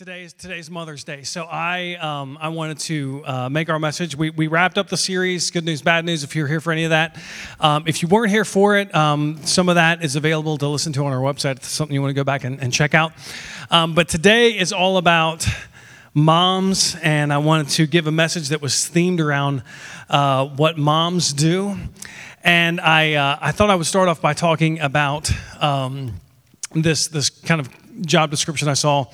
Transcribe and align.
Today's 0.00 0.32
today's 0.32 0.70
Mother's 0.70 1.04
Day, 1.04 1.24
so 1.24 1.44
I 1.44 1.96
um, 1.96 2.38
I 2.40 2.48
wanted 2.48 2.78
to 2.78 3.22
uh, 3.26 3.48
make 3.50 3.68
our 3.68 3.78
message. 3.78 4.16
We, 4.16 4.30
we 4.30 4.46
wrapped 4.46 4.78
up 4.78 4.88
the 4.88 4.96
series. 4.96 5.50
Good 5.50 5.66
news, 5.66 5.82
bad 5.82 6.06
news. 6.06 6.24
If 6.24 6.34
you're 6.34 6.46
here 6.46 6.62
for 6.62 6.72
any 6.72 6.84
of 6.84 6.90
that, 6.90 7.18
um, 7.60 7.84
if 7.86 8.00
you 8.00 8.08
weren't 8.08 8.30
here 8.30 8.46
for 8.46 8.78
it, 8.78 8.94
um, 8.94 9.36
some 9.44 9.68
of 9.68 9.74
that 9.74 10.02
is 10.02 10.16
available 10.16 10.56
to 10.56 10.68
listen 10.68 10.94
to 10.94 11.04
on 11.04 11.12
our 11.12 11.18
website. 11.18 11.56
It's 11.56 11.68
something 11.68 11.94
you 11.94 12.00
want 12.00 12.12
to 12.12 12.14
go 12.14 12.24
back 12.24 12.44
and, 12.44 12.58
and 12.62 12.72
check 12.72 12.94
out. 12.94 13.12
Um, 13.70 13.94
but 13.94 14.08
today 14.08 14.58
is 14.58 14.72
all 14.72 14.96
about 14.96 15.46
moms, 16.14 16.96
and 17.02 17.30
I 17.30 17.36
wanted 17.36 17.68
to 17.72 17.86
give 17.86 18.06
a 18.06 18.10
message 18.10 18.48
that 18.48 18.62
was 18.62 18.72
themed 18.72 19.20
around 19.20 19.62
uh, 20.08 20.46
what 20.46 20.78
moms 20.78 21.34
do. 21.34 21.76
And 22.42 22.80
I 22.80 23.16
uh, 23.16 23.38
I 23.38 23.52
thought 23.52 23.68
I 23.68 23.74
would 23.74 23.84
start 23.86 24.08
off 24.08 24.22
by 24.22 24.32
talking 24.32 24.80
about 24.80 25.30
um, 25.62 26.14
this 26.72 27.06
this 27.08 27.28
kind 27.28 27.60
of 27.60 27.68
job 28.00 28.30
description 28.30 28.68
I 28.68 28.74
saw 28.74 29.06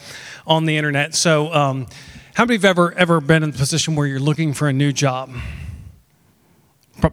on 0.47 0.67
the 0.67 0.77
internet. 0.77 1.15
So, 1.15 1.53
um, 1.53 1.87
how 2.35 2.45
many 2.45 2.57
of 2.57 2.63
you 2.63 2.69
have 2.69 2.79
ever 2.79 2.93
ever 2.95 3.21
been 3.21 3.43
in 3.43 3.51
the 3.51 3.59
position 3.59 3.97
where 3.97 4.07
you're 4.07 4.21
looking 4.21 4.53
for 4.53 4.69
a 4.69 4.73
new 4.73 4.93
job? 4.93 5.31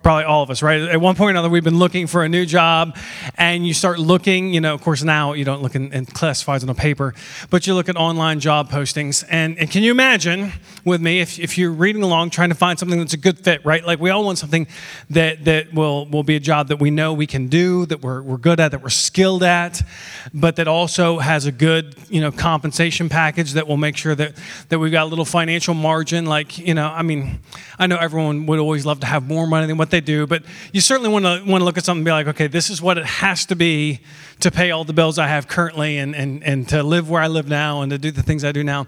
Probably 0.02 0.24
all 0.24 0.44
of 0.44 0.50
us, 0.50 0.62
right? 0.62 0.82
At 0.82 1.02
one 1.02 1.16
point 1.16 1.28
or 1.28 1.32
another, 1.32 1.50
we've 1.50 1.64
been 1.64 1.80
looking 1.80 2.08
for 2.08 2.24
a 2.24 2.30
new 2.30 2.46
job, 2.46 2.98
and 3.36 3.66
you 3.66 3.74
start 3.74 4.00
looking. 4.00 4.54
You 4.54 4.62
know, 4.62 4.74
of 4.74 4.82
course, 4.82 5.04
now 5.04 5.34
you 5.34 5.46
don't 5.46 5.62
look 5.62 5.76
in, 5.76 5.92
in 5.94 6.06
classifieds 6.06 6.64
on 6.64 6.70
a 6.70 6.76
paper, 6.76 7.14
but 7.50 7.68
you 7.68 7.74
look 7.74 7.90
at 7.90 7.96
online 7.96 8.40
job 8.40 8.70
postings. 8.70 9.24
And, 9.30 9.58
and 9.58 9.70
can 9.70 9.84
you 9.84 9.92
imagine 9.92 10.54
with 10.86 11.02
me 11.02 11.20
if, 11.20 11.40
if 11.40 11.58
you're 11.58 11.72
reading 11.72 12.04
along 12.04 12.32
trying 12.32 12.50
to 12.50 12.56
find 12.56 12.78
something 12.78 13.00
that's 13.00 13.14
a 13.14 13.18
good 13.18 13.40
fit, 13.40 13.64
right? 13.66 13.86
Like 13.86 14.00
we 14.00 14.10
all 14.10 14.24
want 14.24 14.38
something 14.38 14.68
that, 15.10 15.46
that 15.46 15.74
will, 15.74 16.06
will 16.08 16.24
be 16.24 16.36
a 16.36 16.40
job 16.40 16.68
that 16.70 16.80
we 16.80 16.92
know 16.92 17.14
we 17.14 17.28
can 17.28 17.48
do, 17.48 17.86
that 17.88 18.02
we're, 18.02 18.22
we're 18.22 18.38
good 18.38 18.60
at, 18.60 18.72
that 18.72 18.82
we're 18.82 18.90
skilled 18.90 19.44
at, 19.44 19.82
but 20.34 20.56
that 20.58 20.68
also 20.68 21.20
has 21.20 21.46
a 21.46 21.52
good, 21.52 21.96
you 22.10 22.22
know, 22.22 22.32
compensation 22.32 23.10
package 23.10 23.54
that 23.54 23.68
will 23.68 23.78
make 23.78 23.98
sure 23.98 24.16
that, 24.16 24.34
that 24.70 24.80
we've 24.80 24.92
got 24.92 25.04
a 25.04 25.10
little 25.10 25.26
financial 25.26 25.74
margin. 25.74 26.26
Like, 26.26 26.58
you 26.58 26.74
know, 26.74 26.88
I 26.88 27.02
mean, 27.02 27.40
I 27.80 27.88
know 27.88 27.98
everyone 27.98 28.46
would 28.46 28.60
always 28.60 28.86
love 28.86 29.00
to 29.02 29.06
have 29.08 29.28
more 29.28 29.48
money 29.48 29.68
than 29.68 29.78
what 29.84 29.92
they 29.92 30.02
do, 30.02 30.26
but 30.26 30.44
you 30.72 30.80
certainly 30.80 31.10
want 31.10 31.26
to 31.26 31.44
want 31.46 31.60
to 31.60 31.66
look 31.66 31.78
at 31.78 31.84
something 31.84 32.00
and 32.00 32.06
be 32.06 32.12
like, 32.12 32.28
okay, 32.28 32.48
this 32.48 32.70
is 32.70 32.82
what 32.82 32.98
it 32.98 33.06
has 33.06 33.46
to 33.48 33.56
be 33.56 34.00
to 34.40 34.50
pay 34.50 34.72
all 34.72 34.86
the 34.86 34.94
bills 34.94 35.20
I 35.20 35.28
have 35.28 35.50
currently 35.50 35.98
and, 35.98 36.16
and, 36.16 36.42
and 36.44 36.68
to 36.70 36.84
live 36.84 37.10
where 37.10 37.22
I 37.22 37.28
live 37.28 37.50
now 37.50 37.82
and 37.82 37.90
to 37.92 37.98
do 37.98 38.10
the 38.10 38.24
things 38.24 38.46
I 38.46 38.54
do 38.54 38.64
now. 38.64 38.88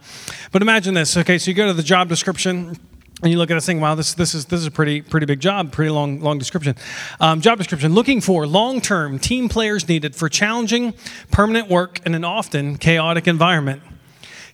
But 0.54 0.62
imagine 0.62 0.94
this, 0.94 1.18
okay, 1.18 1.38
so 1.38 1.52
you 1.52 1.56
go 1.56 1.68
to 1.68 1.74
the 1.74 1.84
job 1.84 2.08
description 2.08 2.78
and 3.22 3.32
you 3.32 3.38
look 3.38 3.52
at 3.52 3.56
this 3.56 3.66
thing, 3.66 3.82
wow, 3.82 3.96
this, 3.96 4.14
this 4.14 4.34
is 4.34 4.46
this 4.46 4.62
is 4.62 4.68
a 4.68 4.72
pretty 4.72 5.02
pretty 5.02 5.26
big 5.26 5.42
job, 5.42 5.72
pretty 5.72 5.92
long 5.92 6.22
long 6.22 6.38
description. 6.38 6.76
Um, 7.20 7.42
job 7.42 7.58
description: 7.58 7.94
looking 7.94 8.22
for 8.22 8.48
long-term 8.48 9.20
team 9.20 9.50
players 9.50 9.88
needed 9.88 10.16
for 10.16 10.30
challenging, 10.30 10.94
permanent 11.32 11.70
work 11.70 12.00
in 12.06 12.16
an 12.16 12.24
often 12.24 12.78
chaotic 12.78 13.28
environment. 13.28 13.82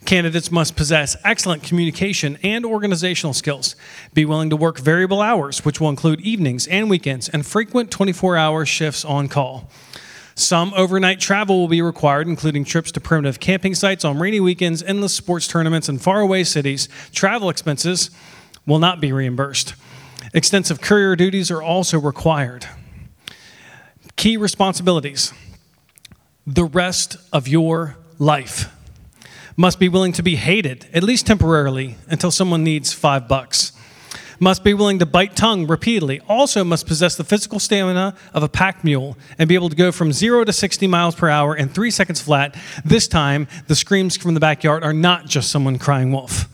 Candidates 0.06 0.52
must 0.52 0.76
possess 0.76 1.16
excellent 1.24 1.64
communication 1.64 2.38
and 2.44 2.66
organizational 2.66 3.34
skills, 3.34 3.76
be 4.14 4.26
willing 4.26 4.50
to 4.50 4.56
work 4.56 4.80
variable 4.80 5.22
hours, 5.22 5.64
which 5.64 5.80
will 5.80 5.90
include 5.90 6.20
evenings 6.22 6.68
and 6.68 6.90
weekends, 6.90 7.30
and 7.30 7.46
frequent 7.46 7.92
24 7.92 8.36
hour 8.36 8.66
shifts 8.66 9.06
on 9.06 9.28
call. 9.30 9.70
Some 10.34 10.74
overnight 10.76 11.20
travel 11.20 11.60
will 11.60 11.68
be 11.68 11.82
required, 11.82 12.28
including 12.28 12.66
trips 12.66 12.92
to 12.94 13.00
primitive 13.00 13.40
camping 13.40 13.76
sites 13.76 14.04
on 14.04 14.18
rainy 14.18 14.40
weekends, 14.40 14.82
endless 14.82 15.14
sports 15.14 15.48
tournaments, 15.48 15.88
and 15.88 16.02
faraway 16.02 16.44
cities. 16.44 16.90
Travel 17.12 17.50
expenses 17.50 18.10
will 18.66 18.80
not 18.80 19.02
be 19.02 19.12
reimbursed. 19.12 19.76
Extensive 20.34 20.82
courier 20.82 21.16
duties 21.16 21.52
are 21.52 21.62
also 21.62 22.00
required. 22.00 22.66
Key 24.16 24.38
responsibilities 24.38 25.34
the 26.48 26.64
rest 26.64 27.18
of 27.32 27.48
your 27.48 27.98
life 28.18 28.76
must 29.62 29.78
be 29.78 29.88
willing 29.88 30.12
to 30.12 30.24
be 30.24 30.38
hated, 30.38 30.88
at 30.92 31.04
least 31.04 31.28
temporarily, 31.28 31.96
until 32.08 32.32
someone 32.32 32.64
needs 32.64 32.94
five 32.94 33.28
bucks. 33.28 33.74
Must 34.40 34.64
be 34.64 34.74
willing 34.74 34.98
to 34.98 35.06
bite 35.06 35.36
tongue 35.36 35.68
repeatedly. 35.68 36.20
Also, 36.28 36.64
must 36.64 36.88
possess 36.88 37.16
the 37.16 37.24
physical 37.24 37.60
stamina 37.60 38.16
of 38.34 38.42
a 38.42 38.50
pack 38.50 38.84
mule 38.84 39.20
and 39.38 39.48
be 39.48 39.54
able 39.54 39.70
to 39.70 39.76
go 39.76 39.92
from 39.92 40.12
zero 40.12 40.44
to 40.44 40.52
60 40.52 40.88
miles 40.88 41.14
per 41.14 41.30
hour 41.30 41.56
in 41.56 41.70
three 41.70 41.92
seconds 41.92 42.20
flat. 42.20 42.58
This 42.84 43.08
time, 43.08 43.48
the 43.68 43.76
screams 43.76 44.18
from 44.18 44.34
the 44.34 44.40
backyard 44.40 44.84
are 44.84 44.94
not 44.94 45.28
just 45.28 45.52
someone 45.52 45.78
crying 45.78 46.12
wolf. 46.12 46.50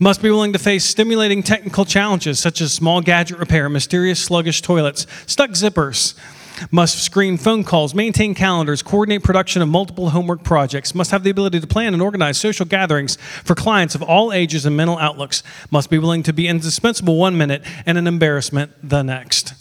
Must 0.00 0.20
be 0.20 0.28
willing 0.28 0.52
to 0.52 0.58
face 0.58 0.84
stimulating 0.84 1.44
technical 1.44 1.84
challenges 1.84 2.40
such 2.40 2.60
as 2.60 2.72
small 2.72 3.02
gadget 3.02 3.38
repair, 3.38 3.68
mysterious 3.68 4.18
sluggish 4.18 4.62
toilets, 4.62 5.06
stuck 5.28 5.50
zippers, 5.50 6.18
must 6.70 7.02
screen 7.02 7.36
phone 7.36 7.64
calls, 7.64 7.94
maintain 7.94 8.34
calendars, 8.34 8.82
coordinate 8.82 9.22
production 9.22 9.62
of 9.62 9.68
multiple 9.68 10.10
homework 10.10 10.42
projects, 10.42 10.94
must 10.94 11.10
have 11.10 11.22
the 11.22 11.30
ability 11.30 11.60
to 11.60 11.66
plan 11.66 11.92
and 11.92 12.02
organize 12.02 12.38
social 12.38 12.66
gatherings 12.66 13.16
for 13.44 13.54
clients 13.54 13.94
of 13.94 14.02
all 14.02 14.32
ages 14.32 14.66
and 14.66 14.76
mental 14.76 14.98
outlooks, 14.98 15.42
must 15.70 15.90
be 15.90 15.98
willing 15.98 16.22
to 16.22 16.32
be 16.32 16.48
indispensable 16.48 17.16
one 17.16 17.36
minute 17.36 17.62
and 17.84 17.98
an 17.98 18.06
embarrassment 18.06 18.72
the 18.82 19.02
next. 19.02 19.54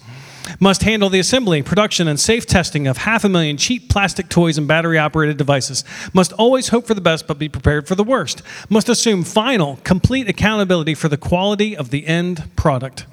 Must 0.59 0.84
handle 0.84 1.09
the 1.09 1.19
assembly, 1.19 1.63
production, 1.63 2.07
and 2.07 2.19
safe 2.19 2.45
testing 2.45 2.88
of 2.88 2.97
half 2.97 3.23
a 3.23 3.29
million 3.29 3.57
cheap 3.57 3.89
plastic 3.89 4.29
toys 4.29 4.57
and 4.57 4.67
battery 4.67 4.97
operated 4.97 5.38
devices. 5.38 5.84
Must 6.13 6.34
always 6.34 6.69
hope 6.69 6.85
for 6.85 6.94
the 6.94 7.01
best 7.01 7.28
but 7.28 7.39
be 7.39 7.50
prepared 7.50 7.88
for 7.88 7.95
the 7.95 8.03
worst. 8.03 8.41
Must 8.69 8.88
assume 8.88 9.23
final, 9.23 9.79
complete 9.84 10.29
accountability 10.29 10.94
for 10.94 11.09
the 11.09 11.17
quality 11.17 11.75
of 11.75 11.89
the 11.89 12.05
end 12.05 12.55
product. 12.55 13.05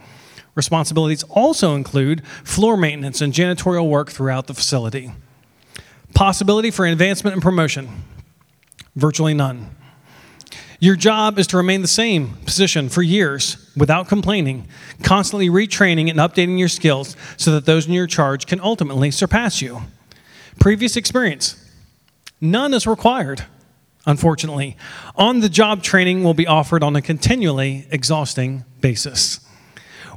Responsibilities 0.55 1.23
also 1.25 1.75
include 1.75 2.27
floor 2.45 2.77
maintenance 2.77 3.21
and 3.21 3.33
janitorial 3.33 3.89
work 3.89 4.11
throughout 4.11 4.47
the 4.47 4.55
facility. 4.55 5.13
Possibility 6.15 6.71
for 6.71 6.85
advancement 6.87 7.35
and 7.35 7.43
promotion 7.43 7.89
virtually 8.95 9.35
none. 9.35 9.75
Your 10.79 10.97
job 10.97 11.39
is 11.39 11.47
to 11.49 11.57
remain 11.57 11.81
the 11.81 11.89
same 11.89 12.35
position 12.45 12.89
for 12.89 13.03
years 13.03 13.71
without 13.77 14.09
complaining, 14.09 14.67
constantly 15.03 15.49
retraining 15.49 16.11
and 16.11 16.19
updating 16.19 16.59
your 16.59 16.69
skills 16.69 17.17
so 17.37 17.53
that 17.53 17.67
those 17.67 17.87
in 17.87 17.93
your 17.93 18.09
charge 18.09 18.47
can 18.47 18.61
ultimately 18.61 19.11
surpass 19.11 19.63
you. 19.63 19.83
Previous 20.59 20.97
experience 20.97 21.57
none 22.41 22.75
is 22.75 22.87
required, 22.87 23.45
unfortunately. 24.07 24.77
On 25.15 25.39
the 25.39 25.49
job 25.49 25.85
training 25.85 26.25
will 26.25 26.35
be 26.35 26.49
offered 26.49 26.83
on 26.83 26.97
a 26.97 27.01
continually 27.01 27.87
exhausting 27.91 28.65
basis. 28.81 29.39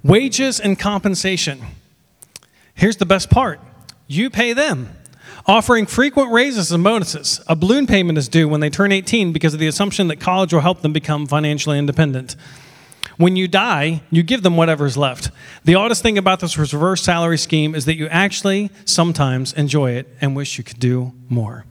Wages 0.06 0.60
and 0.60 0.78
compensation. 0.78 1.60
Here's 2.76 2.98
the 2.98 3.08
best 3.08 3.32
part 3.32 3.60
you 4.06 4.30
pay 4.30 4.54
them, 4.54 4.96
offering 5.48 5.88
frequent 5.88 6.32
raises 6.32 6.72
and 6.72 6.84
bonuses. 6.84 7.42
A 7.48 7.56
balloon 7.56 7.88
payment 7.88 8.20
is 8.20 8.30
due 8.30 8.48
when 8.48 8.60
they 8.60 8.70
turn 8.70 8.92
18 8.92 9.34
because 9.34 9.56
of 9.56 9.60
the 9.60 9.66
assumption 9.66 10.08
that 10.10 10.20
college 10.20 10.54
will 10.54 10.62
help 10.62 10.84
them 10.84 10.94
become 10.94 11.26
financially 11.26 11.80
independent. 11.80 12.36
When 13.18 13.36
you 13.36 13.48
die, 13.48 14.04
you 14.12 14.22
give 14.22 14.44
them 14.44 14.58
whatever's 14.58 14.96
left. 14.96 15.32
The 15.64 15.74
oddest 15.74 16.04
thing 16.04 16.20
about 16.20 16.40
this 16.40 16.56
reverse 16.56 17.02
salary 17.02 17.40
scheme 17.40 17.74
is 17.74 17.86
that 17.86 17.96
you 17.96 18.08
actually 18.10 18.70
sometimes 18.86 19.54
enjoy 19.54 19.94
it 19.94 20.08
and 20.22 20.36
wish 20.36 20.60
you 20.60 20.64
could 20.64 20.80
do 20.80 21.14
more 21.30 21.66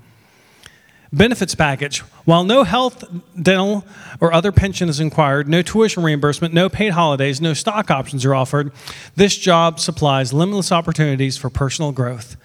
benefits 1.17 1.55
package. 1.55 2.01
While 2.25 2.45
no 2.45 2.65
health, 2.65 3.05
dental, 3.41 3.85
or 4.21 4.33
other 4.33 4.53
pension 4.53 4.89
is 4.89 5.03
required, 5.03 5.49
no 5.49 5.63
tuition 5.63 6.03
reimbursement, 6.03 6.55
no 6.55 6.69
paid 6.69 6.93
holidays, 6.93 7.41
no 7.41 7.55
stock 7.55 7.91
options 7.91 8.25
are 8.25 8.35
offered, 8.35 8.73
this 9.17 9.37
job 9.37 9.81
supplies 9.81 10.33
limitless 10.33 10.73
opportunities 10.73 11.37
for 11.37 11.51
personal 11.51 11.93
growth 11.93 12.37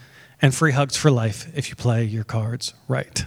and 0.41 0.53
free 0.53 0.71
hugs 0.71 0.95
for 0.95 1.11
life 1.11 1.51
if 1.55 1.69
you 1.69 1.75
play 1.75 2.03
your 2.03 2.23
cards 2.23 2.73
right. 2.87 3.25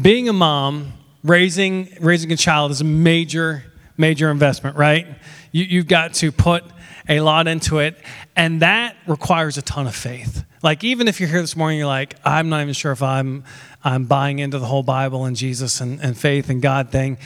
Being 0.00 0.28
a 0.28 0.32
mom, 0.32 0.92
raising, 1.22 1.88
raising 2.00 2.32
a 2.32 2.36
child 2.36 2.70
is 2.70 2.80
a 2.80 2.84
major, 2.84 3.64
major 3.96 4.30
investment, 4.30 4.76
right? 4.76 5.06
You, 5.52 5.64
you've 5.64 5.86
got 5.86 6.14
to 6.14 6.32
put 6.32 6.64
a 7.08 7.20
lot 7.20 7.46
into 7.46 7.78
it, 7.78 7.96
and 8.34 8.62
that 8.62 8.96
requires 9.06 9.58
a 9.58 9.62
ton 9.62 9.86
of 9.86 9.94
faith. 9.94 10.44
Like 10.62 10.82
even 10.84 11.08
if 11.08 11.20
you're 11.20 11.28
here 11.28 11.40
this 11.40 11.56
morning, 11.56 11.78
you're 11.78 11.86
like, 11.86 12.16
I'm 12.24 12.48
not 12.48 12.62
even 12.62 12.74
sure 12.74 12.92
if 12.92 13.02
I'm 13.02 13.44
I'm 13.82 14.04
buying 14.06 14.38
into 14.38 14.58
the 14.58 14.66
whole 14.66 14.82
Bible 14.82 15.26
and 15.26 15.36
Jesus 15.36 15.80
and, 15.80 16.00
and 16.00 16.16
faith 16.16 16.48
and 16.48 16.62
God 16.62 16.90
thing. 16.90 17.18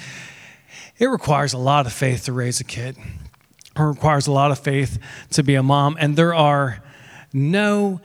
It 0.98 1.06
requires 1.06 1.52
a 1.52 1.58
lot 1.58 1.86
of 1.86 1.92
faith 1.92 2.24
to 2.24 2.32
raise 2.32 2.58
a 2.58 2.64
kid. 2.64 2.96
It 2.98 3.80
requires 3.80 4.26
a 4.26 4.32
lot 4.32 4.50
of 4.50 4.58
faith 4.58 4.98
to 5.30 5.44
be 5.44 5.54
a 5.54 5.62
mom, 5.62 5.96
and 6.00 6.16
there 6.16 6.34
are 6.34 6.82
no 7.32 8.00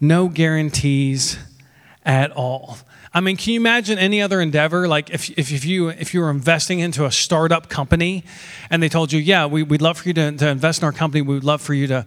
no 0.00 0.28
guarantees 0.28 1.38
at 2.04 2.30
all. 2.32 2.78
I 3.12 3.20
mean, 3.20 3.36
can 3.36 3.54
you 3.54 3.60
imagine 3.60 3.98
any 3.98 4.20
other 4.20 4.40
endeavor? 4.40 4.86
Like 4.86 5.10
if, 5.10 5.30
if, 5.30 5.50
if, 5.50 5.64
you, 5.64 5.88
if 5.88 6.12
you 6.12 6.20
were 6.20 6.30
investing 6.30 6.80
into 6.80 7.06
a 7.06 7.10
startup 7.10 7.68
company 7.68 8.24
and 8.70 8.82
they 8.82 8.88
told 8.88 9.12
you, 9.12 9.20
yeah, 9.20 9.46
we, 9.46 9.62
would 9.62 9.80
love 9.80 9.98
for 9.98 10.08
you 10.08 10.14
to, 10.14 10.32
to 10.32 10.48
invest 10.48 10.82
in 10.82 10.86
our 10.86 10.92
company. 10.92 11.22
We 11.22 11.34
would 11.34 11.44
love 11.44 11.62
for 11.62 11.72
you 11.72 11.86
to, 11.86 12.06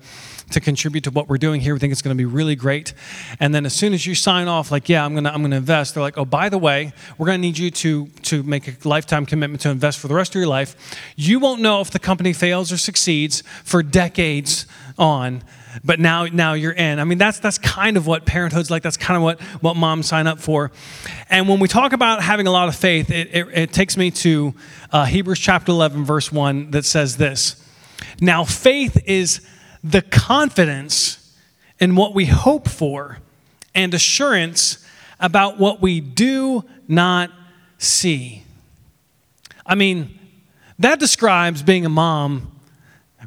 to 0.52 0.60
contribute 0.60 1.04
to 1.06 1.12
what 1.12 1.28
we're 1.28 1.38
doing 1.38 1.62
here. 1.62 1.74
We 1.74 1.80
think 1.80 1.92
it's 1.92 2.02
going 2.02 2.16
to 2.16 2.22
be 2.22 2.26
really 2.26 2.56
great. 2.56 2.94
And 3.40 3.54
then 3.56 3.66
as 3.66 3.74
soon 3.74 3.94
as 3.94 4.06
you 4.06 4.14
sign 4.14 4.48
off, 4.48 4.72
like, 4.72 4.90
yeah, 4.90 5.04
I'm 5.04 5.14
going 5.14 5.24
to, 5.24 5.34
I'm 5.34 5.42
going 5.42 5.52
to 5.52 5.58
invest, 5.58 5.96
they're 5.96 6.04
like, 6.04 6.18
oh, 6.18 6.26
by 6.26 6.50
the 6.50 6.58
way, 6.58 6.94
we're 7.18 7.26
going 7.26 7.40
to 7.40 7.42
need 7.42 7.58
you 7.58 7.72
to, 7.72 8.08
to 8.24 8.44
make 8.44 8.68
a 8.68 8.88
lifetime 8.88 9.26
commitment 9.26 9.62
to 9.62 9.70
invest 9.70 9.98
for 10.00 10.08
the 10.08 10.16
rest 10.16 10.36
of 10.36 10.40
your 10.40 10.48
life. 10.48 10.76
You 11.16 11.40
won't 11.40 11.62
know 11.62 11.82
if 11.82 11.90
the 11.90 12.00
company 12.00 12.34
fails 12.34 12.72
or 12.72 12.78
succeeds 12.78 13.42
for 13.64 13.82
decades 13.82 14.68
on 14.98 15.44
but 15.84 16.00
now 16.00 16.26
now 16.26 16.54
you're 16.54 16.72
in. 16.72 17.00
I 17.00 17.04
mean, 17.04 17.18
that's 17.18 17.40
that's 17.40 17.58
kind 17.58 17.98
of 17.98 18.08
what 18.08 18.26
parenthood's 18.26 18.70
like. 18.70 18.84
That's 18.84 18.98
kind 18.98 19.18
of 19.18 19.24
what 19.24 19.42
what 19.62 19.76
moms 19.76 20.08
sign 20.08 20.28
up 20.28 20.40
for. 20.40 20.72
And 21.30 21.48
when 21.48 21.60
we 21.60 21.68
talk 21.68 21.94
about 21.94 22.22
having 22.22 22.48
a 22.48 22.52
lot 22.52 22.68
of 22.68 22.76
faith, 22.76 23.10
it, 23.10 23.30
it, 23.34 23.48
it 23.54 23.74
takes 23.74 23.98
me 23.98 24.12
to 24.12 24.54
uh, 24.92 25.06
Hebrews 25.06 25.40
chapter 25.40 25.72
11, 25.72 26.04
verse 26.04 26.32
1, 26.32 26.72
that 26.72 26.86
says 26.86 27.18
this. 27.18 27.56
Now, 28.20 28.44
faith 28.44 29.02
is 29.06 29.46
the 29.84 30.02
confidence 30.02 31.36
in 31.80 31.96
what 31.96 32.14
we 32.14 32.26
hope 32.26 32.68
for 32.68 33.20
and 33.74 33.94
assurance 33.94 34.86
about 35.20 35.58
what 35.58 35.82
we 35.82 36.02
do 36.02 36.64
not 36.88 37.32
see. 37.78 38.44
I 39.66 39.76
mean, 39.76 40.20
that 40.80 41.00
describes 41.00 41.62
being 41.62 41.86
a 41.86 41.90
mom 41.90 42.51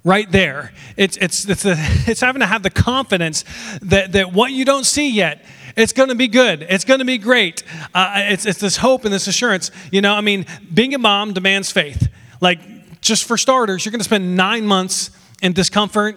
right 0.04 0.30
there. 0.30 0.72
It's, 0.96 1.16
it's, 1.16 1.48
it's, 1.48 1.64
it's 1.66 2.20
having 2.20 2.40
to 2.40 2.46
have 2.46 2.62
the 2.62 2.70
confidence 2.70 3.44
that, 3.82 4.12
that 4.12 4.32
what 4.32 4.52
you 4.52 4.64
don't 4.64 4.84
see 4.84 5.10
yet, 5.10 5.44
it's 5.76 5.92
going 5.92 6.10
to 6.10 6.14
be 6.14 6.28
good. 6.28 6.64
It's 6.68 6.84
going 6.84 7.00
to 7.00 7.04
be 7.04 7.18
great. 7.18 7.64
Uh, 7.92 8.12
it's, 8.16 8.46
it's 8.46 8.60
this 8.60 8.76
hope 8.76 9.04
and 9.04 9.12
this 9.12 9.26
assurance. 9.26 9.70
You 9.90 10.02
know, 10.02 10.14
I 10.14 10.20
mean, 10.20 10.46
being 10.72 10.94
a 10.94 10.98
mom 10.98 11.32
demands 11.32 11.72
faith. 11.72 12.08
Like, 12.40 13.00
just 13.00 13.24
for 13.24 13.36
starters, 13.36 13.84
you're 13.84 13.90
going 13.90 14.00
to 14.00 14.04
spend 14.04 14.36
nine 14.36 14.66
months 14.66 15.10
in 15.42 15.52
discomfort. 15.52 16.16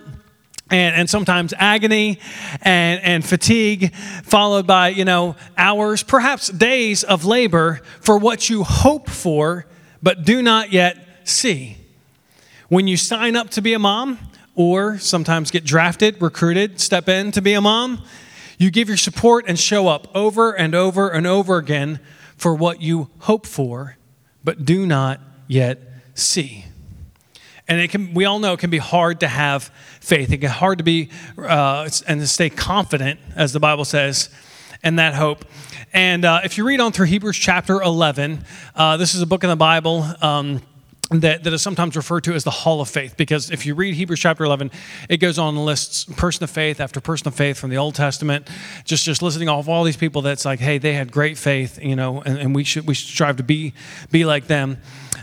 And, 0.70 0.96
and 0.98 1.10
sometimes 1.10 1.54
agony 1.58 2.20
and, 2.62 3.02
and 3.02 3.26
fatigue, 3.26 3.96
followed 3.96 4.68
by, 4.68 4.90
you 4.90 5.06
know, 5.06 5.38
hours, 5.58 6.04
perhaps 6.04 6.50
days 6.50 7.06
of 7.06 7.24
labor 7.24 7.80
for 8.02 8.18
what 8.18 8.50
you 8.50 8.66
hope 8.66 9.10
for, 9.10 9.66
but 10.04 10.26
do 10.26 10.42
not 10.42 10.74
yet 10.74 10.98
see. 11.24 11.78
When 12.70 12.86
you 12.86 12.98
sign 12.98 13.38
up 13.38 13.50
to 13.52 13.62
be 13.62 13.74
a 13.74 13.80
mom, 13.80 14.20
or 14.54 14.98
sometimes 14.98 15.52
get 15.52 15.64
drafted, 15.64 16.22
recruited, 16.22 16.82
step 16.82 17.08
in 17.08 17.32
to 17.32 17.42
be 17.42 17.54
a 17.54 17.62
mom, 17.62 18.04
you 18.58 18.72
give 18.72 18.90
your 18.90 18.98
support 18.98 19.46
and 19.48 19.58
show 19.58 19.88
up 19.88 20.08
over 20.14 20.52
and 20.52 20.76
over 20.76 21.10
and 21.10 21.26
over 21.26 21.56
again 21.58 22.02
for 22.36 22.54
what 22.54 22.82
you 22.82 23.10
hope 23.20 23.46
for, 23.46 23.96
but 24.44 24.66
do 24.66 24.86
not 24.86 25.22
yet 25.48 25.80
see. 26.14 26.66
And 27.70 27.80
it 27.80 27.90
can, 27.90 28.14
we 28.14 28.26
all 28.26 28.40
know 28.40 28.52
it 28.54 28.60
can 28.60 28.70
be 28.70 28.80
hard 28.80 29.22
to 29.22 29.30
have 29.30 29.72
faith. 30.02 30.28
It 30.30 30.38
can 30.38 30.40
be 30.42 30.48
hard 30.48 30.80
to 30.80 30.84
be 30.84 31.10
uh, 31.38 31.90
and 32.06 32.20
to 32.20 32.28
stay 32.28 32.50
confident, 32.50 33.22
as 33.36 33.54
the 33.54 33.62
Bible 33.62 33.86
says, 33.86 34.30
and 34.84 35.00
that 35.00 35.14
hope. 35.14 35.46
And 35.94 36.26
uh, 36.26 36.42
if 36.44 36.58
you 36.58 36.68
read 36.68 36.82
on 36.82 36.92
through 36.92 37.06
Hebrews 37.06 37.38
chapter 37.38 37.82
11, 37.82 38.44
uh, 38.76 38.98
this 38.98 39.16
is 39.16 39.22
a 39.22 39.26
book 39.26 39.46
in 39.46 39.50
the 39.50 39.56
Bible. 39.56 40.06
Um, 40.22 40.62
that, 41.10 41.46
that 41.46 41.54
is 41.54 41.62
sometimes 41.62 41.96
referred 41.96 42.26
to 42.26 42.34
as 42.34 42.44
the 42.44 42.52
hall 42.52 42.82
of 42.82 42.90
faith 42.90 43.16
because 43.16 43.50
if 43.50 43.66
you 43.66 43.76
read 43.76 43.94
hebrews 43.94 44.20
chapter 44.20 44.44
11 44.44 44.70
it 45.08 45.18
goes 45.18 45.40
on 45.40 45.56
and 45.56 45.66
lists 45.66 46.04
person 46.16 46.44
of 46.44 46.50
faith 46.50 46.82
after 46.82 47.00
person 47.00 47.30
of 47.30 47.36
faith 47.36 47.58
from 47.58 47.70
the 47.70 47.78
old 47.78 47.96
testament 47.96 48.48
just 48.84 49.06
just 49.06 49.22
listening 49.22 49.48
off 49.48 49.70
all 49.70 49.86
these 49.86 49.96
people 49.96 50.22
that's 50.22 50.44
like 50.44 50.60
hey 50.60 50.78
they 50.78 50.94
had 50.94 51.12
great 51.12 51.38
faith 51.38 51.82
you 51.82 51.96
know 51.96 52.22
and, 52.22 52.38
and 52.38 52.54
we 52.54 52.64
should 52.64 52.86
we 52.86 52.94
should 52.94 53.08
strive 53.08 53.38
to 53.38 53.44
be 53.44 53.74
be 54.12 54.26
like 54.26 54.48
them. 54.48 54.78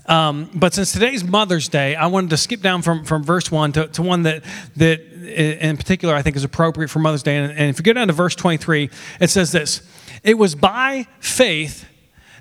Um, 0.07 0.51
but 0.55 0.75
since 0.75 0.93
today's 0.93 1.23
mother's 1.23 1.69
day 1.69 1.95
i 1.97 2.07
wanted 2.07 2.31
to 2.31 2.37
skip 2.39 2.61
down 2.61 2.81
from, 2.83 3.05
from 3.05 3.23
verse 3.23 3.51
1 3.51 3.73
to, 3.73 3.87
to 3.89 4.03
one 4.03 4.23
that 4.23 4.43
that 4.77 5.01
in 5.01 5.77
particular 5.77 6.15
i 6.15 6.23
think 6.23 6.37
is 6.37 6.45
appropriate 6.45 6.89
for 6.89 6.99
mother's 6.99 7.23
day. 7.23 7.37
And, 7.37 7.53
and 7.53 7.71
if 7.71 7.79
you 7.79 7.83
go 7.83 7.93
down 7.93 8.07
to 8.07 8.15
verse 8.15 8.35
23 8.35 8.89
it 9.21 9.29
says 9.29 9.53
this 9.53 9.83
it 10.23 10.39
was 10.39 10.55
by 10.55 11.07
faith 11.21 11.87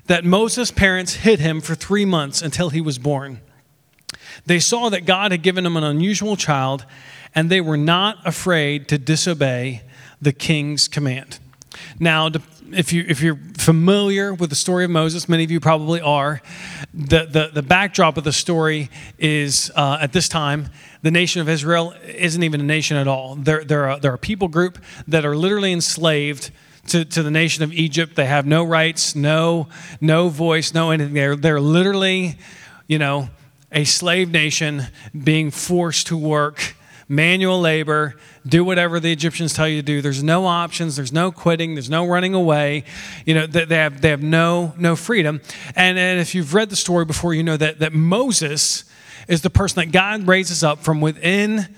that 0.06 0.24
Moses' 0.24 0.70
parents 0.70 1.14
hid 1.16 1.40
him 1.40 1.60
for 1.60 1.74
three 1.74 2.04
months 2.04 2.42
until 2.42 2.70
he 2.70 2.80
was 2.80 2.98
born. 2.98 3.40
They 4.46 4.60
saw 4.60 4.88
that 4.90 5.06
God 5.06 5.32
had 5.32 5.42
given 5.42 5.64
him 5.64 5.76
an 5.76 5.84
unusual 5.84 6.36
child, 6.36 6.84
and 7.34 7.50
they 7.50 7.60
were 7.60 7.76
not 7.76 8.18
afraid 8.26 8.88
to 8.88 8.98
disobey 8.98 9.82
the 10.20 10.32
king's 10.32 10.88
command. 10.88 11.38
Now, 11.98 12.30
if, 12.72 12.92
you, 12.92 13.04
if 13.08 13.20
you're 13.20 13.38
familiar 13.56 14.34
with 14.34 14.50
the 14.50 14.56
story 14.56 14.84
of 14.84 14.90
Moses, 14.90 15.28
many 15.28 15.44
of 15.44 15.50
you 15.50 15.60
probably 15.60 16.00
are, 16.00 16.40
the, 16.92 17.26
the, 17.26 17.50
the 17.52 17.62
backdrop 17.62 18.16
of 18.16 18.24
the 18.24 18.32
story 18.32 18.90
is 19.18 19.70
uh, 19.74 19.98
at 20.00 20.12
this 20.12 20.28
time, 20.28 20.68
the 21.02 21.10
nation 21.10 21.40
of 21.40 21.48
Israel 21.48 21.94
isn't 22.06 22.42
even 22.42 22.60
a 22.60 22.64
nation 22.64 22.96
at 22.96 23.08
all. 23.08 23.36
They're, 23.36 23.64
they're, 23.64 23.88
a, 23.88 24.00
they're 24.00 24.14
a 24.14 24.18
people 24.18 24.48
group 24.48 24.78
that 25.08 25.24
are 25.24 25.36
literally 25.36 25.72
enslaved 25.72 26.50
to, 26.88 27.04
to 27.04 27.22
the 27.22 27.30
nation 27.30 27.64
of 27.64 27.72
Egypt. 27.72 28.16
They 28.16 28.26
have 28.26 28.46
no 28.46 28.64
rights, 28.64 29.14
no, 29.14 29.68
no 30.00 30.28
voice, 30.28 30.74
no 30.74 30.90
anything. 30.90 31.14
They're, 31.14 31.36
they're 31.36 31.60
literally, 31.60 32.36
you 32.86 32.98
know, 32.98 33.28
a 33.72 33.84
slave 33.84 34.30
nation 34.30 34.84
being 35.24 35.50
forced 35.50 36.08
to 36.08 36.16
work 36.16 36.74
manual 37.08 37.60
labor, 37.60 38.16
do 38.46 38.64
whatever 38.64 39.00
the 39.00 39.12
Egyptians 39.12 39.52
tell 39.52 39.68
you 39.68 39.76
to 39.76 39.82
do. 39.82 40.00
There's 40.00 40.22
no 40.22 40.46
options, 40.46 40.96
there's 40.96 41.12
no 41.12 41.30
quitting, 41.30 41.74
there's 41.74 41.90
no 41.90 42.06
running 42.06 42.34
away. 42.34 42.84
You 43.26 43.34
know, 43.34 43.46
they 43.46 43.76
have, 43.76 44.00
they 44.00 44.08
have 44.10 44.22
no, 44.22 44.74
no 44.78 44.96
freedom. 44.96 45.40
And, 45.76 45.98
and 45.98 46.20
if 46.20 46.34
you've 46.34 46.54
read 46.54 46.70
the 46.70 46.76
story 46.76 47.04
before, 47.04 47.34
you 47.34 47.42
know 47.42 47.56
that, 47.56 47.78
that 47.80 47.92
Moses 47.92 48.84
is 49.28 49.42
the 49.42 49.50
person 49.50 49.80
that 49.80 49.92
God 49.92 50.26
raises 50.26 50.62
up 50.62 50.80
from 50.80 51.00
within 51.00 51.68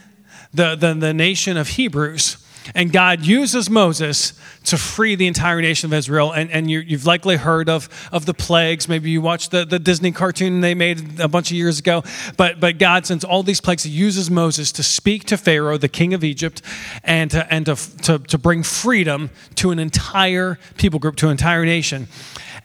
the, 0.53 0.75
the, 0.75 0.95
the 0.95 1.15
nation 1.15 1.57
of 1.57 1.69
Hebrews 1.69 2.46
and 2.75 2.93
God 2.93 3.25
uses 3.25 3.71
Moses 3.71 4.33
to 4.65 4.77
free 4.77 5.15
the 5.15 5.27
entire 5.27 5.61
nation 5.61 5.89
of 5.89 5.93
Israel. 5.93 6.33
And, 6.33 6.51
and 6.51 6.71
you, 6.71 6.83
have 6.83 7.07
likely 7.07 7.37
heard 7.37 7.69
of, 7.69 7.89
of 8.13 8.27
the 8.27 8.35
plagues. 8.35 8.89
Maybe 8.89 9.11
you 9.11 9.21
watched 9.21 9.51
the, 9.51 9.65
the 9.65 9.79
Disney 9.79 10.13
cartoon 10.13 10.61
they 10.61 10.75
made 10.75 11.21
a 11.21 11.29
bunch 11.29 11.51
of 11.51 11.57
years 11.57 11.79
ago. 11.79 12.03
But, 12.37 12.61
but 12.61 12.79
God 12.79 13.07
sends 13.07 13.25
all 13.25 13.43
these 13.43 13.61
plagues. 13.61 13.85
He 13.85 13.91
uses 13.91 14.31
Moses 14.31 14.73
to 14.73 14.83
speak 14.83 15.25
to 15.25 15.37
Pharaoh, 15.37 15.79
the 15.79 15.89
king 15.89 16.15
of 16.15 16.25
Egypt, 16.25 16.63
and, 17.05 17.31
to, 17.31 17.53
and 17.53 17.67
to, 17.67 17.77
to, 18.03 18.19
to 18.19 18.39
bring 18.39 18.63
freedom 18.63 19.31
to 19.57 19.71
an 19.71 19.79
entire 19.79 20.59
people 20.77 20.99
group, 20.99 21.17
to 21.17 21.27
an 21.27 21.33
entire 21.33 21.65
nation. 21.65 22.09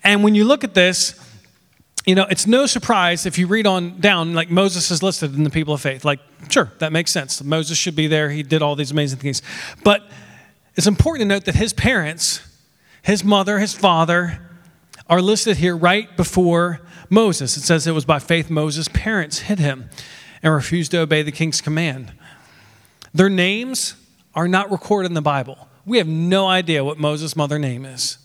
And 0.03 0.23
when 0.23 0.35
you 0.35 0.45
look 0.45 0.63
at 0.63 0.73
this, 0.73 1.19
you 2.05 2.15
know, 2.15 2.25
it's 2.29 2.47
no 2.47 2.65
surprise 2.65 3.25
if 3.25 3.37
you 3.37 3.47
read 3.47 3.67
on 3.67 3.99
down, 3.99 4.33
like 4.33 4.49
Moses 4.49 4.89
is 4.89 5.03
listed 5.03 5.35
in 5.35 5.43
the 5.43 5.49
people 5.49 5.73
of 5.73 5.81
faith. 5.81 6.03
Like, 6.03 6.19
sure, 6.49 6.71
that 6.79 6.91
makes 6.91 7.11
sense. 7.11 7.43
Moses 7.43 7.77
should 7.77 7.95
be 7.95 8.07
there. 8.07 8.29
He 8.29 8.41
did 8.41 8.61
all 8.61 8.75
these 8.75 8.91
amazing 8.91 9.19
things. 9.19 9.41
But 9.83 10.03
it's 10.75 10.87
important 10.87 11.29
to 11.29 11.35
note 11.35 11.45
that 11.45 11.55
his 11.55 11.73
parents, 11.73 12.41
his 13.03 13.23
mother, 13.23 13.59
his 13.59 13.73
father, 13.73 14.41
are 15.07 15.21
listed 15.21 15.57
here 15.57 15.77
right 15.77 16.15
before 16.17 16.81
Moses. 17.09 17.55
It 17.55 17.61
says 17.61 17.85
it 17.85 17.91
was 17.91 18.05
by 18.05 18.17
faith 18.17 18.49
Moses' 18.49 18.87
parents 18.87 19.39
hid 19.39 19.59
him 19.59 19.89
and 20.41 20.53
refused 20.53 20.91
to 20.91 20.99
obey 20.99 21.21
the 21.21 21.31
king's 21.31 21.61
command. 21.61 22.13
Their 23.13 23.29
names 23.29 23.95
are 24.33 24.47
not 24.47 24.71
recorded 24.71 25.11
in 25.11 25.13
the 25.13 25.21
Bible. 25.21 25.67
We 25.85 25.97
have 25.99 26.07
no 26.07 26.47
idea 26.47 26.83
what 26.83 26.97
Moses' 26.97 27.35
mother 27.35 27.59
name 27.59 27.85
is. 27.85 28.17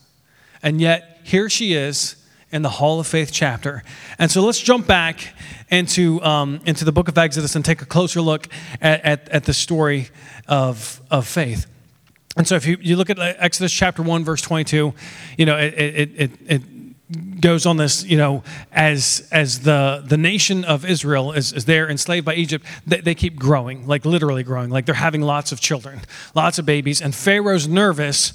And 0.63 0.81
yet, 0.81 1.21
here 1.25 1.51
she 1.51 1.75
is 1.75 2.17
in 2.57 2.63
the 2.63 2.71
Hall 2.71 2.99
of 2.99 3.07
Faith 3.07 3.31
chapter. 3.33 3.85
And 4.19 4.31
so 4.31 4.43
let's 4.43 4.59
jump 4.59 4.87
back 4.87 5.35
into, 5.71 6.23
um, 6.23 6.61
into 6.65 6.85
the 6.85 6.91
book 6.91 7.07
of 7.07 7.17
Exodus 7.17 7.55
and 7.55 7.65
take 7.65 7.83
a 7.83 7.87
closer 7.87 8.21
look 8.21 8.49
at, 8.81 9.05
at, 9.05 9.29
at 9.29 9.45
the 9.45 9.53
story 9.53 10.09
of, 10.49 11.01
of 11.11 11.27
faith. 11.27 11.67
And 12.37 12.49
so 12.49 12.57
if 12.57 12.67
you, 12.67 12.79
you 12.81 12.97
look 12.97 13.11
at 13.11 13.19
Exodus 13.19 13.73
chapter 13.73 14.03
1, 14.03 14.25
verse 14.25 14.43
22, 14.43 14.95
you 15.37 15.47
know, 15.47 15.57
it, 15.57 15.75
it, 15.75 16.11
it, 16.17 16.31
it 16.47 17.41
goes 17.41 17.67
on 17.67 17.77
this, 17.77 18.05
you 18.05 18.17
know, 18.17 18.43
as, 18.73 19.29
as 19.31 19.61
the, 19.61 20.03
the 20.07 20.17
nation 20.17 20.65
of 20.65 20.85
Israel 20.85 21.33
is, 21.33 21.53
is 21.53 21.67
there 21.67 21.89
enslaved 21.89 22.25
by 22.25 22.35
Egypt, 22.35 22.65
they, 22.87 23.01
they 23.01 23.15
keep 23.15 23.37
growing, 23.37 23.87
like 23.87 24.05
literally 24.05 24.43
growing, 24.43 24.71
like 24.71 24.87
they're 24.87 24.95
having 24.95 25.23
lots 25.23 25.53
of 25.53 25.61
children, 25.61 26.01
lots 26.35 26.59
of 26.59 26.67
babies. 26.67 27.01
And 27.03 27.15
Pharaoh's 27.15 27.69
nervous 27.69 28.33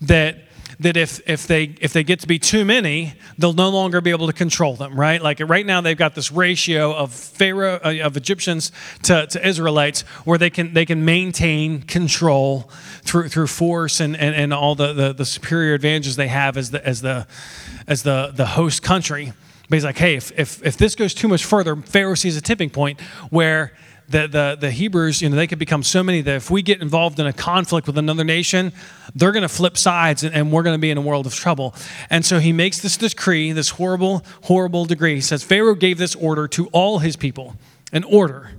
that 0.00 0.36
that 0.80 0.96
if, 0.96 1.20
if, 1.28 1.46
they, 1.46 1.74
if 1.80 1.92
they 1.92 2.02
get 2.02 2.20
to 2.20 2.26
be 2.26 2.38
too 2.38 2.64
many, 2.64 3.12
they'll 3.36 3.52
no 3.52 3.68
longer 3.68 4.00
be 4.00 4.10
able 4.10 4.26
to 4.26 4.32
control 4.32 4.74
them, 4.74 4.98
right? 4.98 5.20
Like 5.20 5.38
right 5.40 5.64
now, 5.64 5.82
they've 5.82 5.96
got 5.96 6.14
this 6.14 6.32
ratio 6.32 6.94
of 6.94 7.12
Pharaoh, 7.12 7.78
uh, 7.84 7.98
of 8.02 8.16
Egyptians 8.16 8.72
to, 9.02 9.26
to 9.26 9.46
Israelites 9.46 10.00
where 10.24 10.38
they 10.38 10.48
can, 10.48 10.72
they 10.72 10.86
can 10.86 11.04
maintain 11.04 11.82
control 11.82 12.70
through, 13.02 13.28
through 13.28 13.46
force 13.46 14.00
and, 14.00 14.16
and, 14.16 14.34
and 14.34 14.54
all 14.54 14.74
the, 14.74 14.94
the, 14.94 15.12
the 15.12 15.26
superior 15.26 15.74
advantages 15.74 16.16
they 16.16 16.28
have 16.28 16.56
as 16.56 16.70
the, 16.70 16.84
as 16.86 17.02
the, 17.02 17.26
as 17.86 18.02
the, 18.02 18.32
the 18.34 18.46
host 18.46 18.82
country. 18.82 19.34
But 19.68 19.76
he's 19.76 19.84
like, 19.84 19.98
hey, 19.98 20.16
if, 20.16 20.32
if, 20.38 20.64
if 20.64 20.78
this 20.78 20.94
goes 20.94 21.12
too 21.12 21.28
much 21.28 21.44
further, 21.44 21.76
Pharaoh 21.76 22.14
sees 22.14 22.38
a 22.38 22.40
tipping 22.40 22.70
point 22.70 23.00
where 23.28 23.74
the, 24.10 24.26
the, 24.26 24.56
the 24.60 24.70
Hebrews, 24.70 25.22
you 25.22 25.30
know, 25.30 25.36
they 25.36 25.46
could 25.46 25.58
become 25.58 25.82
so 25.82 26.02
many 26.02 26.20
that 26.20 26.34
if 26.34 26.50
we 26.50 26.62
get 26.62 26.82
involved 26.82 27.18
in 27.18 27.26
a 27.26 27.32
conflict 27.32 27.86
with 27.86 27.96
another 27.96 28.24
nation, 28.24 28.72
they're 29.14 29.32
going 29.32 29.42
to 29.42 29.48
flip 29.48 29.78
sides 29.78 30.24
and, 30.24 30.34
and 30.34 30.52
we're 30.52 30.62
going 30.62 30.74
to 30.74 30.80
be 30.80 30.90
in 30.90 30.98
a 30.98 31.00
world 31.00 31.26
of 31.26 31.34
trouble. 31.34 31.74
And 32.10 32.24
so 32.24 32.40
he 32.40 32.52
makes 32.52 32.80
this 32.80 32.96
decree, 32.96 33.52
this 33.52 33.70
horrible, 33.70 34.24
horrible 34.42 34.84
decree. 34.84 35.14
He 35.14 35.20
says, 35.20 35.42
Pharaoh 35.42 35.74
gave 35.74 35.96
this 35.98 36.14
order 36.16 36.48
to 36.48 36.66
all 36.68 36.98
his 36.98 37.16
people 37.16 37.56
an 37.92 38.04
order 38.04 38.50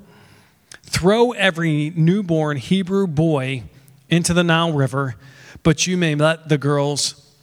throw 0.91 1.31
every 1.31 1.91
newborn 1.95 2.57
Hebrew 2.57 3.07
boy 3.07 3.63
into 4.09 4.33
the 4.33 4.43
Nile 4.43 4.73
River, 4.73 5.15
but 5.63 5.87
you 5.87 5.95
may 5.95 6.15
let 6.15 6.49
the 6.49 6.57
girls 6.57 7.33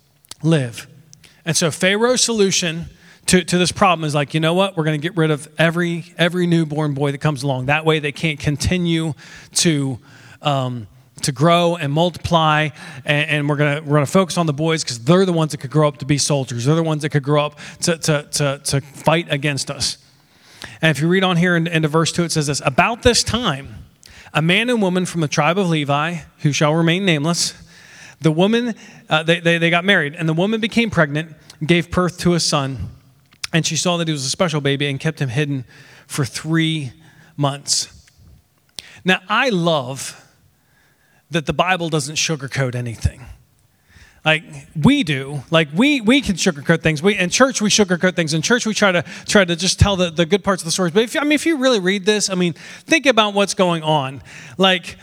live. 0.42 0.86
And 1.44 1.56
so 1.56 1.70
Pharaoh's 1.70 2.20
solution 2.20 2.86
to, 3.28 3.44
to 3.44 3.58
this 3.58 3.72
problem 3.72 4.06
is 4.06 4.14
like, 4.14 4.32
you 4.32 4.40
know 4.40 4.54
what? 4.54 4.76
We're 4.76 4.84
going 4.84 4.98
to 4.98 5.02
get 5.02 5.16
rid 5.16 5.30
of 5.30 5.48
every 5.58 6.04
every 6.16 6.46
newborn 6.46 6.94
boy 6.94 7.12
that 7.12 7.18
comes 7.18 7.42
along. 7.42 7.66
That 7.66 7.84
way, 7.84 7.98
they 7.98 8.12
can't 8.12 8.40
continue 8.40 9.12
to 9.56 9.98
um, 10.40 10.86
to 11.22 11.32
grow 11.32 11.76
and 11.76 11.92
multiply, 11.92 12.70
and, 13.04 13.30
and 13.30 13.48
we're 13.48 13.56
gonna 13.56 13.82
we're 13.82 13.96
gonna 13.96 14.06
focus 14.06 14.38
on 14.38 14.46
the 14.46 14.54
boys 14.54 14.82
because 14.82 15.04
they're 15.04 15.26
the 15.26 15.32
ones 15.32 15.52
that 15.52 15.58
could 15.58 15.70
grow 15.70 15.86
up 15.86 15.98
to 15.98 16.06
be 16.06 16.16
soldiers. 16.16 16.64
They're 16.64 16.74
the 16.74 16.82
ones 16.82 17.02
that 17.02 17.10
could 17.10 17.22
grow 17.22 17.44
up 17.44 17.58
to 17.82 17.98
to 17.98 18.22
to, 18.32 18.60
to 18.64 18.80
fight 18.80 19.26
against 19.30 19.70
us. 19.70 19.98
And 20.80 20.90
if 20.90 21.00
you 21.00 21.08
read 21.08 21.22
on 21.22 21.36
here 21.36 21.54
in, 21.54 21.66
into 21.66 21.88
verse 21.88 22.12
two, 22.12 22.24
it 22.24 22.32
says 22.32 22.46
this: 22.46 22.62
About 22.64 23.02
this 23.02 23.22
time, 23.22 23.84
a 24.32 24.40
man 24.40 24.70
and 24.70 24.80
woman 24.80 25.04
from 25.04 25.20
the 25.20 25.28
tribe 25.28 25.58
of 25.58 25.68
Levi, 25.68 26.20
who 26.38 26.52
shall 26.52 26.74
remain 26.74 27.04
nameless, 27.04 27.52
the 28.22 28.32
woman 28.32 28.74
uh, 29.10 29.22
they, 29.22 29.40
they 29.40 29.58
they 29.58 29.68
got 29.68 29.84
married, 29.84 30.14
and 30.14 30.26
the 30.26 30.34
woman 30.34 30.62
became 30.62 30.88
pregnant, 30.88 31.34
gave 31.66 31.90
birth 31.90 32.18
to 32.20 32.32
a 32.32 32.40
son, 32.40 32.88
and 33.52 33.66
she 33.66 33.76
saw 33.76 33.96
that 33.96 34.08
he 34.08 34.12
was 34.12 34.24
a 34.24 34.30
special 34.30 34.60
baby 34.60 34.86
and 34.86 35.00
kept 35.00 35.20
him 35.20 35.28
hidden 35.28 35.64
for 36.06 36.24
three 36.24 36.92
months. 37.36 38.06
Now 39.04 39.20
I 39.28 39.48
love 39.48 40.24
that 41.30 41.46
the 41.46 41.52
Bible 41.52 41.88
doesn't 41.88 42.16
sugarcoat 42.16 42.74
anything. 42.74 43.24
Like 44.24 44.42
we 44.74 45.04
do, 45.04 45.42
like 45.50 45.68
we 45.72 46.00
we 46.00 46.20
can 46.20 46.34
sugarcoat 46.34 46.82
things. 46.82 47.02
We 47.02 47.16
in 47.16 47.30
church 47.30 47.62
we 47.62 47.70
sugarcoat 47.70 48.16
things. 48.16 48.34
In 48.34 48.42
church 48.42 48.66
we 48.66 48.74
try 48.74 48.92
to 48.92 49.02
try 49.26 49.44
to 49.44 49.56
just 49.56 49.78
tell 49.78 49.96
the, 49.96 50.10
the 50.10 50.26
good 50.26 50.42
parts 50.42 50.62
of 50.62 50.66
the 50.66 50.72
stories. 50.72 50.92
But 50.92 51.04
if 51.04 51.16
I 51.16 51.22
mean 51.22 51.32
if 51.32 51.46
you 51.46 51.56
really 51.56 51.80
read 51.80 52.04
this, 52.04 52.28
I 52.28 52.34
mean 52.34 52.52
think 52.52 53.06
about 53.06 53.32
what's 53.32 53.54
going 53.54 53.82
on. 53.82 54.22
Like 54.58 54.98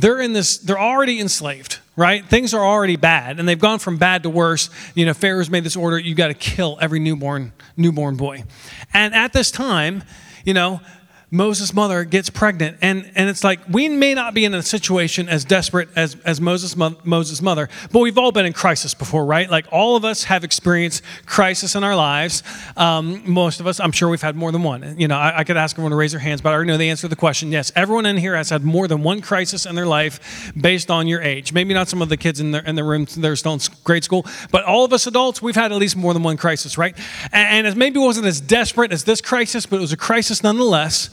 they're 0.00 0.20
in 0.20 0.32
this, 0.32 0.58
they're 0.58 0.78
already 0.78 1.20
enslaved, 1.20 1.78
right? 1.96 2.24
Things 2.24 2.54
are 2.54 2.64
already 2.64 2.96
bad, 2.96 3.38
and 3.38 3.48
they've 3.48 3.58
gone 3.58 3.78
from 3.78 3.96
bad 3.96 4.22
to 4.24 4.30
worse. 4.30 4.70
You 4.94 5.06
know, 5.06 5.14
Pharaoh's 5.14 5.50
made 5.50 5.64
this 5.64 5.76
order: 5.76 5.98
you 5.98 6.14
got 6.14 6.28
to 6.28 6.34
kill 6.34 6.78
every 6.80 7.00
newborn 7.00 7.52
newborn 7.76 8.16
boy. 8.16 8.44
And 8.92 9.14
at 9.14 9.32
this 9.32 9.50
time, 9.50 10.02
you 10.44 10.54
know, 10.54 10.80
Moses' 11.30 11.74
mother 11.74 12.04
gets 12.04 12.30
pregnant. 12.30 12.76
And, 12.80 13.10
and 13.16 13.28
it's 13.28 13.42
like, 13.42 13.58
we 13.68 13.88
may 13.88 14.14
not 14.14 14.32
be 14.32 14.44
in 14.44 14.54
a 14.54 14.62
situation 14.62 15.28
as 15.28 15.44
desperate 15.44 15.88
as, 15.96 16.16
as 16.24 16.40
Moses' 16.40 16.76
mo- 16.76 16.96
Moses' 17.02 17.42
mother, 17.42 17.68
but 17.90 17.98
we've 17.98 18.16
all 18.16 18.30
been 18.30 18.46
in 18.46 18.52
crisis 18.52 18.94
before, 18.94 19.26
right? 19.26 19.50
Like, 19.50 19.66
all 19.72 19.96
of 19.96 20.04
us 20.04 20.24
have 20.24 20.44
experienced 20.44 21.02
crisis 21.26 21.74
in 21.74 21.82
our 21.82 21.96
lives. 21.96 22.44
Um, 22.76 23.28
most 23.28 23.58
of 23.58 23.66
us, 23.66 23.80
I'm 23.80 23.90
sure 23.90 24.08
we've 24.08 24.22
had 24.22 24.36
more 24.36 24.52
than 24.52 24.62
one. 24.62 24.98
You 25.00 25.08
know, 25.08 25.16
I, 25.16 25.38
I, 25.38 25.44
could 25.44 25.56
ask 25.56 25.74
everyone 25.74 25.90
to 25.90 25.96
raise 25.96 26.12
their 26.12 26.20
hands, 26.20 26.40
but 26.40 26.50
I 26.50 26.52
already 26.54 26.68
know 26.68 26.76
the 26.76 26.90
answer 26.90 27.02
to 27.02 27.08
the 27.08 27.16
question. 27.16 27.50
Yes, 27.50 27.72
everyone 27.74 28.06
in 28.06 28.16
here 28.16 28.36
has 28.36 28.50
had 28.50 28.62
more 28.62 28.86
than 28.86 29.02
one 29.02 29.20
crisis 29.20 29.66
in 29.66 29.74
their 29.74 29.86
life 29.86 30.52
based 30.56 30.92
on 30.92 31.08
your 31.08 31.20
age. 31.22 31.52
Maybe 31.52 31.74
not 31.74 31.88
some 31.88 32.02
of 32.02 32.08
the 32.08 32.16
kids 32.16 32.38
in 32.38 32.52
the, 32.52 32.68
in 32.68 32.76
the 32.76 32.84
room, 32.84 33.06
they're 33.16 33.34
still 33.34 33.54
in 33.54 33.60
grade 33.82 34.04
school, 34.04 34.24
but 34.52 34.62
all 34.64 34.84
of 34.84 34.92
us 34.92 35.08
adults, 35.08 35.42
we've 35.42 35.56
had 35.56 35.72
at 35.72 35.78
least 35.78 35.96
more 35.96 36.14
than 36.14 36.22
one 36.22 36.36
crisis, 36.36 36.78
right? 36.78 36.96
And, 37.32 37.48
and 37.48 37.66
it 37.66 37.76
maybe 37.76 37.98
wasn't 37.98 38.26
as 38.26 38.40
desperate 38.40 38.92
as 38.92 39.02
this 39.02 39.20
crisis, 39.20 39.66
but 39.66 39.76
it 39.76 39.80
was 39.80 39.92
a 39.92 39.96
crisis 39.96 40.44
nonetheless. 40.44 41.10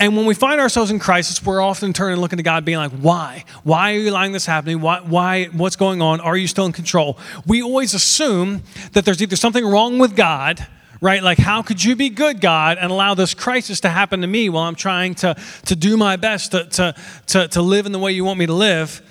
And 0.00 0.16
when 0.16 0.24
we 0.24 0.32
find 0.32 0.62
ourselves 0.62 0.90
in 0.90 0.98
crisis, 0.98 1.44
we're 1.44 1.60
often 1.60 1.92
turning 1.92 2.14
and 2.14 2.22
looking 2.22 2.38
to 2.38 2.42
God, 2.42 2.64
being 2.64 2.78
like, 2.78 2.90
why? 2.92 3.44
Why 3.64 3.92
are 3.92 3.98
you 3.98 4.10
allowing 4.10 4.32
this 4.32 4.46
happening? 4.46 4.80
Why, 4.80 5.00
why? 5.00 5.44
What's 5.52 5.76
going 5.76 6.00
on? 6.00 6.20
Are 6.20 6.38
you 6.38 6.46
still 6.46 6.64
in 6.64 6.72
control? 6.72 7.18
We 7.46 7.62
always 7.62 7.92
assume 7.92 8.62
that 8.92 9.04
there's 9.04 9.20
either 9.20 9.36
something 9.36 9.64
wrong 9.64 9.98
with 9.98 10.16
God, 10.16 10.66
right? 11.02 11.22
Like, 11.22 11.36
how 11.36 11.60
could 11.60 11.84
you 11.84 11.96
be 11.96 12.08
good, 12.08 12.40
God, 12.40 12.78
and 12.80 12.90
allow 12.90 13.12
this 13.12 13.34
crisis 13.34 13.78
to 13.80 13.90
happen 13.90 14.22
to 14.22 14.26
me 14.26 14.48
while 14.48 14.64
I'm 14.64 14.74
trying 14.74 15.16
to, 15.16 15.36
to 15.66 15.76
do 15.76 15.98
my 15.98 16.16
best 16.16 16.52
to, 16.52 16.64
to, 16.64 16.94
to, 17.26 17.48
to 17.48 17.60
live 17.60 17.84
in 17.84 17.92
the 17.92 17.98
way 17.98 18.12
you 18.12 18.24
want 18.24 18.38
me 18.38 18.46
to 18.46 18.54
live? 18.54 19.02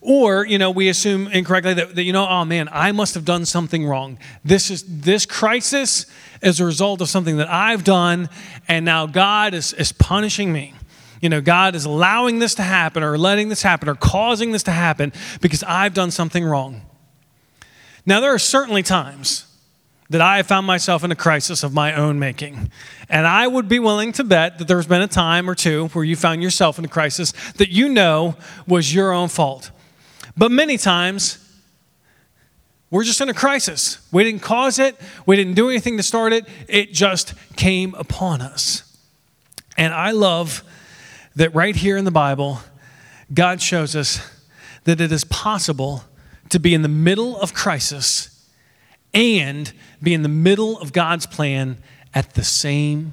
Or, 0.00 0.46
you 0.46 0.58
know, 0.58 0.70
we 0.70 0.88
assume 0.88 1.26
incorrectly 1.28 1.74
that, 1.74 1.96
that, 1.96 2.02
you 2.04 2.12
know, 2.12 2.26
oh 2.28 2.44
man, 2.44 2.68
I 2.70 2.92
must 2.92 3.14
have 3.14 3.24
done 3.24 3.44
something 3.44 3.84
wrong. 3.84 4.18
This 4.44 4.70
is 4.70 4.84
this 4.86 5.26
crisis 5.26 6.06
is 6.40 6.60
a 6.60 6.64
result 6.64 7.00
of 7.00 7.08
something 7.08 7.36
that 7.38 7.48
I've 7.48 7.82
done, 7.82 8.28
and 8.68 8.84
now 8.84 9.06
God 9.06 9.54
is, 9.54 9.72
is 9.72 9.90
punishing 9.92 10.52
me. 10.52 10.74
You 11.20 11.28
know, 11.28 11.40
God 11.40 11.74
is 11.74 11.84
allowing 11.84 12.38
this 12.38 12.54
to 12.56 12.62
happen 12.62 13.02
or 13.02 13.18
letting 13.18 13.48
this 13.48 13.62
happen 13.62 13.88
or 13.88 13.96
causing 13.96 14.52
this 14.52 14.62
to 14.64 14.70
happen 14.70 15.12
because 15.40 15.64
I've 15.64 15.94
done 15.94 16.12
something 16.12 16.44
wrong. 16.44 16.82
Now, 18.06 18.20
there 18.20 18.32
are 18.32 18.38
certainly 18.38 18.84
times 18.84 19.46
that 20.10 20.20
I 20.20 20.38
have 20.38 20.46
found 20.46 20.66
myself 20.66 21.04
in 21.04 21.12
a 21.12 21.16
crisis 21.16 21.62
of 21.62 21.74
my 21.74 21.92
own 21.92 22.18
making. 22.18 22.70
And 23.08 23.26
I 23.26 23.46
would 23.46 23.68
be 23.68 23.78
willing 23.78 24.12
to 24.12 24.24
bet 24.24 24.58
that 24.58 24.68
there's 24.68 24.86
been 24.86 25.02
a 25.02 25.08
time 25.08 25.50
or 25.50 25.54
two 25.54 25.88
where 25.88 26.04
you 26.04 26.16
found 26.16 26.42
yourself 26.42 26.78
in 26.78 26.84
a 26.84 26.88
crisis 26.88 27.32
that 27.56 27.68
you 27.68 27.88
know 27.88 28.36
was 28.66 28.94
your 28.94 29.12
own 29.12 29.28
fault. 29.28 29.70
But 30.38 30.52
many 30.52 30.78
times, 30.78 31.44
we're 32.90 33.02
just 33.02 33.20
in 33.20 33.28
a 33.28 33.34
crisis. 33.34 33.98
We 34.12 34.22
didn't 34.22 34.40
cause 34.40 34.78
it, 34.78 34.96
we 35.26 35.34
didn't 35.34 35.54
do 35.54 35.68
anything 35.68 35.96
to 35.96 36.02
start 36.04 36.32
it, 36.32 36.46
it 36.68 36.92
just 36.92 37.34
came 37.56 37.92
upon 37.94 38.40
us. 38.40 38.84
And 39.76 39.92
I 39.92 40.12
love 40.12 40.62
that 41.34 41.54
right 41.54 41.74
here 41.74 41.96
in 41.96 42.04
the 42.04 42.12
Bible, 42.12 42.60
God 43.34 43.60
shows 43.60 43.96
us 43.96 44.20
that 44.84 45.00
it 45.00 45.10
is 45.10 45.24
possible 45.24 46.04
to 46.50 46.60
be 46.60 46.72
in 46.72 46.82
the 46.82 46.88
middle 46.88 47.38
of 47.40 47.52
crisis 47.52 48.48
and 49.12 49.72
be 50.00 50.14
in 50.14 50.22
the 50.22 50.28
middle 50.28 50.78
of 50.78 50.92
God's 50.92 51.26
plan 51.26 51.78
at 52.14 52.34
the 52.34 52.44
same 52.44 53.12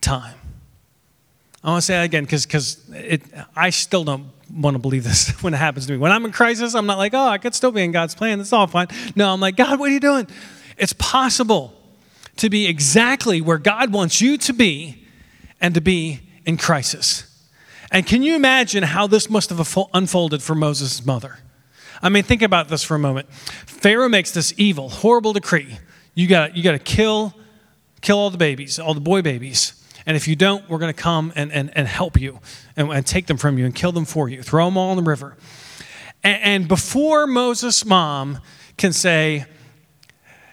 time. 0.00 0.34
I 1.62 1.70
want 1.70 1.82
to 1.82 1.86
say 1.86 1.94
that 1.94 2.04
again 2.04 2.24
because 2.24 3.46
I 3.54 3.70
still 3.70 4.04
don't 4.04 4.30
want 4.52 4.74
to 4.74 4.78
believe 4.78 5.04
this 5.04 5.30
when 5.42 5.54
it 5.54 5.58
happens 5.58 5.86
to 5.86 5.92
me. 5.92 5.98
When 5.98 6.12
I'm 6.12 6.24
in 6.24 6.32
crisis, 6.32 6.74
I'm 6.74 6.86
not 6.86 6.98
like, 6.98 7.14
oh, 7.14 7.28
I 7.28 7.38
could 7.38 7.54
still 7.54 7.72
be 7.72 7.82
in 7.82 7.92
God's 7.92 8.14
plan. 8.14 8.40
It's 8.40 8.52
all 8.52 8.66
fine. 8.66 8.88
No, 9.14 9.32
I'm 9.32 9.40
like, 9.40 9.56
God, 9.56 9.78
what 9.78 9.90
are 9.90 9.92
you 9.92 10.00
doing? 10.00 10.26
It's 10.76 10.92
possible 10.92 11.72
to 12.36 12.50
be 12.50 12.66
exactly 12.66 13.40
where 13.40 13.58
God 13.58 13.92
wants 13.92 14.20
you 14.20 14.36
to 14.38 14.52
be 14.52 15.06
and 15.60 15.74
to 15.74 15.80
be 15.80 16.20
in 16.44 16.56
crisis. 16.56 17.24
And 17.90 18.06
can 18.06 18.22
you 18.22 18.34
imagine 18.34 18.82
how 18.82 19.06
this 19.06 19.30
must 19.30 19.50
have 19.50 19.78
unfolded 19.94 20.42
for 20.42 20.54
Moses' 20.54 21.04
mother? 21.04 21.38
I 22.02 22.08
mean, 22.08 22.24
think 22.24 22.42
about 22.42 22.68
this 22.68 22.82
for 22.82 22.94
a 22.94 22.98
moment. 22.98 23.32
Pharaoh 23.32 24.08
makes 24.08 24.32
this 24.32 24.52
evil, 24.56 24.88
horrible 24.88 25.32
decree. 25.32 25.78
You 26.14 26.26
got 26.26 26.56
you 26.56 26.62
got 26.62 26.72
to 26.72 26.78
kill 26.78 27.34
kill 28.00 28.18
all 28.18 28.30
the 28.30 28.38
babies, 28.38 28.78
all 28.78 28.94
the 28.94 29.00
boy 29.00 29.22
babies. 29.22 29.75
And 30.06 30.16
if 30.16 30.28
you 30.28 30.36
don't, 30.36 30.68
we're 30.70 30.78
going 30.78 30.94
to 30.94 31.02
come 31.02 31.32
and, 31.34 31.52
and, 31.52 31.76
and 31.76 31.88
help 31.88 32.18
you 32.18 32.38
and, 32.76 32.90
and, 32.90 33.04
take 33.04 33.26
them 33.26 33.36
from 33.36 33.58
you 33.58 33.64
and 33.64 33.74
kill 33.74 33.90
them 33.90 34.04
for 34.04 34.28
you. 34.28 34.40
Throw 34.42 34.66
them 34.66 34.78
all 34.78 34.92
in 34.92 34.96
the 34.96 35.02
river. 35.02 35.36
And, 36.22 36.42
and 36.42 36.68
before 36.68 37.26
Moses' 37.26 37.84
mom 37.84 38.40
can 38.76 38.92
say, 38.92 39.46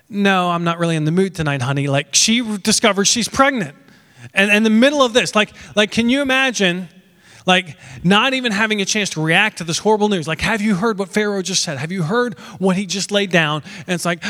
No, 0.09 0.49
I'm 0.49 0.63
not 0.63 0.79
really 0.79 0.95
in 0.95 1.05
the 1.05 1.11
mood 1.11 1.35
tonight, 1.35 1.61
honey, 1.61 1.87
like 1.87 2.15
she 2.15 2.41
discovers 2.57 3.07
she's 3.07 3.29
pregnant. 3.29 3.75
And 4.33 4.51
in 4.51 4.63
the 4.63 4.69
middle 4.71 5.03
of 5.03 5.13
this, 5.13 5.35
like, 5.35 5.53
like 5.75 5.91
can 5.91 6.09
you 6.09 6.21
imagine? 6.21 6.89
Like, 7.45 7.77
not 8.03 8.33
even 8.33 8.53
having 8.53 8.81
a 8.81 8.85
chance 8.85 9.09
to 9.11 9.21
react 9.21 9.57
to 9.57 9.65
this 9.65 9.77
horrible 9.79 10.07
news. 10.07 10.29
Like, 10.29 10.39
have 10.41 10.61
you 10.61 10.75
heard 10.75 10.97
what 10.97 11.09
Pharaoh 11.09 11.41
just 11.41 11.61
said? 11.61 11.77
Have 11.77 11.91
you 11.91 12.03
heard 12.03 12.39
what 12.57 12.77
he 12.77 12.85
just 12.85 13.11
laid 13.11 13.31
down? 13.31 13.63
And 13.79 13.95
it's 13.95 14.05
like, 14.05 14.23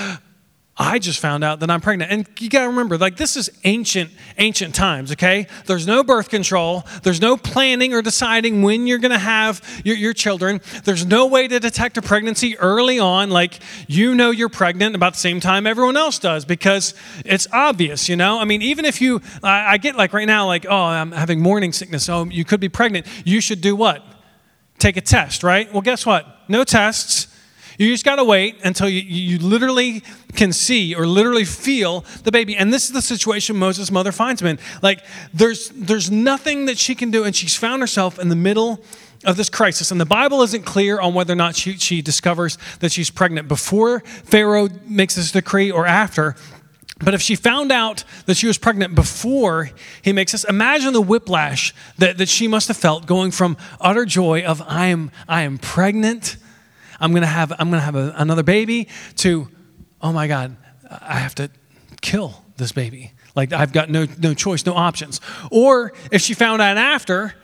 I 0.76 0.98
just 0.98 1.20
found 1.20 1.44
out 1.44 1.60
that 1.60 1.70
I'm 1.70 1.82
pregnant. 1.82 2.12
And 2.12 2.28
you 2.40 2.50
got 2.50 2.62
to 2.62 2.68
remember, 2.68 2.98
like, 2.98 3.16
this 3.16 3.38
is 3.38 3.48
ancient, 3.64 4.10
ancient 4.40 4.74
times, 4.74 5.12
okay? 5.12 5.46
There's 5.68 5.86
no 5.86 6.04
birth 6.04 6.30
control. 6.30 6.84
There's 7.04 7.22
no 7.22 7.38
planning 7.38 7.94
or 7.94 8.02
deciding 8.02 8.64
when 8.64 8.88
you're 8.88 8.98
going 8.98 9.12
to 9.12 9.20
have 9.20 9.62
your, 9.86 9.96
your, 9.96 10.14
children. 10.14 10.62
There's 10.84 11.06
no 11.06 11.28
way 11.28 11.48
to 11.48 11.60
detect 11.60 11.98
a 11.98 12.02
pregnancy 12.02 12.58
early 12.58 12.98
on. 12.98 13.30
Like, 13.30 13.60
you 13.88 14.16
know 14.16 14.32
you're 14.32 14.50
pregnant 14.50 14.96
about 14.96 15.14
the 15.14 15.20
same 15.20 15.40
time 15.40 15.68
everyone 15.68 15.96
else 15.96 16.18
does 16.18 16.44
because 16.44 16.96
it's 17.24 17.48
obvious, 17.52 18.10
you 18.10 18.16
know? 18.16 18.40
I 18.40 18.46
mean, 18.46 18.64
even 18.64 18.86
if 18.86 19.00
you, 19.00 19.22
I, 19.44 19.74
I 19.74 19.78
get 19.78 19.96
like 19.96 20.12
right 20.12 20.28
now, 20.28 20.48
like, 20.48 20.66
oh, 20.68 20.76
I'm 20.76 21.12
having 21.12 21.40
morning 21.40 21.72
sickness. 21.72 22.10
Oh, 22.10 22.26
you 22.26 22.46
could 22.46 22.60
be 22.60 22.70
pregnant. 22.70 23.06
You 23.26 23.42
should 23.42 23.62
do 23.62 23.76
what? 23.76 24.04
Take 24.80 24.98
a 24.98 25.02
test, 25.02 25.44
right? 25.44 25.72
Well, 25.72 25.84
guess 25.84 26.04
what? 26.04 26.50
No 26.50 26.64
tests 26.64 27.28
you 27.78 27.90
just 27.90 28.06
got 28.06 28.18
to 28.18 28.24
wait 28.24 28.58
until 28.64 28.90
you, 28.90 29.02
you 29.02 29.40
literally 29.40 30.04
can 30.36 30.54
see 30.54 30.96
or 30.96 31.06
literally 31.08 31.46
feel 31.46 32.06
the 32.24 32.32
baby. 32.32 32.56
And 32.56 32.74
this 32.74 32.86
is 32.86 32.92
the 32.92 33.02
situation 33.02 33.58
Moses' 33.58 33.92
mother 33.92 34.12
finds 34.12 34.42
him 34.42 34.48
in. 34.48 34.60
Like, 34.82 35.04
there's, 35.34 35.70
there's 35.70 36.12
nothing 36.12 36.66
that 36.66 36.78
she 36.78 36.96
can 36.96 37.12
do, 37.12 37.24
and 37.24 37.36
she's 37.36 37.56
found 37.56 37.82
herself 37.82 38.20
in 38.20 38.30
the 38.30 38.36
middle 38.36 38.84
of 39.26 39.38
this 39.38 39.50
crisis. 39.50 39.92
And 39.92 40.00
the 40.00 40.06
Bible 40.06 40.42
isn't 40.42 40.66
clear 40.66 41.00
on 41.00 41.14
whether 41.14 41.34
or 41.34 41.38
not 41.38 41.56
she, 41.56 41.74
she 41.74 42.02
discovers 42.02 42.58
that 42.80 42.92
she's 42.92 43.10
pregnant 43.10 43.48
before 43.48 44.02
Pharaoh 44.02 44.70
makes 44.86 45.16
this 45.16 45.32
decree 45.32 45.72
or 45.72 45.86
after. 45.86 46.36
But 47.00 47.14
if 47.14 47.22
she 47.22 47.36
found 47.36 47.72
out 47.72 48.04
that 48.28 48.38
she 48.38 48.48
was 48.48 48.58
pregnant 48.58 48.96
before 48.96 49.72
he 50.02 50.14
makes 50.14 50.32
this, 50.32 50.44
imagine 50.44 50.94
the 50.94 51.02
whiplash 51.02 51.74
that, 51.98 52.18
that 52.18 52.30
she 52.30 52.48
must 52.48 52.68
have 52.68 52.78
felt 52.78 53.06
going 53.06 53.32
from 53.32 53.58
utter 53.82 54.06
joy 54.06 54.44
of 54.44 54.62
I 54.68 54.88
am, 54.88 55.12
I 55.28 55.42
am 55.42 55.58
pregnant 55.58 56.38
I'm 57.04 57.12
going 57.12 57.24
to 57.24 57.28
have, 57.28 57.52
I'm 57.60 57.70
going 57.70 57.82
to 57.82 57.86
have 57.86 57.98
a, 57.98 58.14
another 58.16 58.44
baby 58.44 58.88
to, 59.16 59.50
oh 60.02 60.14
my 60.14 60.26
God, 60.28 60.56
I 60.90 61.20
have 61.20 61.36
to 61.36 61.52
kill 62.00 62.42
this 62.56 62.72
baby. 62.72 63.12
Like 63.36 63.52
I've 63.52 63.74
got 63.74 63.90
no, 63.90 64.08
no 64.20 64.34
choice, 64.34 64.66
no 64.66 64.74
options. 64.74 65.20
Or 65.52 65.92
if 66.14 66.22
she 66.22 66.34
found 66.34 66.62
out 66.62 66.78
after, 66.78 67.36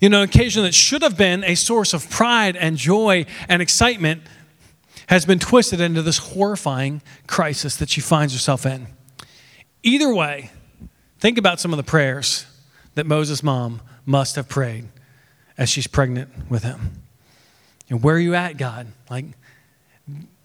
you 0.00 0.08
know, 0.08 0.22
an 0.22 0.28
occasion 0.28 0.62
that 0.62 0.72
should 0.72 1.02
have 1.02 1.16
been 1.16 1.42
a 1.42 1.56
source 1.56 1.94
of 1.94 2.08
pride 2.10 2.54
and 2.54 2.76
joy 2.76 3.26
and 3.48 3.60
excitement 3.60 4.22
has 5.08 5.26
been 5.26 5.40
twisted 5.40 5.80
into 5.80 6.00
this 6.00 6.18
horrifying 6.18 7.02
crisis 7.26 7.74
that 7.78 7.90
she 7.90 8.00
finds 8.00 8.32
herself 8.32 8.64
in. 8.64 8.86
Either 9.82 10.14
way, 10.14 10.52
think 11.18 11.38
about 11.38 11.58
some 11.58 11.72
of 11.72 11.76
the 11.76 11.82
prayers 11.82 12.46
that 12.94 13.04
Moses' 13.04 13.42
mom 13.42 13.82
must 14.06 14.36
have 14.36 14.48
prayed 14.48 14.86
as 15.58 15.68
she's 15.68 15.88
pregnant 15.88 16.30
with 16.48 16.62
him. 16.62 17.01
And 17.92 18.02
where 18.02 18.16
are 18.16 18.18
you 18.18 18.34
at, 18.34 18.56
God? 18.56 18.86
Like, 19.10 19.26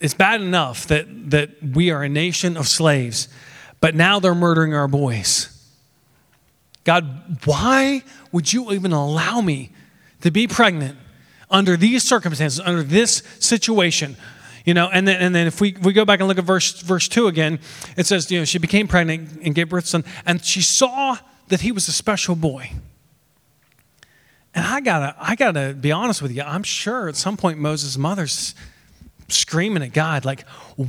it's 0.01 0.13
bad 0.13 0.41
enough 0.41 0.85
that, 0.87 1.31
that 1.31 1.51
we 1.63 1.91
are 1.91 2.03
a 2.03 2.09
nation 2.09 2.57
of 2.57 2.67
slaves, 2.67 3.29
but 3.79 3.95
now 3.95 4.19
they're 4.19 4.35
murdering 4.35 4.73
our 4.73 4.89
boys. 4.89 5.47
God, 6.83 7.37
why 7.45 8.03
would 8.33 8.51
you 8.51 8.73
even 8.73 8.91
allow 8.91 9.39
me 9.39 9.71
to 10.23 10.29
be 10.29 10.45
pregnant 10.45 10.97
under 11.49 11.77
these 11.77 12.03
circumstances, 12.03 12.59
under 12.59 12.83
this 12.83 13.23
situation? 13.39 14.17
You 14.65 14.73
know, 14.73 14.89
and 14.91 15.07
then, 15.07 15.21
and 15.21 15.33
then 15.33 15.47
if 15.47 15.61
we, 15.61 15.73
we 15.81 15.93
go 15.93 16.03
back 16.03 16.19
and 16.19 16.27
look 16.27 16.37
at 16.37 16.43
verse, 16.43 16.81
verse 16.81 17.07
2 17.07 17.27
again, 17.27 17.59
it 17.95 18.07
says, 18.07 18.29
you 18.29 18.39
know, 18.39 18.45
she 18.45 18.57
became 18.57 18.89
pregnant 18.89 19.39
and 19.41 19.55
gave 19.55 19.69
birth 19.69 19.85
to 19.85 19.89
son, 19.89 20.03
and 20.25 20.43
she 20.43 20.61
saw 20.61 21.15
that 21.47 21.61
he 21.61 21.71
was 21.71 21.87
a 21.87 21.93
special 21.93 22.35
boy. 22.35 22.73
And 24.57 24.65
I 24.65 24.79
gotta, 24.79 25.15
I 25.19 25.35
gotta 25.35 25.75
be 25.79 25.91
honest 25.91 26.19
with 26.19 26.31
you. 26.31 26.41
I'm 26.41 26.63
sure 26.63 27.07
at 27.07 27.15
some 27.15 27.37
point 27.37 27.59
Moses' 27.59 27.95
mother's 27.95 28.55
screaming 29.27 29.83
at 29.83 29.93
God, 29.93 30.25
like, 30.25 30.47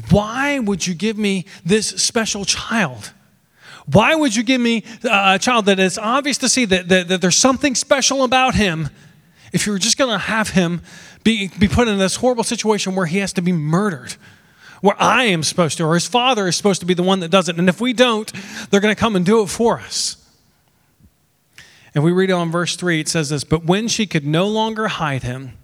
why 0.08 0.58
would 0.58 0.86
you 0.86 0.94
give 0.94 1.18
me 1.18 1.44
this 1.66 1.88
special 1.88 2.46
child? 2.46 3.12
Why 3.84 4.14
would 4.14 4.34
you 4.34 4.42
give 4.42 4.58
me 4.58 4.84
uh, 5.04 5.34
a 5.34 5.38
child 5.38 5.66
that 5.66 5.78
is 5.78 5.98
obvious 5.98 6.38
to 6.38 6.48
see 6.48 6.64
that, 6.64 6.88
that, 6.88 7.08
that 7.08 7.20
there's 7.20 7.36
something 7.36 7.74
special 7.74 8.24
about 8.24 8.54
him 8.54 8.88
if 9.52 9.66
you 9.66 9.72
were 9.74 9.78
just 9.78 9.98
going 9.98 10.12
to 10.12 10.18
have 10.18 10.48
him 10.48 10.80
be, 11.22 11.48
be 11.58 11.68
put 11.68 11.88
in 11.88 11.98
this 11.98 12.16
horrible 12.16 12.44
situation 12.44 12.94
where 12.94 13.04
he 13.04 13.18
has 13.18 13.34
to 13.34 13.42
be 13.42 13.52
murdered? 13.52 14.14
Where 14.80 14.96
I 14.98 15.24
am 15.24 15.42
supposed 15.42 15.76
to, 15.76 15.84
or 15.84 15.92
his 15.92 16.06
father 16.06 16.48
is 16.48 16.56
supposed 16.56 16.80
to 16.80 16.86
be 16.86 16.94
the 16.94 17.02
one 17.02 17.20
that 17.20 17.30
does 17.30 17.50
it. 17.50 17.58
And 17.58 17.68
if 17.68 17.82
we 17.82 17.92
don't, 17.92 18.32
they're 18.70 18.80
going 18.80 18.94
to 18.94 18.98
come 18.98 19.14
and 19.14 19.26
do 19.26 19.42
it 19.42 19.48
for 19.48 19.78
us. 19.78 20.16
And 21.98 22.04
we 22.04 22.12
read 22.12 22.30
on 22.30 22.52
verse 22.52 22.76
3, 22.76 23.00
it 23.00 23.08
says 23.08 23.30
this 23.30 23.42
But 23.42 23.64
when 23.64 23.88
she 23.88 24.06
could 24.06 24.24
no 24.24 24.46
longer 24.46 24.86
hide 24.86 25.24
him, 25.24 25.54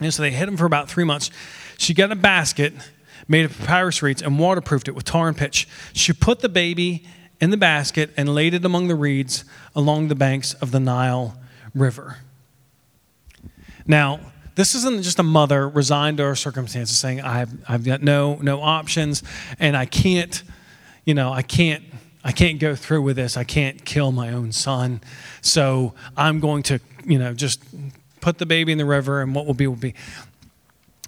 and 0.00 0.14
so 0.14 0.22
they 0.22 0.30
hid 0.30 0.48
him 0.48 0.56
for 0.56 0.64
about 0.64 0.88
three 0.88 1.04
months, 1.04 1.30
she 1.76 1.92
got 1.92 2.10
a 2.10 2.16
basket 2.16 2.72
made 3.28 3.44
of 3.44 3.58
papyrus 3.58 4.00
reeds 4.00 4.22
and 4.22 4.38
waterproofed 4.38 4.88
it 4.88 4.92
with 4.92 5.04
tar 5.04 5.28
and 5.28 5.36
pitch. 5.36 5.68
She 5.92 6.14
put 6.14 6.40
the 6.40 6.48
baby 6.48 7.04
in 7.42 7.50
the 7.50 7.58
basket 7.58 8.08
and 8.16 8.34
laid 8.34 8.54
it 8.54 8.64
among 8.64 8.88
the 8.88 8.94
reeds 8.94 9.44
along 9.74 10.08
the 10.08 10.14
banks 10.14 10.54
of 10.54 10.70
the 10.70 10.80
Nile 10.80 11.38
River. 11.74 12.20
Now, 13.86 14.20
this 14.54 14.74
isn't 14.74 15.02
just 15.02 15.18
a 15.18 15.22
mother 15.22 15.68
resigned 15.68 16.16
to 16.16 16.22
her 16.22 16.36
circumstances 16.36 16.96
saying, 16.96 17.20
I've, 17.20 17.52
I've 17.68 17.84
got 17.84 18.02
no, 18.02 18.36
no 18.36 18.62
options 18.62 19.22
and 19.58 19.76
I 19.76 19.84
can't, 19.84 20.42
you 21.04 21.12
know, 21.12 21.34
I 21.34 21.42
can't 21.42 21.84
I 22.26 22.32
can't 22.32 22.58
go 22.58 22.74
through 22.74 23.02
with 23.02 23.14
this. 23.14 23.36
I 23.36 23.44
can't 23.44 23.84
kill 23.84 24.10
my 24.10 24.32
own 24.32 24.50
son. 24.50 25.00
So 25.42 25.94
I'm 26.16 26.40
going 26.40 26.64
to, 26.64 26.80
you 27.04 27.20
know, 27.20 27.32
just 27.32 27.62
put 28.20 28.38
the 28.38 28.46
baby 28.46 28.72
in 28.72 28.78
the 28.78 28.84
river 28.84 29.22
and 29.22 29.32
what 29.32 29.46
will 29.46 29.54
be 29.54 29.68
will 29.68 29.76
be. 29.76 29.94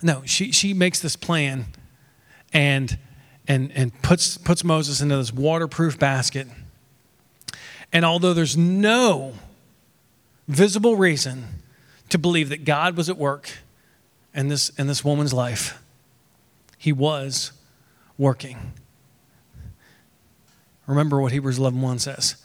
No, 0.01 0.23
she, 0.25 0.53
she 0.53 0.73
makes 0.73 1.01
this 1.01 1.17
plan 1.17 1.67
and, 2.53 2.97
and, 3.49 3.73
and 3.75 4.01
puts, 4.01 4.39
puts 4.39 4.63
Moses 4.63 5.01
into 5.01 5.17
this 5.17 5.33
waterproof 5.33 5.99
basket. 5.99 6.47
And 7.93 8.05
although 8.05 8.33
there's 8.33 8.57
no 8.57 9.33
visible 10.47 10.95
reason 10.95 11.47
to 12.11 12.19
believe 12.19 12.49
that 12.51 12.65
God 12.65 12.97
was 12.97 13.11
at 13.11 13.19
work 13.19 13.51
in 14.33 14.47
this, 14.47 14.69
in 14.79 14.87
this 14.87 15.05
woman's 15.05 15.33
life, 15.33 15.83
he 16.79 16.93
was 16.93 17.51
working. 18.17 18.73
Remember 20.89 21.21
what 21.21 21.33
Hebrews 21.33 21.59
11:1 21.59 22.01
says. 22.01 22.37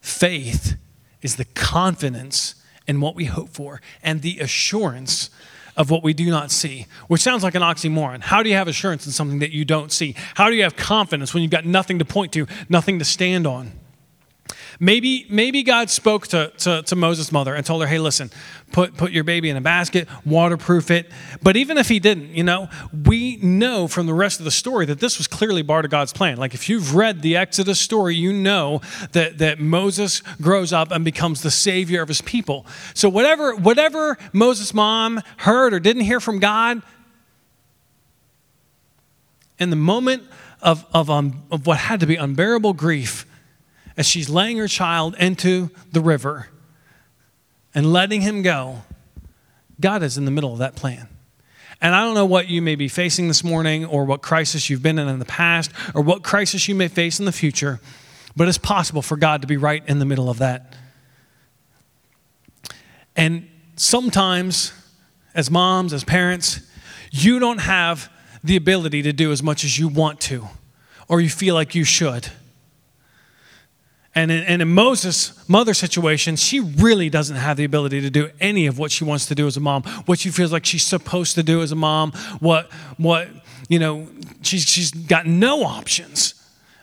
Faith 0.00 0.76
is 1.22 1.36
the 1.36 1.44
confidence 1.46 2.56
in 2.86 3.00
what 3.00 3.14
we 3.14 3.24
hope 3.24 3.48
for 3.48 3.80
and 4.02 4.20
the 4.20 4.40
assurance 4.40 5.30
of 5.76 5.90
what 5.90 6.02
we 6.02 6.12
do 6.12 6.30
not 6.30 6.50
see, 6.50 6.86
which 7.06 7.20
sounds 7.20 7.42
like 7.42 7.54
an 7.54 7.62
oxymoron. 7.62 8.22
How 8.22 8.42
do 8.42 8.48
you 8.48 8.56
have 8.56 8.68
assurance 8.68 9.06
in 9.06 9.12
something 9.12 9.38
that 9.38 9.52
you 9.52 9.64
don't 9.64 9.92
see? 9.92 10.14
How 10.34 10.48
do 10.48 10.56
you 10.56 10.62
have 10.62 10.76
confidence 10.76 11.32
when 11.32 11.42
you've 11.42 11.52
got 11.52 11.64
nothing 11.64 11.98
to 11.98 12.04
point 12.04 12.32
to, 12.32 12.46
nothing 12.68 12.98
to 12.98 13.04
stand 13.04 13.46
on? 13.46 13.72
Maybe, 14.78 15.26
maybe 15.30 15.62
God 15.62 15.88
spoke 15.88 16.26
to, 16.28 16.52
to, 16.58 16.82
to 16.82 16.96
Moses' 16.96 17.32
mother 17.32 17.54
and 17.54 17.64
told 17.64 17.82
her, 17.82 17.88
hey, 17.88 17.98
listen, 17.98 18.30
put, 18.72 18.96
put 18.96 19.12
your 19.12 19.24
baby 19.24 19.48
in 19.48 19.56
a 19.56 19.60
basket, 19.60 20.08
waterproof 20.24 20.90
it. 20.90 21.10
But 21.42 21.56
even 21.56 21.78
if 21.78 21.88
he 21.88 21.98
didn't, 21.98 22.30
you 22.30 22.44
know, 22.44 22.68
we 23.04 23.36
know 23.36 23.88
from 23.88 24.06
the 24.06 24.14
rest 24.14 24.38
of 24.38 24.44
the 24.44 24.50
story 24.50 24.86
that 24.86 25.00
this 25.00 25.18
was 25.18 25.26
clearly 25.26 25.62
part 25.62 25.84
of 25.84 25.90
God's 25.90 26.12
plan. 26.12 26.36
Like 26.36 26.54
if 26.54 26.68
you've 26.68 26.94
read 26.94 27.22
the 27.22 27.36
Exodus 27.36 27.80
story, 27.80 28.14
you 28.14 28.32
know 28.32 28.80
that, 29.12 29.38
that 29.38 29.60
Moses 29.60 30.20
grows 30.40 30.72
up 30.72 30.90
and 30.90 31.04
becomes 31.04 31.42
the 31.42 31.50
savior 31.50 32.02
of 32.02 32.08
his 32.08 32.20
people. 32.20 32.66
So 32.94 33.08
whatever, 33.08 33.54
whatever 33.56 34.18
Moses' 34.32 34.74
mom 34.74 35.22
heard 35.38 35.72
or 35.72 35.80
didn't 35.80 36.02
hear 36.02 36.20
from 36.20 36.38
God, 36.38 36.82
in 39.58 39.70
the 39.70 39.76
moment 39.76 40.22
of, 40.60 40.84
of, 40.92 41.08
um, 41.08 41.44
of 41.50 41.66
what 41.66 41.78
had 41.78 42.00
to 42.00 42.06
be 42.06 42.16
unbearable 42.16 42.74
grief, 42.74 43.25
as 43.96 44.06
she's 44.06 44.28
laying 44.28 44.58
her 44.58 44.68
child 44.68 45.14
into 45.18 45.70
the 45.92 46.00
river 46.00 46.48
and 47.74 47.92
letting 47.92 48.20
him 48.20 48.42
go, 48.42 48.82
God 49.80 50.02
is 50.02 50.16
in 50.18 50.24
the 50.24 50.30
middle 50.30 50.52
of 50.52 50.58
that 50.58 50.76
plan. 50.76 51.08
And 51.80 51.94
I 51.94 52.00
don't 52.00 52.14
know 52.14 52.26
what 52.26 52.48
you 52.48 52.62
may 52.62 52.74
be 52.74 52.88
facing 52.88 53.28
this 53.28 53.44
morning 53.44 53.84
or 53.84 54.04
what 54.04 54.22
crisis 54.22 54.70
you've 54.70 54.82
been 54.82 54.98
in 54.98 55.08
in 55.08 55.18
the 55.18 55.26
past 55.26 55.70
or 55.94 56.02
what 56.02 56.22
crisis 56.22 56.68
you 56.68 56.74
may 56.74 56.88
face 56.88 57.18
in 57.18 57.26
the 57.26 57.32
future, 57.32 57.80
but 58.34 58.48
it's 58.48 58.58
possible 58.58 59.02
for 59.02 59.16
God 59.16 59.42
to 59.42 59.46
be 59.46 59.56
right 59.56 59.82
in 59.86 59.98
the 59.98 60.06
middle 60.06 60.30
of 60.30 60.38
that. 60.38 60.74
And 63.14 63.48
sometimes, 63.76 64.72
as 65.34 65.50
moms, 65.50 65.92
as 65.92 66.04
parents, 66.04 66.60
you 67.10 67.38
don't 67.38 67.58
have 67.58 68.10
the 68.42 68.56
ability 68.56 69.02
to 69.02 69.12
do 69.12 69.32
as 69.32 69.42
much 69.42 69.64
as 69.64 69.78
you 69.78 69.88
want 69.88 70.20
to 70.20 70.48
or 71.08 71.20
you 71.20 71.28
feel 71.28 71.54
like 71.54 71.74
you 71.74 71.84
should. 71.84 72.30
And 74.16 74.30
in, 74.30 74.42
and 74.44 74.62
in 74.62 74.68
Moses' 74.68 75.46
mother 75.46 75.74
situation, 75.74 76.36
she 76.36 76.58
really 76.58 77.10
doesn't 77.10 77.36
have 77.36 77.58
the 77.58 77.64
ability 77.64 78.00
to 78.00 78.08
do 78.08 78.30
any 78.40 78.66
of 78.66 78.78
what 78.78 78.90
she 78.90 79.04
wants 79.04 79.26
to 79.26 79.34
do 79.34 79.46
as 79.46 79.58
a 79.58 79.60
mom, 79.60 79.82
what 80.06 80.18
she 80.18 80.30
feels 80.30 80.50
like 80.50 80.64
she's 80.64 80.86
supposed 80.86 81.34
to 81.34 81.42
do 81.42 81.60
as 81.60 81.70
a 81.70 81.76
mom, 81.76 82.12
what, 82.40 82.72
what 82.96 83.28
you 83.68 83.78
know, 83.78 84.08
she's, 84.40 84.62
she's 84.62 84.90
got 84.90 85.26
no 85.26 85.64
options. 85.64 86.32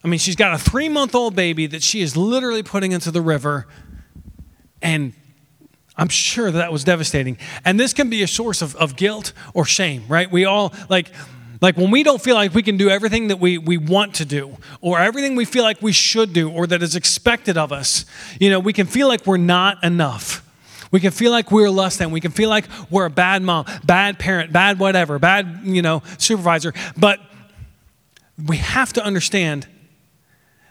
I 0.04 0.10
mean, 0.10 0.20
she's 0.20 0.36
got 0.36 0.54
a 0.54 0.60
three 0.60 0.90
month 0.90 1.16
old 1.16 1.36
baby 1.36 1.66
that 1.68 1.82
she 1.82 2.02
is 2.02 2.16
literally 2.16 2.62
putting 2.62 2.92
into 2.92 3.10
the 3.10 3.22
river. 3.22 3.68
And 4.84 5.14
I'm 5.98 6.10
sure 6.10 6.52
that, 6.52 6.60
that 6.60 6.72
was 6.72 6.84
devastating. 6.84 7.40
And 7.66 7.80
this 7.80 7.94
can 7.94 8.12
be 8.12 8.22
a 8.22 8.28
source 8.28 8.62
of, 8.62 8.76
of 8.76 8.96
guilt 8.96 9.34
or 9.56 9.66
shame, 9.66 10.04
right? 10.08 10.30
We 10.32 10.46
all, 10.46 10.72
like, 10.88 11.12
like 11.64 11.78
when 11.78 11.92
we 11.92 12.04
don't 12.04 12.22
feel 12.22 12.36
like 12.36 12.54
we 12.54 12.62
can 12.62 12.76
do 12.76 12.90
everything 12.90 13.30
that 13.30 13.38
we, 13.38 13.58
we 13.58 13.78
want 13.78 14.16
to 14.16 14.26
do, 14.26 14.58
or 14.82 15.00
everything 15.00 15.38
we 15.38 15.46
feel 15.46 15.64
like 15.64 15.82
we 15.82 15.94
should 15.94 16.34
do, 16.34 16.52
or 16.52 16.68
that 16.68 16.84
is 16.84 16.94
expected 16.94 17.58
of 17.58 17.72
us, 17.72 18.06
you 18.38 18.50
know, 18.50 18.60
we 18.60 18.74
can 18.74 18.86
feel 18.86 19.08
like 19.08 19.26
we're 19.26 19.38
not 19.38 19.82
enough. 19.82 20.46
We 20.92 21.00
can 21.00 21.12
feel 21.12 21.32
like 21.32 21.52
we're 21.54 21.70
less 21.70 21.96
than. 21.96 22.12
We 22.12 22.20
can 22.20 22.32
feel 22.32 22.50
like 22.50 22.66
we're 22.90 23.06
a 23.06 23.10
bad 23.10 23.44
mom, 23.44 23.66
bad 23.86 24.20
parent, 24.20 24.52
bad 24.52 24.78
whatever, 24.78 25.18
bad, 25.20 25.62
you 25.64 25.82
know, 25.82 26.04
supervisor. 26.18 26.74
But 26.98 27.22
we 28.46 28.58
have 28.58 28.92
to 28.94 29.04
understand 29.04 29.66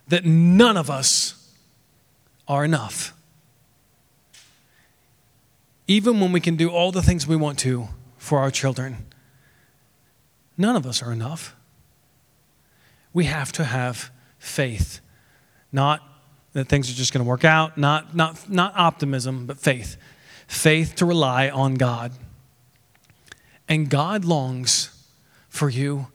that 0.08 0.26
none 0.26 0.76
of 0.76 0.90
us 0.90 1.54
are 2.46 2.66
enough. 2.66 3.14
Even 5.88 6.20
when 6.20 6.32
we 6.32 6.40
can 6.40 6.56
do 6.56 6.68
all 6.68 6.92
the 6.92 7.02
things 7.02 7.26
we 7.26 7.34
want 7.34 7.58
to 7.60 7.88
for 8.18 8.40
our 8.40 8.50
children, 8.50 9.06
None 10.56 10.76
of 10.76 10.86
us 10.86 11.02
are 11.02 11.12
enough. 11.12 11.56
We 13.12 13.24
have 13.26 13.52
to 13.52 13.64
have 13.64 14.10
faith, 14.38 15.00
not 15.70 16.00
that 16.52 16.68
things 16.68 16.90
are 16.90 16.94
just 16.94 17.12
going 17.12 17.24
to 17.24 17.28
work 17.28 17.44
out, 17.44 17.78
not, 17.78 18.14
not, 18.14 18.50
not 18.50 18.74
optimism, 18.76 19.46
but 19.46 19.58
faith. 19.58 19.96
Faith 20.46 20.94
to 20.96 21.06
rely 21.06 21.48
on 21.48 21.74
God. 21.74 22.12
And 23.68 23.88
God 23.88 24.24
longs 24.24 25.08
for 25.48 25.70
you, 25.70 26.08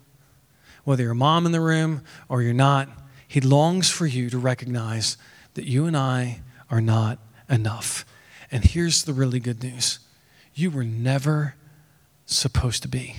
whether 0.83 1.03
you're 1.03 1.13
a 1.13 1.15
mom 1.15 1.45
in 1.45 1.51
the 1.51 1.61
room 1.61 2.01
or 2.29 2.41
you're 2.41 2.53
not, 2.53 2.89
He 3.27 3.41
longs 3.41 3.89
for 3.89 4.05
you 4.05 4.29
to 4.29 4.37
recognize 4.37 5.17
that 5.55 5.65
you 5.65 5.85
and 5.85 5.97
I 5.97 6.41
are 6.69 6.81
not 6.81 7.19
enough. 7.49 8.05
And 8.51 8.63
here's 8.63 9.03
the 9.03 9.13
really 9.13 9.39
good 9.39 9.63
news 9.63 9.99
you 10.53 10.71
were 10.71 10.83
never 10.83 11.55
supposed 12.25 12.81
to 12.81 12.87
be. 12.87 13.15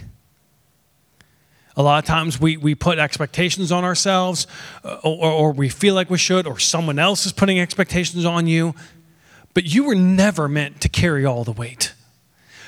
A 1.78 1.82
lot 1.82 2.02
of 2.02 2.04
times 2.06 2.40
we, 2.40 2.56
we 2.56 2.74
put 2.74 2.98
expectations 2.98 3.70
on 3.70 3.84
ourselves, 3.84 4.48
uh, 4.84 4.98
or, 5.04 5.30
or 5.30 5.52
we 5.52 5.68
feel 5.68 5.94
like 5.94 6.10
we 6.10 6.18
should, 6.18 6.44
or 6.44 6.58
someone 6.58 6.98
else 6.98 7.24
is 7.24 7.32
putting 7.32 7.60
expectations 7.60 8.24
on 8.24 8.48
you. 8.48 8.74
But 9.54 9.64
you 9.64 9.84
were 9.84 9.94
never 9.94 10.48
meant 10.48 10.80
to 10.80 10.88
carry 10.88 11.24
all 11.24 11.44
the 11.44 11.52
weight. 11.52 11.94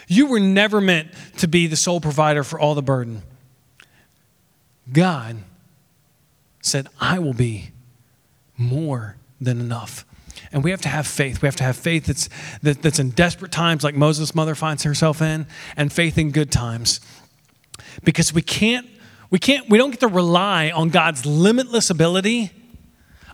You 0.06 0.26
were 0.26 0.38
never 0.38 0.80
meant 0.80 1.08
to 1.38 1.48
be 1.48 1.66
the 1.66 1.74
sole 1.74 2.00
provider 2.00 2.44
for 2.44 2.60
all 2.60 2.76
the 2.76 2.82
burden. 2.82 3.22
God 4.92 5.38
said, 6.62 6.86
I 7.00 7.18
will 7.18 7.34
be 7.34 7.70
more 8.56 9.16
than 9.40 9.58
enough. 9.60 10.04
And 10.52 10.62
we 10.62 10.70
have 10.70 10.82
to 10.82 10.88
have 10.88 11.06
faith. 11.06 11.42
We 11.42 11.46
have 11.46 11.56
to 11.56 11.64
have 11.64 11.76
faith 11.76 12.06
that's, 12.06 12.28
that, 12.62 12.82
that's 12.82 13.00
in 13.00 13.10
desperate 13.10 13.50
times, 13.50 13.82
like 13.82 13.96
Moses' 13.96 14.36
mother 14.36 14.54
finds 14.54 14.84
herself 14.84 15.20
in, 15.20 15.48
and 15.76 15.92
faith 15.92 16.16
in 16.16 16.30
good 16.30 16.52
times. 16.52 17.00
Because 18.04 18.32
we 18.32 18.42
can't, 18.42 18.86
we 19.30 19.38
can't, 19.38 19.68
we 19.68 19.78
don't 19.78 19.90
get 19.90 20.00
to 20.00 20.08
rely 20.08 20.70
on 20.70 20.88
God's 20.90 21.24
limitless 21.24 21.88
ability 21.90 22.50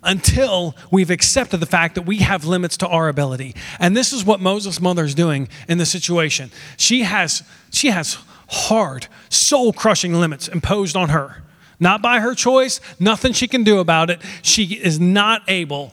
until 0.02 0.76
we've 0.90 1.10
accepted 1.10 1.58
the 1.58 1.66
fact 1.66 1.94
that 1.96 2.02
we 2.02 2.18
have 2.18 2.44
limits 2.44 2.76
to 2.78 2.88
our 2.88 3.08
ability. 3.08 3.54
And 3.80 3.96
this 3.96 4.12
is 4.12 4.24
what 4.24 4.40
Moses' 4.40 4.80
mother 4.80 5.04
is 5.04 5.14
doing 5.14 5.48
in 5.68 5.78
the 5.78 5.86
situation. 5.86 6.50
She 6.76 7.02
has, 7.02 7.42
she 7.72 7.88
has 7.88 8.18
hard, 8.48 9.08
soul 9.28 9.72
crushing 9.72 10.14
limits 10.14 10.48
imposed 10.48 10.96
on 10.96 11.08
her. 11.08 11.42
Not 11.80 12.00
by 12.02 12.20
her 12.20 12.34
choice, 12.34 12.80
nothing 13.00 13.32
she 13.32 13.48
can 13.48 13.64
do 13.64 13.80
about 13.80 14.08
it. 14.08 14.22
She 14.42 14.64
is 14.74 15.00
not 15.00 15.42
able 15.48 15.92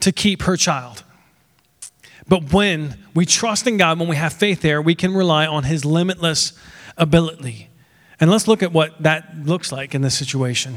to 0.00 0.12
keep 0.12 0.42
her 0.42 0.56
child. 0.56 1.02
But 2.26 2.52
when 2.52 2.96
we 3.14 3.26
trust 3.26 3.66
in 3.66 3.76
God, 3.76 3.98
when 3.98 4.08
we 4.08 4.16
have 4.16 4.32
faith 4.32 4.62
there, 4.62 4.80
we 4.80 4.94
can 4.94 5.12
rely 5.12 5.46
on 5.46 5.64
His 5.64 5.84
limitless 5.84 6.52
ability. 6.96 7.68
And 8.20 8.30
let's 8.30 8.46
look 8.46 8.62
at 8.62 8.72
what 8.72 9.02
that 9.02 9.44
looks 9.44 9.72
like 9.72 9.94
in 9.94 10.02
this 10.02 10.16
situation. 10.16 10.76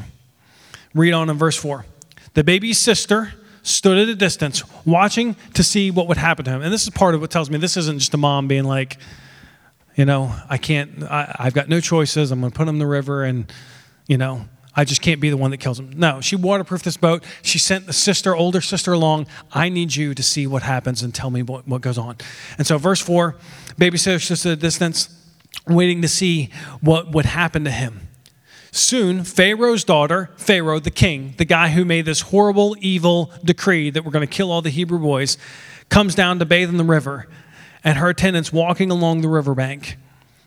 Read 0.93 1.13
on 1.13 1.29
in 1.29 1.37
verse 1.37 1.57
4. 1.57 1.85
The 2.33 2.43
baby's 2.43 2.79
sister 2.79 3.33
stood 3.63 3.97
at 3.97 4.09
a 4.09 4.15
distance, 4.15 4.63
watching 4.85 5.35
to 5.53 5.63
see 5.63 5.91
what 5.91 6.07
would 6.07 6.17
happen 6.17 6.45
to 6.45 6.51
him. 6.51 6.61
And 6.61 6.73
this 6.73 6.83
is 6.83 6.89
part 6.89 7.15
of 7.15 7.21
what 7.21 7.31
tells 7.31 7.49
me 7.49 7.57
this 7.57 7.77
isn't 7.77 7.99
just 7.99 8.13
a 8.13 8.17
mom 8.17 8.47
being 8.47 8.65
like, 8.65 8.97
you 9.95 10.05
know, 10.05 10.33
I 10.49 10.57
can't, 10.57 11.03
I, 11.03 11.35
have 11.39 11.53
got 11.53 11.69
no 11.69 11.79
choices. 11.79 12.31
I'm 12.31 12.39
going 12.39 12.51
to 12.51 12.57
put 12.57 12.63
him 12.63 12.75
in 12.75 12.79
the 12.79 12.87
river 12.87 13.23
and, 13.23 13.51
you 14.07 14.17
know, 14.17 14.45
I 14.75 14.85
just 14.85 15.01
can't 15.01 15.21
be 15.21 15.29
the 15.29 15.37
one 15.37 15.51
that 15.51 15.57
kills 15.57 15.79
him. 15.79 15.91
No, 15.95 16.19
she 16.19 16.35
waterproofed 16.35 16.83
this 16.83 16.97
boat. 16.97 17.23
She 17.43 17.59
sent 17.59 17.85
the 17.85 17.93
sister, 17.93 18.35
older 18.35 18.59
sister, 18.59 18.91
along. 18.91 19.27
I 19.51 19.69
need 19.69 19.95
you 19.95 20.15
to 20.15 20.23
see 20.23 20.47
what 20.47 20.63
happens 20.63 21.03
and 21.03 21.13
tell 21.13 21.29
me 21.29 21.43
what, 21.43 21.67
what 21.67 21.81
goes 21.81 21.99
on. 21.99 22.17
And 22.57 22.65
so, 22.65 22.79
verse 22.79 22.99
4 22.99 23.35
babysitter 23.77 24.19
stood 24.19 24.51
at 24.51 24.57
a 24.57 24.61
distance, 24.61 25.09
waiting 25.67 26.01
to 26.01 26.07
see 26.07 26.49
what 26.81 27.11
would 27.11 27.25
happen 27.25 27.63
to 27.63 27.71
him. 27.71 28.07
Soon, 28.71 29.23
Pharaoh's 29.23 29.83
daughter, 29.83 30.31
Pharaoh 30.35 30.79
the 30.79 30.89
king, 30.89 31.35
the 31.37 31.45
guy 31.45 31.69
who 31.69 31.85
made 31.85 32.05
this 32.05 32.21
horrible, 32.21 32.75
evil 32.79 33.31
decree 33.43 33.91
that 33.91 34.03
we're 34.03 34.11
going 34.11 34.27
to 34.27 34.33
kill 34.33 34.51
all 34.51 34.63
the 34.63 34.71
Hebrew 34.71 34.97
boys, 34.97 35.37
comes 35.89 36.15
down 36.15 36.39
to 36.39 36.45
bathe 36.45 36.69
in 36.69 36.77
the 36.77 36.83
river, 36.83 37.27
and 37.83 37.99
her 37.99 38.09
attendants 38.09 38.51
walking 38.51 38.89
along 38.89 39.21
the 39.21 39.29
riverbank. 39.29 39.97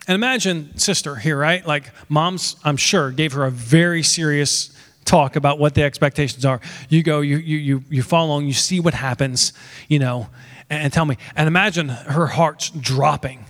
And 0.08 0.14
imagine 0.16 0.76
sister 0.76 1.16
here, 1.16 1.38
right? 1.38 1.64
Like 1.64 1.92
mom's, 2.08 2.56
I'm 2.64 2.76
sure, 2.76 3.12
gave 3.12 3.32
her 3.32 3.44
a 3.44 3.50
very 3.50 4.02
serious 4.02 4.76
talk 5.04 5.36
about 5.36 5.60
what 5.60 5.74
the 5.74 5.84
expectations 5.84 6.44
are. 6.44 6.60
You 6.88 7.04
go, 7.04 7.20
you 7.20 7.36
you 7.36 7.58
you 7.58 7.84
you 7.88 8.02
follow 8.02 8.26
along, 8.26 8.46
you 8.46 8.52
see 8.52 8.80
what 8.80 8.94
happens, 8.94 9.52
you 9.88 10.00
know, 10.00 10.28
and, 10.68 10.82
and 10.84 10.92
tell 10.92 11.04
me. 11.04 11.16
And 11.36 11.46
imagine 11.46 11.88
her 11.90 12.26
heart's 12.26 12.70
dropping. 12.70 13.44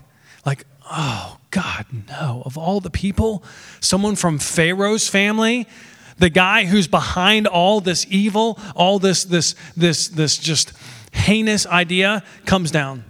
Like, 0.44 0.64
oh 0.90 1.38
God, 1.56 1.86
no. 2.10 2.42
Of 2.44 2.58
all 2.58 2.80
the 2.80 2.90
people, 2.90 3.42
someone 3.80 4.14
from 4.14 4.38
Pharaoh's 4.38 5.08
family, 5.08 5.66
the 6.18 6.28
guy 6.28 6.66
who's 6.66 6.86
behind 6.86 7.46
all 7.46 7.80
this 7.80 8.06
evil, 8.10 8.58
all 8.74 8.98
this 8.98 9.24
this 9.24 9.54
this 9.74 10.08
this 10.08 10.36
just 10.36 10.74
heinous 11.12 11.66
idea 11.66 12.22
comes 12.44 12.70
down. 12.70 13.04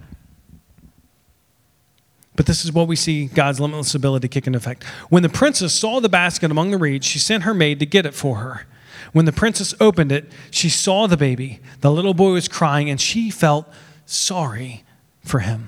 But 2.37 2.45
this 2.45 2.63
is 2.63 2.71
what 2.71 2.87
we 2.87 2.95
see 2.95 3.25
God's 3.25 3.59
limitless 3.59 3.93
ability 3.93 4.29
kick 4.29 4.47
into 4.47 4.55
effect. 4.55 4.85
When 5.09 5.23
the 5.23 5.29
princess 5.29 5.73
saw 5.73 5.99
the 5.99 6.07
basket 6.07 6.49
among 6.49 6.71
the 6.71 6.77
reeds, 6.77 7.05
she 7.05 7.19
sent 7.19 7.43
her 7.43 7.53
maid 7.53 7.81
to 7.81 7.85
get 7.85 8.05
it 8.05 8.13
for 8.13 8.37
her. 8.37 8.65
When 9.11 9.25
the 9.25 9.33
princess 9.33 9.73
opened 9.81 10.13
it, 10.13 10.31
she 10.51 10.69
saw 10.69 11.07
the 11.07 11.17
baby. 11.17 11.59
The 11.81 11.91
little 11.91 12.13
boy 12.13 12.31
was 12.31 12.47
crying, 12.47 12.89
and 12.89 13.01
she 13.01 13.29
felt 13.29 13.67
sorry 14.05 14.85
for 15.25 15.39
him. 15.39 15.67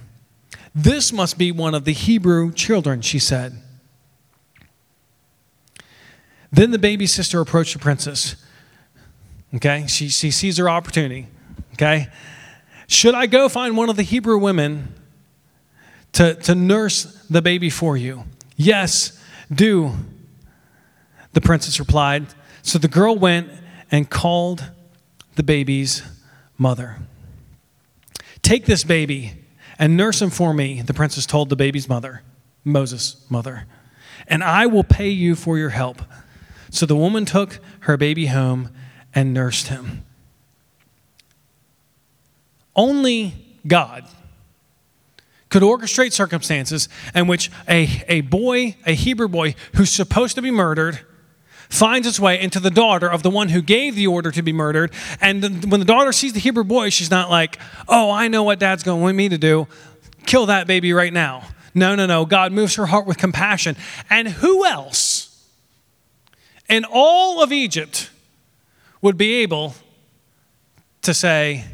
This 0.73 1.11
must 1.11 1.37
be 1.37 1.51
one 1.51 1.73
of 1.73 1.85
the 1.85 1.93
Hebrew 1.93 2.51
children, 2.51 3.01
she 3.01 3.19
said. 3.19 3.61
Then 6.51 6.71
the 6.71 6.79
baby 6.79 7.05
sister 7.05 7.39
approached 7.41 7.73
the 7.73 7.79
princess. 7.79 8.35
Okay, 9.55 9.85
she, 9.87 10.09
she 10.09 10.31
sees 10.31 10.57
her 10.57 10.69
opportunity. 10.69 11.27
Okay, 11.73 12.07
should 12.87 13.15
I 13.15 13.25
go 13.25 13.49
find 13.49 13.77
one 13.77 13.89
of 13.89 13.95
the 13.95 14.03
Hebrew 14.03 14.37
women 14.37 14.93
to, 16.13 16.35
to 16.35 16.55
nurse 16.55 17.03
the 17.29 17.41
baby 17.41 17.69
for 17.69 17.95
you. 17.95 18.23
Yes, 18.55 19.21
do. 19.53 19.93
The 21.33 21.41
princess 21.41 21.79
replied. 21.79 22.27
So 22.61 22.79
the 22.79 22.87
girl 22.87 23.15
went 23.15 23.49
and 23.91 24.09
called 24.09 24.69
the 25.35 25.43
baby's 25.43 26.03
mother. 26.57 26.97
Take 28.41 28.65
this 28.65 28.83
baby 28.83 29.38
and 29.79 29.95
nurse 29.95 30.21
him 30.21 30.29
for 30.29 30.53
me, 30.53 30.81
the 30.81 30.93
princess 30.93 31.25
told 31.25 31.49
the 31.49 31.55
baby's 31.55 31.87
mother, 31.87 32.21
Moses' 32.65 33.25
mother, 33.29 33.65
and 34.27 34.43
I 34.43 34.65
will 34.65 34.83
pay 34.83 35.09
you 35.09 35.35
for 35.35 35.57
your 35.57 35.69
help. 35.69 36.01
So 36.69 36.85
the 36.85 36.95
woman 36.95 37.25
took 37.25 37.59
her 37.81 37.97
baby 37.97 38.27
home 38.27 38.69
and 39.15 39.33
nursed 39.33 39.69
him. 39.69 40.03
Only 42.75 43.33
God 43.65 44.05
could 45.49 45.63
orchestrate 45.63 46.13
circumstances 46.13 46.87
in 47.15 47.27
which 47.27 47.49
a, 47.67 48.03
a 48.07 48.21
boy, 48.21 48.75
a 48.85 48.93
Hebrew 48.93 49.27
boy 49.27 49.55
who's 49.75 49.91
supposed 49.91 50.35
to 50.35 50.41
be 50.41 50.51
murdered, 50.51 50.99
finds 51.69 52.07
its 52.07 52.19
way 52.19 52.39
into 52.41 52.59
the 52.59 52.71
daughter 52.71 53.09
of 53.09 53.23
the 53.23 53.29
one 53.29 53.49
who 53.49 53.61
gave 53.61 53.95
the 53.95 54.07
order 54.07 54.31
to 54.31 54.41
be 54.41 54.51
murdered. 54.51 54.91
And 55.21 55.71
when 55.71 55.79
the 55.79 55.85
daughter 55.85 56.11
sees 56.11 56.33
the 56.33 56.39
Hebrew 56.39 56.63
boy, 56.63 56.89
she's 56.89 57.11
not 57.11 57.29
like, 57.29 57.59
oh, 57.87 58.11
I 58.11 58.27
know 58.27 58.43
what 58.43 58.59
dad's 58.59 58.83
going 58.83 58.99
to 58.99 59.03
want 59.03 59.15
me 59.15 59.29
to 59.29 59.37
do. 59.37 59.67
Kill 60.25 60.47
that 60.47 60.67
baby 60.67 60.93
right 60.93 61.13
now. 61.13 61.43
No, 61.75 61.95
no, 61.95 62.07
no. 62.07 62.25
God 62.25 62.51
moves 62.51 62.75
her 62.75 62.87
heart 62.87 63.05
with 63.05 63.17
compassion. 63.17 63.75
And 64.09 64.27
who 64.27 64.65
else 64.65 65.47
in 66.67 66.85
all 66.89 67.41
of 67.43 67.51
Egypt 67.51 68.09
would 69.01 69.17
be 69.17 69.35
able 69.35 69.75
to 71.03 71.13
say, 71.13 71.65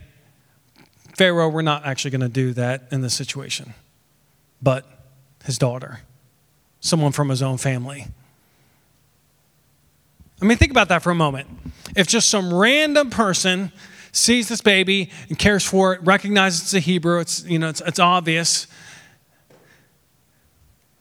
Pharaoh, 1.18 1.50
we're 1.50 1.62
not 1.62 1.86
actually 1.86 2.12
going 2.12 2.22
to 2.22 2.30
do 2.30 2.54
that 2.54 2.88
in 2.92 3.02
this 3.02 3.14
situation, 3.14 3.74
but 4.62 4.86
his 5.46 5.58
daughter, 5.58 6.02
someone 6.82 7.14
from 7.14 7.30
his 7.30 7.42
own 7.42 7.58
family. 7.58 8.08
I 10.42 10.46
mean, 10.46 10.58
think 10.58 10.72
about 10.72 10.90
that 10.90 11.02
for 11.02 11.12
a 11.12 11.16
moment. 11.16 11.48
If 11.96 12.08
just 12.08 12.30
some 12.30 12.54
random 12.54 13.10
person 13.10 13.72
sees 14.12 14.48
this 14.48 14.62
baby 14.62 15.12
and 15.30 15.38
cares 15.38 15.66
for 15.66 15.94
it, 15.94 16.02
recognizes 16.04 16.62
it's 16.62 16.74
a 16.74 16.80
Hebrew, 16.80 17.20
it's, 17.20 17.46
you 17.46 17.60
know, 17.60 17.70
it's, 17.70 17.82
it's 17.82 18.00
obvious, 18.00 18.68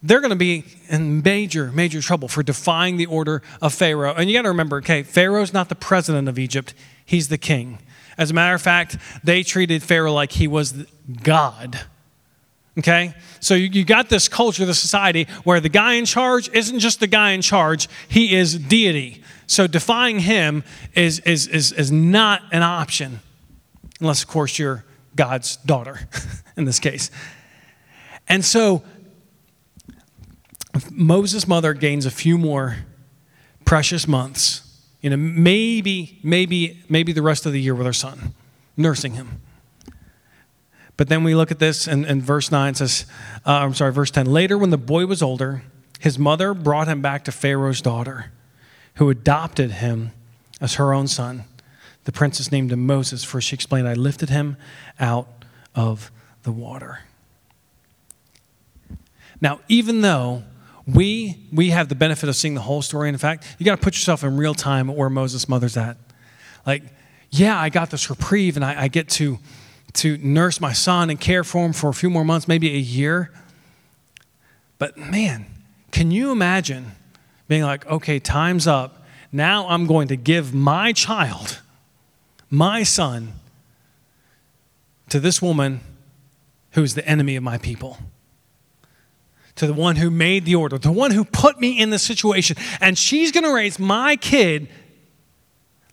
they're 0.03 0.20
going 0.20 0.31
to 0.31 0.37
be 0.37 0.64
in 0.88 1.23
major, 1.23 1.73
major 1.73 2.03
trouble 2.03 2.29
for 2.29 2.42
defying 2.42 2.99
the 2.99 3.07
order 3.07 3.42
of 3.62 3.73
Pharaoh. 3.73 4.12
And 4.14 4.29
you 4.29 4.37
got 4.37 4.42
to 4.42 4.49
remember, 4.49 4.77
okay, 4.79 5.03
Pharaoh's 5.03 5.53
not 5.53 5.70
the 5.70 5.75
president 5.75 6.29
of 6.29 6.38
Egypt, 6.38 6.75
he's 7.05 7.29
the 7.29 7.38
king. 7.38 7.79
As 8.18 8.31
a 8.31 8.35
matter 8.35 8.55
of 8.55 8.62
fact, 8.62 8.99
they 9.25 9.42
treated 9.42 9.83
Pharaoh 9.83 10.12
like 10.12 10.33
he 10.33 10.47
was 10.47 10.73
God. 11.23 11.81
Okay? 12.79 13.14
So 13.40 13.55
you, 13.55 13.68
you 13.68 13.85
got 13.85 14.09
this 14.09 14.29
culture, 14.29 14.66
this 14.66 14.79
society, 14.79 15.27
where 15.44 15.59
the 15.59 15.68
guy 15.68 15.94
in 15.94 16.05
charge 16.05 16.51
isn't 16.53 16.81
just 16.81 17.01
the 17.01 17.07
guy 17.07 17.31
in 17.31 17.40
charge, 17.40 17.88
he 18.07 18.37
is 18.37 18.59
deity. 18.59 19.23
So 19.46 19.66
defying 19.66 20.20
him 20.20 20.64
is, 20.94 21.20
is, 21.20 21.46
is, 21.46 21.72
is 21.72 21.92
not 21.92 22.42
an 22.52 22.62
option, 22.62 23.20
unless, 24.00 24.22
of 24.22 24.28
course, 24.28 24.59
you're 24.59 24.85
God's 25.16 25.57
daughter 25.57 26.09
in 26.57 26.64
this 26.64 26.78
case. 26.78 27.11
And 28.28 28.44
so 28.44 28.83
Moses' 30.90 31.46
mother 31.46 31.74
gains 31.74 32.07
a 32.07 32.11
few 32.11 32.38
more 32.38 32.78
precious 33.64 34.09
months 34.09 34.64
you 35.04 35.11
know, 35.11 35.18
maybe, 35.18 36.18
maybe, 36.22 36.83
maybe 36.88 37.12
the 37.12 37.20
rest 37.20 37.44
of 37.44 37.52
the 37.52 37.61
year 37.61 37.74
with 37.74 37.85
her 37.85 37.92
son, 37.92 38.33
nursing 38.74 39.12
him. 39.12 39.42
But 40.96 41.11
then 41.11 41.24
we 41.24 41.35
look 41.35 41.50
at 41.50 41.59
this, 41.59 41.87
and, 41.87 42.07
and 42.07 42.22
verse 42.22 42.50
9 42.50 42.76
says, 42.76 43.04
uh, 43.44 43.50
I'm 43.50 43.74
sorry, 43.74 43.92
verse 43.92 44.11
10. 44.11 44.24
Later, 44.24 44.57
when 44.57 44.70
the 44.70 44.78
boy 44.78 45.04
was 45.04 45.22
older, 45.22 45.62
his 46.00 46.18
mother 46.18 46.54
brought 46.54 46.88
him 46.88 47.02
back 47.02 47.22
to 47.24 47.33
Pharaoh's 47.33 47.83
daughter, 47.83 48.33
who 48.96 49.11
adopted 49.11 49.72
him 49.72 50.12
as 50.61 50.74
her 50.74 50.92
own 50.92 51.09
son. 51.09 51.44
The 52.04 52.12
princess 52.12 52.52
named 52.52 52.72
him 52.72 52.87
Moses, 52.87 53.24
for 53.24 53.40
she 53.40 53.54
explained, 53.54 53.88
I 53.88 53.94
lifted 53.94 54.30
him 54.30 54.57
out 55.00 55.28
of 55.74 56.11
the 56.42 56.52
water. 56.52 57.00
Now, 59.40 59.61
even 59.68 60.02
though 60.02 60.44
we 60.87 61.38
we 61.52 61.70
have 61.70 61.88
the 61.88 61.94
benefit 61.94 62.28
of 62.28 62.37
seeing 62.37 62.54
the 62.54 62.61
whole 62.61 62.83
story. 62.83 63.09
In 63.09 63.16
fact, 63.18 63.44
you 63.59 63.64
got 63.64 63.76
to 63.76 63.83
put 63.83 63.94
yourself 63.94 64.22
in 64.22 64.37
real 64.37 64.54
time 64.54 64.88
where 64.88 65.11
Moses' 65.11 65.48
mother's 65.48 65.76
at. 65.76 65.96
Like, 66.66 66.83
yeah, 67.30 67.59
I 67.59 67.68
got 67.68 67.90
this 67.90 68.11
reprieve, 68.11 68.57
and 68.57 68.64
I, 68.64 68.83
I 68.83 68.88
get 68.88 69.09
to 69.11 69.38
to 69.94 70.18
nurse 70.18 70.61
my 70.61 70.72
son 70.72 71.09
and 71.09 71.20
care 71.20 71.44
for 71.44 71.64
him 71.64 71.72
for 71.72 71.88
a 71.88 71.94
few 71.94 72.11
more 72.11 72.24
months, 72.24 72.48
maybe 72.48 72.74
a 72.74 72.78
year. 72.78 73.30
But 74.78 74.96
man, 74.98 75.46
can 75.92 76.11
you 76.11 76.33
imagine 76.33 76.92
being 77.48 77.62
like, 77.62 77.87
okay, 77.87 78.18
time's 78.18 78.66
up. 78.66 79.04
Now 79.33 79.66
I'm 79.68 79.87
going 79.87 80.09
to 80.09 80.16
give 80.16 80.54
my 80.54 80.92
child, 80.92 81.61
my 82.50 82.83
son 82.83 83.33
to 85.09 85.20
this 85.20 85.42
woman 85.42 85.80
who 86.72 86.83
is 86.83 86.94
the 86.94 87.07
enemy 87.07 87.37
of 87.37 87.42
my 87.42 87.59
people. 87.59 87.98
To 89.57 89.66
the 89.66 89.72
one 89.72 89.96
who 89.96 90.11
made 90.11 90.44
the 90.44 90.57
order, 90.57 90.78
the 90.78 90.90
one 90.90 91.12
who 91.12 91.24
put 91.24 91.61
me 91.61 91.80
in 91.80 91.90
this 91.90 92.02
situation. 92.02 92.57
And 92.80 92.98
she's 92.98 93.30
going 93.30 93.44
to 93.44 93.54
raise 93.54 93.78
my 93.78 94.16
kid 94.16 94.68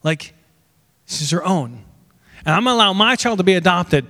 like 0.04 0.34
she's 1.06 1.30
her 1.30 1.44
own. 1.44 1.84
And 2.44 2.56
I'm 2.56 2.64
going 2.64 2.74
to 2.74 2.78
allow 2.78 2.94
my 2.94 3.16
child 3.16 3.38
to 3.38 3.44
be 3.44 3.54
adopted. 3.54 4.08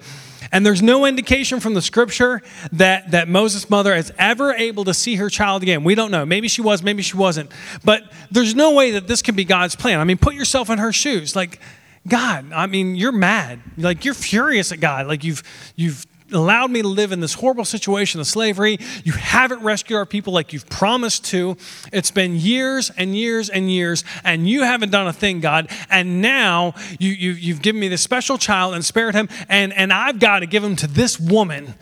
And 0.52 0.66
there's 0.66 0.82
no 0.82 1.06
indication 1.06 1.60
from 1.60 1.74
the 1.74 1.82
scripture 1.82 2.42
that, 2.74 3.12
that 3.12 3.30
Moses' 3.30 3.70
mother 3.70 3.96
is 3.96 4.12
ever 4.18 4.54
able 4.54 4.84
to 4.86 4.94
see 4.94 5.16
her 5.16 5.30
child 5.30 5.64
again. 5.64 5.84
We 5.84 5.96
don't 5.96 6.12
know. 6.12 6.26
Maybe 6.26 6.48
she 6.48 6.62
was, 6.62 6.84
maybe 6.84 7.02
she 7.02 7.16
wasn't. 7.16 7.52
But 7.86 8.12
there's 8.32 8.54
no 8.54 8.74
way 8.74 8.92
that 8.92 9.08
this 9.08 9.22
can 9.22 9.36
be 9.36 9.46
God's 9.46 9.76
plan. 9.76 10.00
I 10.00 10.04
mean, 10.04 10.18
put 10.18 10.36
yourself 10.36 10.70
in 10.70 10.80
her 10.80 10.92
shoes. 10.92 11.36
Like, 11.36 11.60
God, 12.08 12.52
I 12.52 12.66
mean, 12.66 12.96
you're 12.96 13.12
mad. 13.12 13.60
Like, 13.78 14.04
you're 14.04 14.14
furious 14.14 14.72
at 14.72 14.80
God. 14.80 15.08
Like, 15.08 15.24
you've, 15.24 15.44
you've 15.76 16.06
allowed 16.32 16.72
me 16.72 16.82
to 16.82 16.88
live 16.88 17.12
in 17.12 17.20
this 17.20 17.34
horrible 17.34 17.66
situation 17.66 18.20
of 18.20 18.28
slavery. 18.28 18.78
You 19.04 19.14
haven't 19.14 19.62
rescued 19.62 19.98
our 19.98 20.06
people 20.06 20.34
like 20.34 20.54
you've 20.54 20.70
promised 20.70 21.26
to. 21.26 21.58
It's 21.92 22.12
been 22.12 22.36
years 22.36 22.92
and 22.98 23.16
years 23.16 23.50
and 23.50 23.72
years, 23.72 24.04
and 24.24 24.48
you 24.48 24.64
haven't 24.64 24.92
done 24.92 25.08
a 25.08 25.14
thing, 25.14 25.40
God. 25.40 25.70
And 25.90 26.22
now 26.22 26.74
you, 27.00 27.10
you, 27.10 27.32
you've 27.32 27.62
given 27.62 27.80
me 27.80 27.88
this 27.88 28.02
special 28.02 28.38
child 28.38 28.74
and 28.74 28.84
spared 28.84 29.16
him, 29.16 29.30
and, 29.50 29.74
and 29.74 29.92
I've 29.92 30.20
got 30.20 30.40
to 30.40 30.46
give 30.46 30.64
him 30.64 30.76
to 30.78 30.88
this 30.88 31.20
woman 31.20 31.76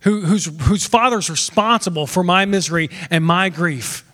who, 0.00 0.22
whose, 0.22 0.46
whose 0.62 0.86
father's 0.86 1.30
responsible 1.30 2.06
for 2.06 2.24
my 2.24 2.44
misery 2.44 2.90
and 3.10 3.24
my 3.24 3.48
grief. 3.48 4.04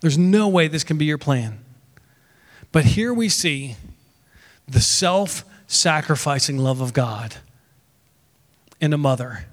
There's 0.00 0.18
no 0.18 0.48
way 0.48 0.68
this 0.68 0.84
can 0.84 0.98
be 0.98 1.04
your 1.04 1.18
plan. 1.18 1.58
But 2.72 2.84
here 2.86 3.14
we 3.14 3.28
see 3.28 3.76
the 4.66 4.80
self 4.80 5.44
sacrificing 5.72 6.58
love 6.58 6.80
of 6.80 6.92
God 6.92 7.36
in 8.80 8.92
a 8.92 8.98
mother 8.98 9.46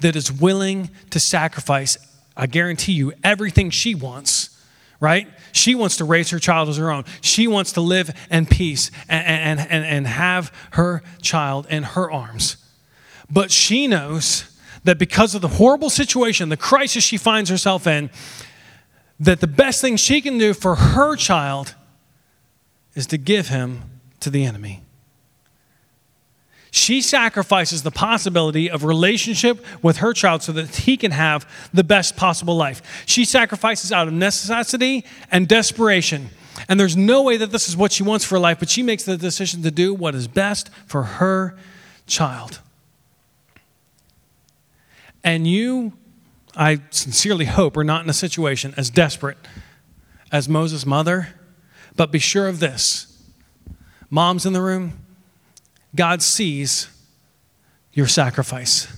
that 0.00 0.16
is 0.16 0.30
willing 0.30 0.90
to 1.10 1.20
sacrifice, 1.20 1.96
I 2.36 2.46
guarantee 2.46 2.92
you, 2.92 3.12
everything 3.22 3.70
she 3.70 3.94
wants, 3.94 4.60
right? 5.00 5.28
She 5.52 5.74
wants 5.74 5.96
to 5.98 6.04
raise 6.04 6.30
her 6.30 6.38
child 6.38 6.68
as 6.68 6.76
her 6.76 6.90
own. 6.90 7.04
She 7.20 7.46
wants 7.46 7.72
to 7.72 7.80
live 7.80 8.14
in 8.30 8.46
peace 8.46 8.90
and, 9.08 9.58
and, 9.58 9.60
and, 9.60 9.84
and 9.84 10.06
have 10.06 10.52
her 10.72 11.02
child 11.22 11.66
in 11.70 11.82
her 11.82 12.10
arms. 12.10 12.56
But 13.30 13.50
she 13.50 13.86
knows 13.86 14.50
that 14.84 14.98
because 14.98 15.34
of 15.34 15.40
the 15.40 15.48
horrible 15.48 15.90
situation, 15.90 16.50
the 16.50 16.56
crisis 16.56 17.02
she 17.02 17.16
finds 17.16 17.48
herself 17.48 17.86
in, 17.86 18.10
that 19.18 19.40
the 19.40 19.46
best 19.46 19.80
thing 19.80 19.96
she 19.96 20.20
can 20.20 20.36
do 20.36 20.52
for 20.52 20.74
her 20.74 21.16
child 21.16 21.74
is 22.94 23.06
to 23.06 23.16
give 23.16 23.48
him 23.48 23.82
to 24.20 24.28
the 24.28 24.44
enemy. 24.44 24.83
She 26.74 27.02
sacrifices 27.02 27.84
the 27.84 27.92
possibility 27.92 28.68
of 28.68 28.82
relationship 28.82 29.64
with 29.80 29.98
her 29.98 30.12
child 30.12 30.42
so 30.42 30.50
that 30.50 30.74
he 30.74 30.96
can 30.96 31.12
have 31.12 31.48
the 31.72 31.84
best 31.84 32.16
possible 32.16 32.56
life. 32.56 33.04
She 33.06 33.24
sacrifices 33.24 33.92
out 33.92 34.08
of 34.08 34.12
necessity 34.12 35.04
and 35.30 35.46
desperation. 35.46 36.30
And 36.68 36.80
there's 36.80 36.96
no 36.96 37.22
way 37.22 37.36
that 37.36 37.52
this 37.52 37.68
is 37.68 37.76
what 37.76 37.92
she 37.92 38.02
wants 38.02 38.24
for 38.24 38.40
life, 38.40 38.58
but 38.58 38.68
she 38.68 38.82
makes 38.82 39.04
the 39.04 39.16
decision 39.16 39.62
to 39.62 39.70
do 39.70 39.94
what 39.94 40.16
is 40.16 40.26
best 40.26 40.68
for 40.84 41.04
her 41.04 41.56
child. 42.08 42.58
And 45.22 45.46
you, 45.46 45.92
I 46.56 46.80
sincerely 46.90 47.44
hope, 47.44 47.76
are 47.76 47.84
not 47.84 48.02
in 48.02 48.10
a 48.10 48.14
situation 48.14 48.74
as 48.76 48.90
desperate 48.90 49.38
as 50.32 50.48
Moses' 50.48 50.84
mother, 50.84 51.28
but 51.94 52.10
be 52.10 52.18
sure 52.18 52.48
of 52.48 52.58
this. 52.58 53.16
Moms 54.10 54.44
in 54.44 54.54
the 54.54 54.60
room, 54.60 55.03
God 55.94 56.22
sees 56.22 56.88
your 57.92 58.06
sacrifice. 58.06 58.88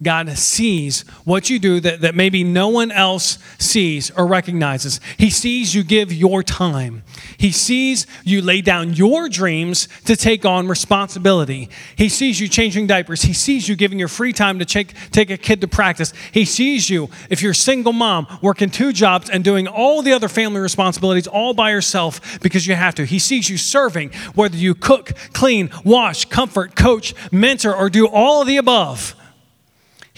God 0.00 0.30
sees 0.38 1.00
what 1.24 1.50
you 1.50 1.58
do 1.58 1.80
that, 1.80 2.02
that 2.02 2.14
maybe 2.14 2.44
no 2.44 2.68
one 2.68 2.92
else 2.92 3.36
sees 3.58 4.12
or 4.12 4.28
recognizes. 4.28 5.00
He 5.16 5.28
sees 5.28 5.74
you 5.74 5.82
give 5.82 6.12
your 6.12 6.44
time. 6.44 7.02
He 7.36 7.50
sees 7.50 8.06
you 8.22 8.40
lay 8.40 8.60
down 8.60 8.94
your 8.94 9.28
dreams 9.28 9.88
to 10.04 10.14
take 10.14 10.44
on 10.44 10.68
responsibility. 10.68 11.68
He 11.96 12.08
sees 12.08 12.38
you 12.38 12.46
changing 12.46 12.86
diapers. 12.86 13.22
He 13.22 13.32
sees 13.32 13.68
you 13.68 13.74
giving 13.74 13.98
your 13.98 14.06
free 14.06 14.32
time 14.32 14.60
to 14.60 14.64
take, 14.64 14.94
take 15.10 15.30
a 15.30 15.36
kid 15.36 15.60
to 15.62 15.68
practice. 15.68 16.12
He 16.30 16.44
sees 16.44 16.88
you, 16.88 17.10
if 17.28 17.42
you're 17.42 17.50
a 17.50 17.56
single 17.56 17.92
mom, 17.92 18.28
working 18.40 18.70
two 18.70 18.92
jobs 18.92 19.28
and 19.28 19.42
doing 19.42 19.66
all 19.66 20.02
the 20.02 20.12
other 20.12 20.28
family 20.28 20.60
responsibilities 20.60 21.26
all 21.26 21.54
by 21.54 21.72
yourself 21.72 22.40
because 22.40 22.68
you 22.68 22.76
have 22.76 22.94
to. 22.94 23.04
He 23.04 23.18
sees 23.18 23.50
you 23.50 23.56
serving, 23.56 24.12
whether 24.36 24.56
you 24.56 24.76
cook, 24.76 25.12
clean, 25.32 25.70
wash, 25.84 26.24
comfort, 26.26 26.76
coach, 26.76 27.14
mentor, 27.32 27.74
or 27.74 27.90
do 27.90 28.06
all 28.06 28.42
of 28.42 28.46
the 28.46 28.58
above. 28.58 29.16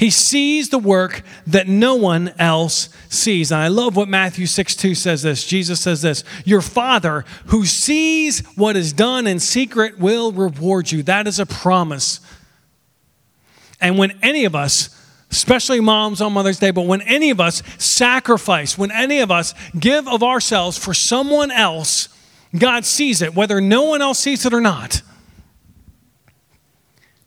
He 0.01 0.09
sees 0.09 0.71
the 0.71 0.79
work 0.79 1.23
that 1.47 1.69
no 1.69 1.95
one 1.95 2.33
else 2.39 2.89
sees. 3.11 3.53
And 3.53 3.61
I 3.61 3.69
love 3.69 3.97
what 3.97 4.09
Matthew 4.09 4.47
6 4.47 4.75
2 4.75 4.95
says 4.95 5.21
this. 5.21 5.47
Jesus 5.47 5.79
says 5.79 6.01
this 6.01 6.25
Your 6.47 6.63
Father 6.63 7.27
who 7.49 7.67
sees 7.67 8.41
what 8.57 8.77
is 8.77 8.95
done 8.95 9.27
in 9.27 9.39
secret 9.39 9.99
will 9.99 10.33
reward 10.33 10.91
you. 10.91 11.03
That 11.03 11.27
is 11.27 11.39
a 11.39 11.45
promise. 11.45 12.21
And 13.79 13.99
when 13.99 14.19
any 14.23 14.47
of 14.47 14.55
us, 14.55 14.89
especially 15.31 15.81
moms 15.81 16.23
on 16.23 16.33
Mother's 16.33 16.59
Day, 16.59 16.71
but 16.71 16.87
when 16.87 17.03
any 17.03 17.29
of 17.29 17.39
us 17.39 17.63
sacrifice, 17.77 18.79
when 18.79 18.91
any 18.91 19.19
of 19.19 19.31
us 19.31 19.53
give 19.79 20.09
of 20.09 20.23
ourselves 20.23 20.79
for 20.79 20.95
someone 20.95 21.51
else, 21.51 22.09
God 22.59 22.87
sees 22.87 23.21
it, 23.21 23.35
whether 23.35 23.61
no 23.61 23.83
one 23.83 24.01
else 24.01 24.19
sees 24.19 24.47
it 24.47 24.55
or 24.55 24.63
not. 24.63 25.03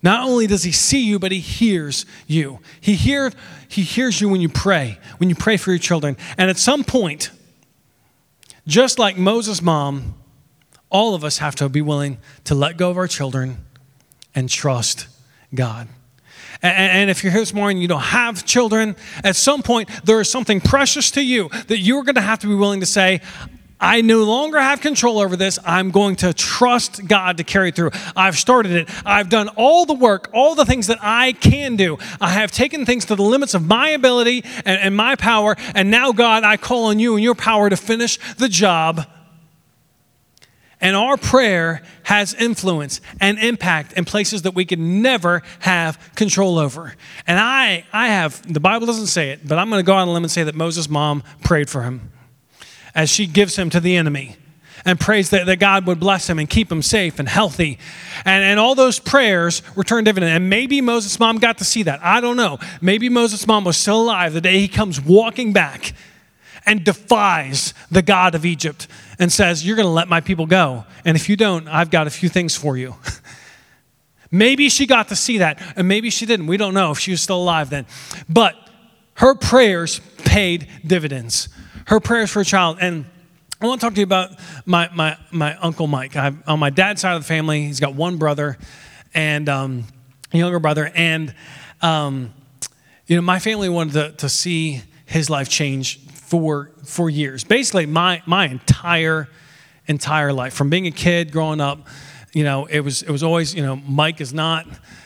Not 0.03 0.27
only 0.27 0.47
does 0.47 0.63
he 0.63 0.73
see 0.73 1.03
you, 1.03 1.17
but 1.17 1.31
he 1.31 1.39
hears 1.39 2.05
you. 2.27 2.59
He, 2.81 2.95
hear, 2.95 3.31
he 3.69 3.83
hears 3.83 4.19
you 4.19 4.27
when 4.27 4.41
you 4.41 4.49
pray, 4.49 4.99
when 5.17 5.29
you 5.29 5.35
pray 5.35 5.55
for 5.55 5.71
your 5.71 5.79
children. 5.79 6.17
And 6.37 6.49
at 6.49 6.57
some 6.57 6.83
point, 6.83 7.31
just 8.67 8.99
like 8.99 9.17
Moses' 9.17 9.61
mom, 9.61 10.15
all 10.89 11.15
of 11.15 11.23
us 11.23 11.37
have 11.37 11.55
to 11.55 11.69
be 11.69 11.81
willing 11.81 12.17
to 12.43 12.53
let 12.53 12.77
go 12.77 12.89
of 12.89 12.97
our 12.97 13.07
children 13.07 13.65
and 14.35 14.49
trust 14.49 15.07
God. 15.55 15.87
And, 16.61 17.09
if 17.09 17.23
you're 17.23 17.31
here 17.31 17.41
this 17.41 17.53
morning, 17.53 17.81
you 17.81 17.89
don't 17.89 17.99
have 17.99 18.45
children, 18.45 18.95
at 19.21 19.35
some 19.35 19.63
point, 19.63 19.89
there 20.05 20.21
is 20.21 20.29
something 20.29 20.61
precious 20.61 21.11
to 21.11 21.21
you 21.21 21.49
that 21.67 21.79
you're 21.79 22.03
going 22.03 22.15
to 22.15 22.21
have 22.21 22.39
to 22.39 22.47
be 22.47 22.55
willing 22.55 22.79
to 22.79 22.85
say, 22.85 23.19
I 23.83 23.99
no 23.99 24.23
longer 24.23 24.61
have 24.61 24.79
control 24.79 25.19
over 25.19 25.35
this. 25.35 25.59
I'm 25.65 25.91
going 25.91 26.15
to 26.17 26.33
trust 26.33 27.05
God 27.05 27.35
to 27.35 27.43
carry 27.43 27.71
through. 27.71 27.91
I've 28.15 28.37
started 28.37 28.71
it. 28.71 28.89
I've 29.05 29.27
done 29.27 29.49
all 29.49 29.85
the 29.85 29.93
work, 29.93 30.29
all 30.33 30.55
the 30.55 30.63
things 30.63 30.87
that 30.87 30.99
I 31.01 31.33
can 31.33 31.75
do. 31.75 31.97
I 32.21 32.29
have 32.29 32.49
taken 32.49 32.85
things 32.85 33.03
to 33.05 33.17
the 33.17 33.23
limits 33.23 33.53
of 33.53 33.67
my 33.67 33.89
ability 33.89 34.45
and, 34.63 34.79
and 34.79 34.95
my 34.95 35.17
power. 35.17 35.57
And 35.75 35.91
now, 35.91 36.13
God, 36.13 36.45
I 36.45 36.55
call 36.55 36.85
on 36.85 36.99
you 36.99 37.15
and 37.15 37.23
your 37.23 37.35
power 37.35 37.69
to 37.69 37.75
finish 37.75 38.17
the 38.35 38.47
job. 38.47 39.05
And 40.79 40.95
our 40.95 41.17
prayer 41.17 41.81
has 42.03 42.33
influence 42.33 43.01
and 43.19 43.37
impact 43.37 43.93
in 43.93 44.05
places 44.05 44.43
that 44.43 44.55
we 44.55 44.63
could 44.63 44.79
never 44.79 45.41
have 45.59 45.99
control 46.15 46.57
over. 46.57 46.95
And 47.27 47.37
I, 47.37 47.83
I 47.91 48.07
have, 48.07 48.41
the 48.51 48.61
Bible 48.61 48.87
doesn't 48.87 49.07
say 49.07 49.31
it, 49.31 49.45
but 49.45 49.57
I'm 49.57 49.69
going 49.69 49.79
to 49.79 49.85
go 49.85 49.95
on 49.95 50.07
a 50.07 50.11
limb 50.13 50.23
and 50.23 50.31
say 50.31 50.43
that 50.43 50.55
Moses' 50.55 50.87
mom 50.87 51.21
prayed 51.43 51.69
for 51.69 51.83
him 51.83 52.13
as 52.95 53.09
she 53.09 53.25
gives 53.27 53.55
him 53.55 53.69
to 53.69 53.79
the 53.79 53.95
enemy 53.95 54.37
and 54.85 54.99
prays 54.99 55.29
that, 55.29 55.45
that 55.45 55.59
God 55.59 55.85
would 55.85 55.99
bless 55.99 56.29
him 56.29 56.39
and 56.39 56.49
keep 56.49 56.71
him 56.71 56.81
safe 56.81 57.19
and 57.19 57.27
healthy. 57.27 57.79
And, 58.25 58.43
and 58.43 58.59
all 58.59 58.75
those 58.75 58.99
prayers 58.99 59.61
return 59.75 60.03
dividend. 60.03 60.33
And 60.33 60.49
maybe 60.49 60.81
Moses' 60.81 61.19
mom 61.19 61.37
got 61.37 61.59
to 61.59 61.65
see 61.65 61.83
that. 61.83 62.03
I 62.03 62.21
don't 62.21 62.37
know. 62.37 62.59
Maybe 62.81 63.09
Moses' 63.09 63.47
mom 63.47 63.63
was 63.63 63.77
still 63.77 64.01
alive 64.01 64.33
the 64.33 64.41
day 64.41 64.59
he 64.59 64.67
comes 64.67 64.99
walking 64.99 65.53
back 65.53 65.93
and 66.65 66.83
defies 66.83 67.73
the 67.91 68.01
God 68.01 68.35
of 68.35 68.45
Egypt 68.45 68.87
and 69.19 69.31
says, 69.31 69.65
You're 69.65 69.75
going 69.75 69.87
to 69.87 69.91
let 69.91 70.07
my 70.07 70.21
people 70.21 70.45
go. 70.45 70.85
And 71.05 71.15
if 71.15 71.29
you 71.29 71.35
don't, 71.35 71.67
I've 71.67 71.89
got 71.89 72.07
a 72.07 72.09
few 72.09 72.29
things 72.29 72.55
for 72.55 72.77
you. 72.77 72.95
maybe 74.31 74.69
she 74.69 74.85
got 74.85 75.09
to 75.09 75.15
see 75.15 75.39
that, 75.39 75.61
and 75.75 75.87
maybe 75.87 76.09
she 76.09 76.25
didn't. 76.25 76.47
We 76.47 76.57
don't 76.57 76.73
know 76.73 76.91
if 76.91 76.99
she 76.99 77.11
was 77.11 77.21
still 77.21 77.41
alive 77.41 77.69
then. 77.69 77.85
But 78.29 78.55
her 79.15 79.35
prayers 79.35 79.99
paid 80.23 80.67
dividends 80.85 81.49
her 81.87 81.99
prayers 81.99 82.29
for 82.31 82.41
a 82.41 82.45
child. 82.45 82.77
And 82.79 83.05
I 83.61 83.67
want 83.67 83.79
to 83.81 83.87
talk 83.87 83.93
to 83.93 83.99
you 84.01 84.05
about 84.05 84.31
my, 84.65 84.89
my, 84.93 85.17
my 85.31 85.55
Uncle 85.57 85.87
Mike. 85.87 86.15
I, 86.15 86.33
on 86.47 86.59
my 86.59 86.69
dad's 86.69 87.01
side 87.01 87.15
of 87.15 87.21
the 87.21 87.27
family, 87.27 87.65
he's 87.65 87.79
got 87.79 87.95
one 87.95 88.17
brother 88.17 88.57
and 89.13 89.47
um, 89.47 89.85
a 90.33 90.37
younger 90.37 90.59
brother. 90.59 90.91
And, 90.93 91.33
um, 91.81 92.33
you 93.07 93.15
know, 93.15 93.21
my 93.21 93.39
family 93.39 93.69
wanted 93.69 93.93
to, 93.93 94.11
to 94.17 94.29
see 94.29 94.81
his 95.05 95.29
life 95.29 95.49
change 95.49 95.99
for, 96.07 96.71
for 96.83 97.09
years. 97.09 97.43
Basically, 97.43 97.85
my, 97.85 98.21
my 98.25 98.47
entire, 98.47 99.29
entire 99.87 100.33
life. 100.33 100.53
From 100.53 100.69
being 100.69 100.87
a 100.87 100.91
kid, 100.91 101.31
growing 101.31 101.61
up, 101.61 101.87
you 102.33 102.43
know, 102.43 102.65
it 102.65 102.79
was, 102.79 103.03
it 103.03 103.11
was 103.11 103.21
always, 103.21 103.53
you 103.53 103.61
know, 103.61 103.75
Mike 103.75 104.19
is 104.19 104.33
not, 104.33 104.65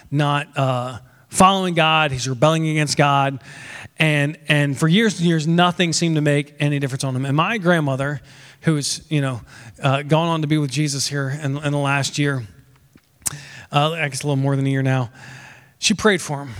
not 0.09 0.47
uh, 0.57 0.99
following 1.27 1.73
God. 1.73 2.11
He's 2.11 2.27
rebelling 2.27 2.67
against 2.69 2.97
God. 2.97 3.39
And, 3.99 4.37
and 4.47 4.77
for 4.77 4.87
years 4.87 5.19
and 5.19 5.27
years, 5.27 5.47
nothing 5.47 5.93
seemed 5.93 6.15
to 6.15 6.21
make 6.21 6.55
any 6.59 6.79
difference 6.79 7.03
on 7.03 7.15
him. 7.15 7.25
And 7.25 7.35
my 7.35 7.57
grandmother, 7.57 8.21
who's, 8.61 9.05
you 9.09 9.21
know, 9.21 9.41
uh, 9.81 10.03
gone 10.03 10.27
on 10.27 10.41
to 10.41 10.47
be 10.47 10.57
with 10.57 10.71
Jesus 10.71 11.07
here 11.07 11.29
in, 11.29 11.57
in 11.57 11.71
the 11.71 11.77
last 11.77 12.17
year, 12.17 12.43
uh, 13.71 13.91
I 13.91 14.07
guess 14.09 14.23
a 14.23 14.27
little 14.27 14.35
more 14.35 14.55
than 14.55 14.65
a 14.65 14.69
year 14.69 14.83
now, 14.83 15.09
she 15.79 15.93
prayed 15.93 16.21
for 16.21 16.43
him 16.43 16.53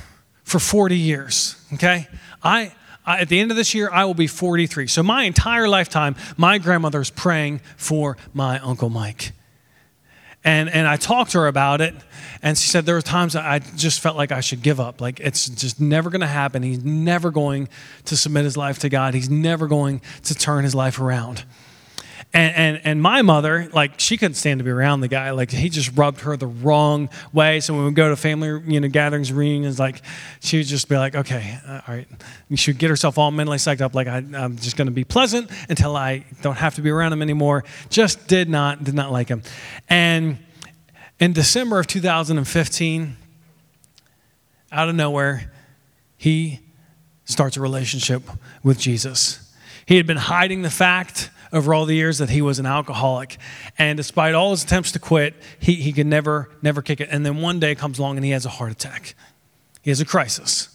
for 0.44 0.60
40 0.60 0.98
years, 0.98 1.56
okay? 1.74 2.08
I, 2.44 2.74
at 3.06 3.30
the 3.30 3.40
end 3.40 3.52
of 3.52 3.58
this 3.58 3.74
year, 3.74 3.90
I 3.92 4.06
will 4.06 4.14
be 4.14 4.28
43. 4.28 4.88
So 4.88 5.04
my 5.04 5.24
entire 5.24 5.68
lifetime, 5.68 6.16
my 6.38 6.58
grandmother 6.58 7.02
is 7.02 7.10
praying 7.10 7.62
for 7.78 8.18
my 8.34 8.60
Uncle 8.60 8.90
Mike. 8.90 9.32
And, 10.48 10.70
and 10.70 10.88
I 10.88 10.96
talked 10.96 11.32
to 11.32 11.40
her 11.40 11.48
about 11.48 11.82
it, 11.82 11.94
and 12.42 12.58
she 12.58 12.70
said 12.70 12.86
there 12.86 12.96
were 12.96 13.02
times 13.02 13.36
I 13.36 13.60
just 13.60 14.00
felt 14.00 14.16
like 14.16 14.32
I 14.32 14.40
should 14.40 14.62
give 14.62 14.80
up. 14.80 15.02
Like 15.02 15.20
it's 15.20 15.50
just 15.50 15.82
never 15.82 16.10
going 16.10 16.22
to 16.22 16.26
happen. 16.26 16.64
He's 16.64 16.86
never 16.86 17.32
going 17.32 17.68
to 18.06 18.16
submit 18.16 18.46
his 18.46 18.56
life 18.56 18.80
to 18.80 18.90
God. 18.90 19.14
He's 19.14 19.30
never 19.30 19.68
going 19.68 20.00
to 20.24 20.34
turn 20.34 20.64
his 20.64 20.74
life 20.74 21.02
around. 21.02 21.44
And, 22.34 22.56
and, 22.56 22.82
and 22.84 23.02
my 23.02 23.22
mother, 23.22 23.70
like, 23.74 24.00
she 24.00 24.18
couldn't 24.18 24.36
stand 24.36 24.60
to 24.60 24.64
be 24.64 24.70
around 24.70 25.00
the 25.00 25.08
guy. 25.08 25.32
Like, 25.32 25.50
he 25.50 25.70
just 25.70 25.98
rubbed 25.98 26.22
her 26.22 26.36
the 26.36 26.48
wrong 26.48 27.10
way. 27.32 27.62
So 27.62 27.74
when 27.74 27.86
we 27.86 27.92
go 27.92 28.10
to 28.10 28.16
family, 28.18 28.62
you 28.72 28.80
know, 28.82 28.90
gatherings, 28.90 29.32
reunions, 29.32 29.80
like, 29.80 30.02
she 30.42 30.58
would 30.58 30.68
just 30.68 30.90
be 30.90 30.98
like, 30.98 31.16
okay, 31.16 31.58
uh, 31.66 31.82
all 31.88 31.96
right. 31.96 32.08
She 32.56 32.72
would 32.72 32.80
get 32.80 32.90
herself 32.90 33.18
all 33.18 33.32
mentally 33.32 33.58
psyched 33.58 33.82
up, 33.82 33.96
like, 33.96 34.08
I, 34.08 34.18
am 34.18 34.58
just 34.58 34.76
going 34.76 34.88
to 34.88 34.92
be 34.92 35.06
pleasant 35.06 35.50
until 35.70 35.96
I 35.96 36.26
don't 36.42 36.58
have 36.58 36.76
to 36.76 36.82
be 36.82 36.90
around 36.90 37.14
him 37.14 37.22
anymore. 37.22 37.64
Just 37.90 38.28
did 38.28 38.50
not, 38.50 38.84
did 38.84 38.94
not 38.94 39.12
like 39.12 39.30
him. 39.30 39.42
And 39.90 40.38
in 41.20 41.34
December 41.34 41.80
of 41.80 41.88
2015, 41.88 43.18
out 44.72 44.90
of 44.90 44.96
nowhere, 44.96 45.52
he 46.18 46.60
starts 47.24 47.56
a 47.58 47.62
relationship 47.62 48.24
with 48.64 48.80
Jesus. 48.80 49.54
He 49.86 49.96
had 49.96 50.06
been 50.06 50.18
hiding 50.18 50.62
the 50.62 50.70
fact 50.70 51.30
over 51.54 51.74
all 51.74 51.86
the 51.86 51.96
years 51.96 52.18
that 52.18 52.30
he 52.30 52.42
was 52.42 52.60
an 52.60 52.66
alcoholic. 52.66 53.38
And 53.78 53.98
despite 53.98 54.36
all 54.36 54.52
his 54.52 54.64
attempts 54.64 54.92
to 54.94 55.00
quit, 55.00 55.36
he, 55.60 55.76
he 55.76 55.94
could 55.94 56.08
never, 56.08 56.50
never 56.62 56.82
kick 56.82 57.02
it. 57.02 57.10
And 57.12 57.26
then 57.26 57.42
one 57.42 57.60
day 57.60 57.76
comes 57.76 58.00
along 58.00 58.18
and 58.18 58.26
he 58.26 58.32
has 58.32 58.46
a 58.46 58.50
heart 58.50 58.72
attack. 58.72 59.16
He 59.82 59.90
has 59.90 60.02
a 60.02 60.06
crisis. 60.06 60.70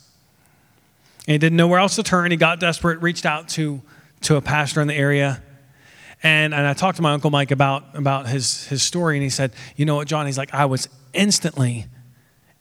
And 1.27 1.33
he 1.33 1.39
didn't 1.39 1.57
know 1.57 1.69
where 1.69 1.79
else 1.79 1.97
to 1.97 2.03
turn. 2.03 2.31
He 2.31 2.37
got 2.37 2.61
desperate, 2.61 3.01
reached 3.03 3.27
out 3.27 3.49
to, 3.51 3.83
to 4.23 4.37
a 4.37 4.41
pastor 4.41 4.81
in 4.81 4.89
the 4.89 4.95
area. 4.95 5.43
And, 6.23 6.55
and 6.55 6.67
I 6.67 6.73
talked 6.73 6.97
to 6.97 7.03
my 7.03 7.13
Uncle 7.13 7.31
Mike 7.31 7.51
about, 7.51 7.85
about 7.95 8.29
his, 8.29 8.67
his 8.69 8.83
story, 8.83 9.17
and 9.17 9.23
he 9.23 9.31
said, 9.31 9.53
You 9.77 9.85
know 9.85 9.97
what, 9.97 10.07
John? 10.07 10.27
He's 10.27 10.39
like, 10.39 10.55
I 10.55 10.67
was 10.67 10.89
instantly, 11.13 11.87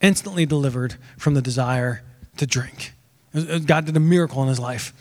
instantly 0.02 0.46
delivered 0.46 0.96
from 1.18 1.36
the 1.36 1.42
desire 1.42 2.04
to 2.38 2.48
drink. 2.48 2.94
God 3.66 3.86
did 3.86 3.96
a 3.96 4.00
miracle 4.00 4.42
in 4.42 4.50
his 4.50 4.60
life. 4.60 4.94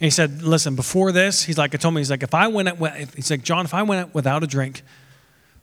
And 0.00 0.06
he 0.06 0.10
said, 0.10 0.42
listen, 0.42 0.76
before 0.76 1.12
this, 1.12 1.44
he's 1.44 1.58
like, 1.58 1.74
I 1.74 1.78
told 1.78 1.92
me, 1.92 2.00
he's 2.00 2.10
like, 2.10 2.22
if 2.22 2.34
I 2.34 2.46
went, 2.46 2.78
he's 3.14 3.30
like, 3.30 3.42
John, 3.42 3.66
if 3.66 3.74
I 3.74 3.82
went 3.82 4.14
without 4.14 4.42
a 4.42 4.46
drink 4.46 4.80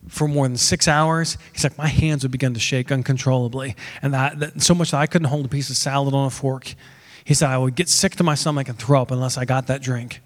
for 0.10 0.28
more 0.28 0.48
than 0.48 0.58
six 0.58 0.88
hours, 0.88 1.40
he's 1.54 1.64
like, 1.64 1.76
my 1.76 1.88
hands 1.88 2.24
would 2.24 2.32
begin 2.32 2.54
to 2.54 2.60
shake 2.60 2.92
uncontrollably. 2.92 3.76
And 4.04 4.14
that, 4.14 4.40
that 4.40 4.62
so 4.62 4.76
much 4.76 4.92
that 4.92 4.98
I 4.98 5.08
couldn't 5.08 5.30
hold 5.30 5.46
a 5.46 5.50
piece 5.50 5.72
of 5.72 5.76
salad 5.76 6.14
on 6.14 6.28
a 6.28 6.30
fork. 6.30 6.76
He 7.26 7.34
said, 7.34 7.50
I 7.50 7.58
would 7.58 7.74
get 7.74 7.90
sick 7.90 8.16
to 8.18 8.24
my 8.24 8.36
stomach 8.36 8.70
and 8.70 8.78
throw 8.78 9.02
up 9.02 9.10
unless 9.10 9.40
I 9.40 9.46
got 9.46 9.66
that 9.68 9.82
drink. 9.82 10.22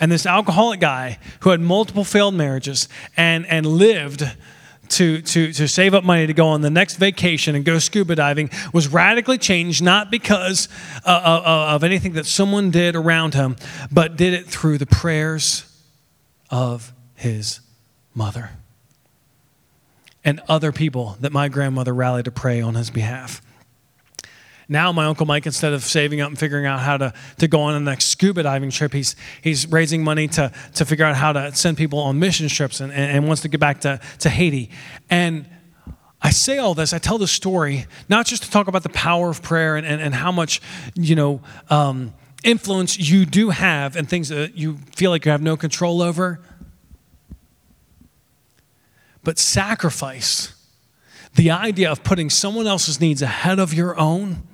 And 0.00 0.10
this 0.10 0.24
alcoholic 0.24 0.80
guy 0.80 1.18
who 1.40 1.50
had 1.50 1.60
multiple 1.60 2.04
failed 2.04 2.34
marriages 2.34 2.88
and, 3.18 3.46
and 3.46 3.66
lived 3.66 4.24
to, 4.90 5.22
to, 5.22 5.52
to 5.52 5.68
save 5.68 5.94
up 5.94 6.04
money 6.04 6.26
to 6.26 6.34
go 6.34 6.48
on 6.48 6.60
the 6.60 6.70
next 6.70 6.96
vacation 6.96 7.54
and 7.54 7.64
go 7.64 7.78
scuba 7.78 8.14
diving 8.14 8.50
was 8.72 8.88
radically 8.88 9.38
changed, 9.38 9.82
not 9.82 10.10
because 10.10 10.68
uh, 11.04 11.08
uh, 11.08 11.42
uh, 11.44 11.74
of 11.74 11.84
anything 11.84 12.12
that 12.12 12.26
someone 12.26 12.70
did 12.70 12.96
around 12.96 13.34
him, 13.34 13.56
but 13.90 14.16
did 14.16 14.34
it 14.34 14.46
through 14.46 14.78
the 14.78 14.86
prayers 14.86 15.64
of 16.50 16.92
his 17.14 17.60
mother 18.14 18.50
and 20.24 20.40
other 20.48 20.72
people 20.72 21.16
that 21.20 21.32
my 21.32 21.48
grandmother 21.48 21.94
rallied 21.94 22.24
to 22.24 22.30
pray 22.30 22.60
on 22.60 22.74
his 22.74 22.90
behalf. 22.90 23.42
Now, 24.68 24.92
my 24.92 25.04
Uncle 25.06 25.26
Mike, 25.26 25.46
instead 25.46 25.72
of 25.72 25.82
saving 25.82 26.20
up 26.20 26.28
and 26.28 26.38
figuring 26.38 26.66
out 26.66 26.80
how 26.80 26.96
to, 26.96 27.12
to 27.38 27.48
go 27.48 27.60
on 27.60 27.74
the 27.74 27.90
next 27.90 28.06
scuba 28.06 28.42
diving 28.42 28.70
trip, 28.70 28.92
he's, 28.92 29.14
he's 29.42 29.70
raising 29.70 30.02
money 30.02 30.26
to, 30.28 30.50
to 30.74 30.84
figure 30.84 31.04
out 31.04 31.16
how 31.16 31.32
to 31.32 31.54
send 31.54 31.76
people 31.76 31.98
on 31.98 32.18
mission 32.18 32.48
trips 32.48 32.80
and, 32.80 32.92
and, 32.92 33.16
and 33.16 33.26
wants 33.26 33.42
to 33.42 33.48
get 33.48 33.60
back 33.60 33.82
to, 33.82 34.00
to 34.20 34.30
Haiti. 34.30 34.70
And 35.10 35.46
I 36.22 36.30
say 36.30 36.56
all 36.56 36.74
this, 36.74 36.94
I 36.94 36.98
tell 36.98 37.18
the 37.18 37.26
story, 37.26 37.86
not 38.08 38.24
just 38.24 38.44
to 38.44 38.50
talk 38.50 38.66
about 38.66 38.82
the 38.82 38.88
power 38.88 39.28
of 39.28 39.42
prayer 39.42 39.76
and, 39.76 39.86
and, 39.86 40.00
and 40.00 40.14
how 40.14 40.32
much, 40.32 40.62
you 40.94 41.14
know, 41.14 41.42
um, 41.68 42.14
influence 42.42 42.98
you 42.98 43.26
do 43.26 43.50
have 43.50 43.96
and 43.96 44.08
things 44.08 44.30
that 44.30 44.56
you 44.56 44.78
feel 44.96 45.10
like 45.10 45.26
you 45.26 45.30
have 45.30 45.42
no 45.42 45.56
control 45.56 46.00
over, 46.00 46.40
but 49.22 49.38
sacrifice. 49.38 50.54
The 51.34 51.50
idea 51.50 51.90
of 51.90 52.04
putting 52.04 52.30
someone 52.30 52.66
else's 52.66 53.00
needs 53.00 53.20
ahead 53.20 53.58
of 53.58 53.74
your 53.74 53.98
own 53.98 54.46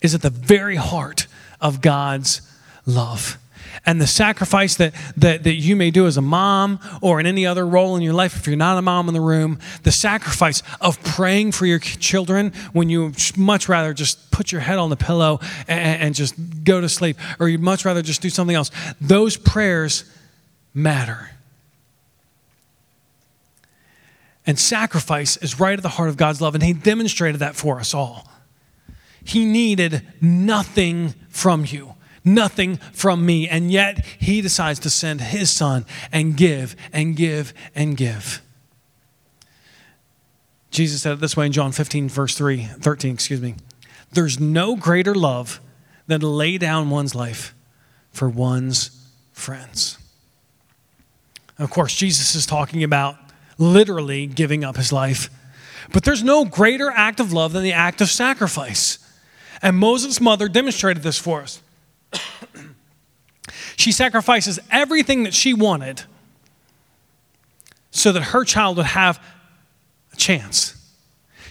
is 0.00 0.14
at 0.14 0.22
the 0.22 0.30
very 0.30 0.76
heart 0.76 1.26
of 1.60 1.80
God's 1.80 2.40
love. 2.84 3.38
And 3.84 4.00
the 4.00 4.06
sacrifice 4.06 4.74
that, 4.76 4.94
that, 5.16 5.44
that 5.44 5.54
you 5.54 5.76
may 5.76 5.90
do 5.90 6.06
as 6.06 6.16
a 6.16 6.22
mom 6.22 6.80
or 7.02 7.20
in 7.20 7.26
any 7.26 7.46
other 7.46 7.66
role 7.66 7.96
in 7.96 8.02
your 8.02 8.14
life, 8.14 8.36
if 8.36 8.46
you're 8.46 8.56
not 8.56 8.78
a 8.78 8.82
mom 8.82 9.08
in 9.08 9.14
the 9.14 9.20
room, 9.20 9.58
the 9.82 9.92
sacrifice 9.92 10.62
of 10.80 11.02
praying 11.04 11.52
for 11.52 11.66
your 11.66 11.78
children 11.78 12.52
when 12.72 12.88
you 12.88 13.12
much 13.36 13.68
rather 13.68 13.92
just 13.92 14.30
put 14.30 14.50
your 14.50 14.60
head 14.60 14.78
on 14.78 14.90
the 14.90 14.96
pillow 14.96 15.40
and, 15.68 16.02
and 16.02 16.14
just 16.14 16.34
go 16.64 16.80
to 16.80 16.88
sleep, 16.88 17.16
or 17.38 17.48
you'd 17.48 17.60
much 17.60 17.84
rather 17.84 18.02
just 18.02 18.22
do 18.22 18.30
something 18.30 18.56
else, 18.56 18.70
those 19.00 19.36
prayers 19.36 20.04
matter. 20.74 21.30
And 24.46 24.58
sacrifice 24.58 25.36
is 25.38 25.58
right 25.58 25.76
at 25.78 25.82
the 25.82 25.90
heart 25.90 26.08
of 26.08 26.16
God's 26.16 26.40
love, 26.40 26.54
and 26.54 26.62
He 26.62 26.72
demonstrated 26.72 27.40
that 27.40 27.56
for 27.56 27.78
us 27.78 27.94
all. 27.94 28.28
He 29.26 29.44
needed 29.44 30.06
nothing 30.20 31.14
from 31.28 31.64
you, 31.66 31.94
nothing 32.24 32.76
from 32.92 33.26
me. 33.26 33.48
And 33.48 33.70
yet 33.70 34.04
he 34.18 34.40
decides 34.40 34.78
to 34.80 34.90
send 34.90 35.20
his 35.20 35.50
son 35.50 35.84
and 36.12 36.36
give 36.36 36.76
and 36.92 37.16
give 37.16 37.52
and 37.74 37.96
give. 37.96 38.40
Jesus 40.70 41.02
said 41.02 41.14
it 41.14 41.20
this 41.20 41.36
way 41.36 41.46
in 41.46 41.52
John 41.52 41.72
15, 41.72 42.08
verse 42.08 42.36
3, 42.36 42.64
13, 42.80 43.14
excuse 43.14 43.40
me. 43.40 43.54
There's 44.12 44.38
no 44.38 44.76
greater 44.76 45.14
love 45.14 45.60
than 46.06 46.20
to 46.20 46.28
lay 46.28 46.58
down 46.58 46.90
one's 46.90 47.14
life 47.14 47.54
for 48.12 48.28
one's 48.28 48.90
friends. 49.32 49.98
Of 51.58 51.70
course, 51.70 51.94
Jesus 51.94 52.34
is 52.34 52.46
talking 52.46 52.84
about 52.84 53.16
literally 53.58 54.26
giving 54.26 54.64
up 54.64 54.76
his 54.76 54.92
life. 54.92 55.30
But 55.92 56.04
there's 56.04 56.22
no 56.22 56.44
greater 56.44 56.90
act 56.90 57.20
of 57.20 57.32
love 57.32 57.52
than 57.52 57.62
the 57.62 57.72
act 57.72 58.00
of 58.00 58.08
sacrifice. 58.08 58.98
And 59.62 59.76
Moses' 59.76 60.20
mother 60.20 60.48
demonstrated 60.48 61.02
this 61.02 61.18
for 61.18 61.42
us. 61.42 61.62
she 63.76 63.92
sacrifices 63.92 64.58
everything 64.70 65.22
that 65.24 65.34
she 65.34 65.54
wanted 65.54 66.02
so 67.90 68.12
that 68.12 68.22
her 68.22 68.44
child 68.44 68.76
would 68.76 68.86
have 68.86 69.22
a 70.12 70.16
chance. 70.16 70.74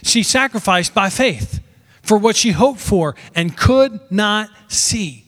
She 0.02 0.22
sacrificed 0.22 0.94
by 0.94 1.10
faith 1.10 1.60
for 2.02 2.16
what 2.16 2.36
she 2.36 2.52
hoped 2.52 2.80
for 2.80 3.16
and 3.34 3.56
could 3.56 3.98
not 4.10 4.48
see, 4.68 5.24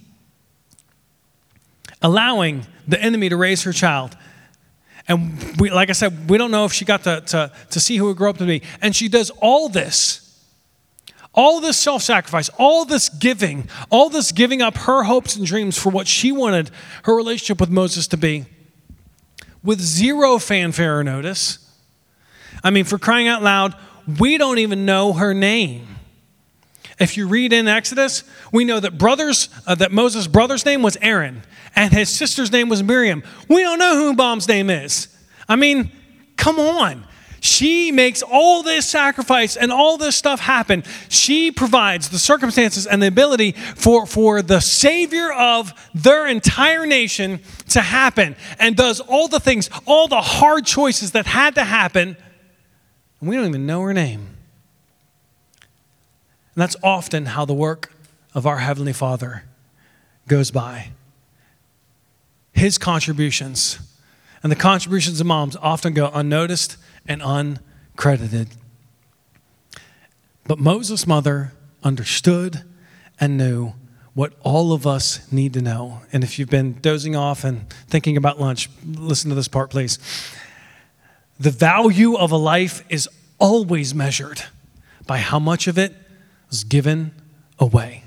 allowing 2.01 2.67
the 2.87 3.01
enemy 3.03 3.29
to 3.29 3.37
raise 3.37 3.65
her 3.65 3.73
child. 3.73 4.17
And 5.09 5.59
we, 5.59 5.71
like 5.71 5.89
I 5.91 5.93
said, 5.93 6.31
we 6.31 6.39
don't 6.39 6.51
know 6.51 6.65
if 6.65 6.73
she 6.73 6.85
got 6.85 7.03
to, 7.05 7.23
to, 7.23 7.51
to 7.71 7.81
see 7.81 7.97
who 7.97 8.07
would 8.07 8.17
grow 8.17 8.31
up 8.31 8.39
to 8.39 8.47
be. 8.47 8.63
And 8.81 8.95
she 8.95 9.09
does 9.09 9.31
all 9.41 9.69
this 9.69 10.28
all 11.39 11.61
this 11.61 11.77
self 11.77 12.03
sacrifice, 12.03 12.51
all 12.59 12.85
this 12.85 13.09
giving, 13.09 13.69
all 13.91 14.11
this 14.11 14.33
giving 14.33 14.61
up 14.61 14.77
her 14.77 15.05
hopes 15.05 15.37
and 15.37 15.47
dreams 15.47 15.79
for 15.79 15.89
what 15.89 16.09
she 16.09 16.33
wanted 16.33 16.69
her 17.05 17.15
relationship 17.15 17.61
with 17.61 17.71
Moses 17.71 18.09
to 18.09 18.17
be, 18.17 18.45
with 19.63 19.81
zero 19.81 20.39
fanfare 20.41 20.99
or 20.99 21.05
notice. 21.05 21.65
I 22.65 22.71
mean, 22.71 22.85
for 22.85 22.99
crying 22.99 23.29
out 23.29 23.41
loud, 23.41 23.77
we 24.19 24.37
don't 24.37 24.59
even 24.59 24.85
know 24.85 25.13
her 25.13 25.33
name. 25.33 25.87
If 26.99 27.17
you 27.17 27.29
read 27.29 27.53
in 27.53 27.69
Exodus, 27.69 28.25
we 28.53 28.65
know 28.65 28.81
that 28.81 28.99
brothers, 28.99 29.49
uh, 29.65 29.77
that 29.77 29.93
Moses' 29.93 30.27
brother's 30.27 30.67
name 30.67 30.83
was 30.83 30.97
Aaron, 31.01 31.43
and 31.77 31.93
his 31.93 32.09
sister's 32.09 32.51
name 32.51 32.69
was 32.69 32.83
Miriam. 32.83 33.23
We 33.49 33.63
don't 33.63 33.79
know 33.79 33.95
who 33.95 34.13
Mom's 34.13 34.49
name 34.49 34.71
is. 34.71 35.07
I 35.49 35.55
mean, 35.55 35.93
come 36.37 36.59
on. 36.59 37.07
She 37.41 37.93
makes 37.93 38.23
all 38.23 38.63
this 38.63 38.87
sacrifice 38.87 39.57
and 39.57 39.71
all 39.71 39.97
this 39.97 40.17
stuff 40.17 40.41
happen. 40.41 40.83
She 41.09 41.53
provides 41.53 42.09
the 42.09 42.19
circumstances 42.19 42.87
and 42.87 43.03
the 43.03 43.07
ability 43.07 43.53
for, 43.53 44.07
for 44.07 44.43
the 44.43 44.61
Savior 44.61 45.33
of 45.33 45.73
their 45.95 46.27
entire 46.27 46.87
nation 46.87 47.41
to 47.71 47.81
happen 47.81 48.37
and 48.59 48.77
does 48.77 49.01
all 49.01 49.29
the 49.29 49.41
things, 49.41 49.71
all 49.87 50.09
the 50.09 50.21
hard 50.21 50.67
choices 50.67 51.13
that 51.13 51.27
had 51.27 51.55
to 51.55 51.65
happen. 51.65 52.17
And 53.21 53.29
we 53.29 53.37
don't 53.37 53.47
even 53.47 53.67
know 53.67 53.83
her 53.83 53.95
name. 53.95 54.21
And 56.55 56.63
that's 56.63 56.77
often 56.83 57.27
how 57.27 57.45
the 57.45 57.55
work 57.55 57.93
of 58.35 58.47
our 58.47 58.59
Heavenly 58.59 58.93
Father 58.93 59.45
goes 60.27 60.51
by. 60.51 60.89
His 62.53 62.79
contributions 62.79 63.79
and 64.43 64.51
the 64.51 64.57
contributions 64.57 65.21
of 65.21 65.27
moms 65.27 65.57
often 65.57 65.95
go 65.95 66.11
unnoticed 66.13 66.77
and 67.09 67.23
uncredited. 67.23 68.49
But 70.47 70.59
Moses' 70.59 71.07
mother 71.07 71.53
understood 71.83 72.63
and 73.21 73.37
knew 73.37 73.73
what 74.15 74.33
all 74.43 74.73
of 74.73 74.87
us 74.87 75.31
need 75.33 75.55
to 75.55 75.63
know. 75.63 76.03
And 76.13 76.25
if 76.25 76.39
you've 76.39 76.49
been 76.49 76.79
dozing 76.81 77.15
off 77.15 77.45
and 77.45 77.71
thinking 77.89 78.17
about 78.17 78.41
lunch, 78.41 78.69
listen 78.85 79.29
to 79.31 79.35
this 79.35 79.49
part, 79.49 79.71
please. 79.71 79.99
The 81.39 81.51
value 81.51 82.17
of 82.17 82.33
a 82.33 82.37
life 82.37 82.85
is 82.89 83.09
always 83.39 83.95
measured 83.95 84.43
by 85.07 85.19
how 85.19 85.39
much 85.39 85.69
of 85.69 85.79
it 85.79 85.95
is 86.51 86.65
given 86.65 87.13
away. 87.59 88.03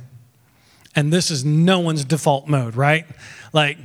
And 0.96 1.12
this 1.12 1.32
is 1.32 1.46
no 1.46 1.80
one's 1.80 2.04
default 2.04 2.48
mode, 2.48 2.76
right? 2.76 3.06
Like, 3.54 3.78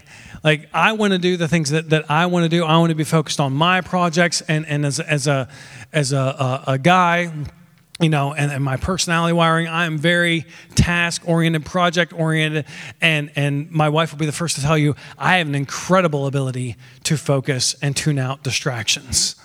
like 0.43 0.69
I 0.73 0.93
want 0.93 1.13
to 1.13 1.19
do 1.19 1.37
the 1.37 1.49
things 1.49 1.71
that, 1.71 1.91
that 1.91 2.11
I 2.11 2.27
want 2.27 2.45
to 2.45 2.49
do. 2.49 2.65
I 2.65 2.79
want 2.79 2.91
to 2.91 2.97
be 2.97 3.05
focused 3.05 3.41
on 3.41 3.53
my 3.53 3.81
projects. 3.81 4.41
And, 4.43 4.67
and 4.67 4.85
as, 4.85 4.99
as, 5.01 5.27
a, 5.27 5.49
as 5.93 6.13
a, 6.13 6.19
a, 6.19 6.65
a 6.73 6.79
guy, 6.79 7.33
you 8.01 8.09
know, 8.09 8.35
and, 8.35 8.53
and, 8.53 8.63
my 8.63 8.77
personality 8.77 9.33
wiring, 9.33 9.69
I 9.69 9.87
am 9.87 9.97
very 9.97 10.45
task 10.75 11.23
oriented, 11.27 11.65
project 11.65 12.13
oriented, 12.13 12.67
and, 13.01 13.31
and 13.37 13.71
my 13.71 13.89
wife 13.89 14.13
will 14.13 14.19
be 14.19 14.27
the 14.27 14.33
first 14.33 14.57
to 14.57 14.63
tell 14.63 14.77
you 14.77 14.95
I 15.17 15.39
have 15.39 15.49
an 15.49 15.55
incredible 15.55 16.27
ability 16.27 16.77
to 17.05 17.17
focus 17.17 17.75
and 17.81 17.97
tune 17.97 18.19
out 18.19 18.43
distractions, 18.43 19.37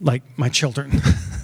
like 0.00 0.22
my 0.38 0.48
children. 0.48 1.02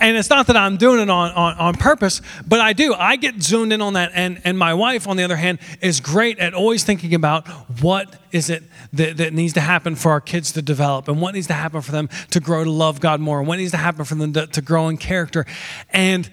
And 0.00 0.16
it's 0.16 0.30
not 0.30 0.46
that 0.46 0.56
I'm 0.56 0.78
doing 0.78 1.00
it 1.00 1.10
on, 1.10 1.30
on, 1.32 1.58
on 1.58 1.74
purpose, 1.74 2.22
but 2.48 2.58
I 2.58 2.72
do. 2.72 2.94
I 2.94 3.16
get 3.16 3.42
zoomed 3.42 3.70
in 3.70 3.82
on 3.82 3.92
that. 3.92 4.12
And, 4.14 4.40
and 4.44 4.58
my 4.58 4.72
wife, 4.72 5.06
on 5.06 5.18
the 5.18 5.22
other 5.22 5.36
hand, 5.36 5.58
is 5.82 6.00
great 6.00 6.38
at 6.38 6.54
always 6.54 6.84
thinking 6.84 7.14
about 7.14 7.46
what 7.82 8.16
is 8.32 8.48
it 8.48 8.62
that, 8.94 9.18
that 9.18 9.34
needs 9.34 9.52
to 9.54 9.60
happen 9.60 9.94
for 9.94 10.10
our 10.10 10.20
kids 10.20 10.52
to 10.52 10.62
develop 10.62 11.06
and 11.06 11.20
what 11.20 11.34
needs 11.34 11.48
to 11.48 11.52
happen 11.52 11.82
for 11.82 11.92
them 11.92 12.08
to 12.30 12.40
grow 12.40 12.64
to 12.64 12.70
love 12.70 13.00
God 13.00 13.20
more 13.20 13.40
and 13.40 13.46
what 13.46 13.58
needs 13.58 13.72
to 13.72 13.76
happen 13.76 14.06
for 14.06 14.14
them 14.14 14.32
to, 14.32 14.46
to 14.46 14.62
grow 14.62 14.88
in 14.88 14.96
character. 14.96 15.44
And 15.90 16.30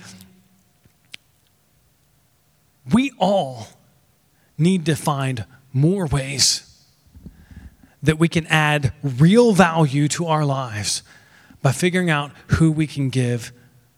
we 2.94 3.12
all 3.20 3.68
need 4.58 4.86
to 4.86 4.96
find 4.96 5.46
more 5.74 6.08
ways 6.08 6.64
that 8.02 8.18
we 8.18 8.30
can 8.30 8.48
add 8.48 8.94
real 9.04 9.52
value 9.52 10.08
to 10.08 10.28
our 10.28 10.46
lives 10.46 11.04
by 11.62 11.72
figuring 11.72 12.10
out 12.10 12.32
who 12.48 12.72
we 12.72 12.88
can 12.88 13.10
give 13.10 13.52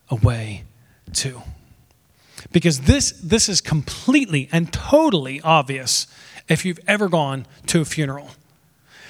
away 0.10 0.64
to. 1.14 1.42
Because 2.52 2.82
this, 2.82 3.12
this 3.24 3.50
is 3.50 3.62
completely 3.62 4.50
and 4.52 4.72
totally 4.72 5.42
obvious 5.42 6.08
if 6.48 6.66
you've 6.66 6.80
ever 6.88 7.10
gone 7.10 7.46
to 7.68 7.82
a 7.82 7.86
funeral. 7.86 8.32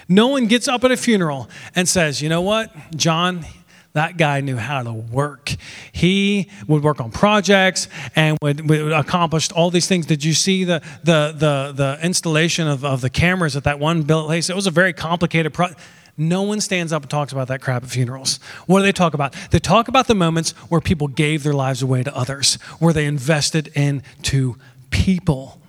No 0.07 0.27
one 0.27 0.47
gets 0.47 0.67
up 0.67 0.83
at 0.83 0.91
a 0.91 0.97
funeral 0.97 1.49
and 1.75 1.87
says, 1.87 2.21
you 2.21 2.29
know 2.29 2.41
what, 2.41 2.73
John, 2.95 3.45
that 3.93 4.17
guy 4.17 4.41
knew 4.41 4.57
how 4.57 4.83
to 4.83 4.91
work. 4.91 5.55
He 5.91 6.49
would 6.67 6.83
work 6.83 6.99
on 6.99 7.11
projects 7.11 7.87
and 8.15 8.37
would, 8.41 8.69
would 8.69 8.91
accomplish 8.91 9.51
all 9.51 9.69
these 9.69 9.87
things. 9.87 10.05
Did 10.05 10.23
you 10.23 10.33
see 10.33 10.63
the, 10.63 10.81
the, 11.03 11.33
the, 11.35 11.73
the 11.75 11.99
installation 12.03 12.67
of, 12.67 12.83
of 12.83 13.01
the 13.01 13.09
cameras 13.09 13.55
at 13.55 13.63
that 13.63 13.79
one 13.79 14.05
place? 14.05 14.49
It 14.49 14.55
was 14.55 14.67
a 14.67 14.71
very 14.71 14.93
complicated 14.93 15.53
project 15.53 15.79
no 16.19 16.41
one 16.43 16.61
stands 16.61 16.91
up 16.93 17.03
and 17.03 17.09
talks 17.09 17.31
about 17.31 17.47
that 17.47 17.61
crap 17.61 17.83
at 17.83 17.89
funerals. 17.89 18.39
What 18.67 18.79
do 18.79 18.83
they 18.83 18.91
talk 18.91 19.13
about? 19.13 19.35
They 19.51 19.59
talk 19.59 19.87
about 19.87 20.07
the 20.07 20.15
moments 20.15 20.51
where 20.69 20.81
people 20.81 21.07
gave 21.07 21.43
their 21.43 21.53
lives 21.53 21.81
away 21.81 22.03
to 22.03 22.15
others, 22.15 22.55
where 22.79 22.93
they 22.93 23.05
invested 23.05 23.67
into 23.75 24.57
people. 24.89 25.59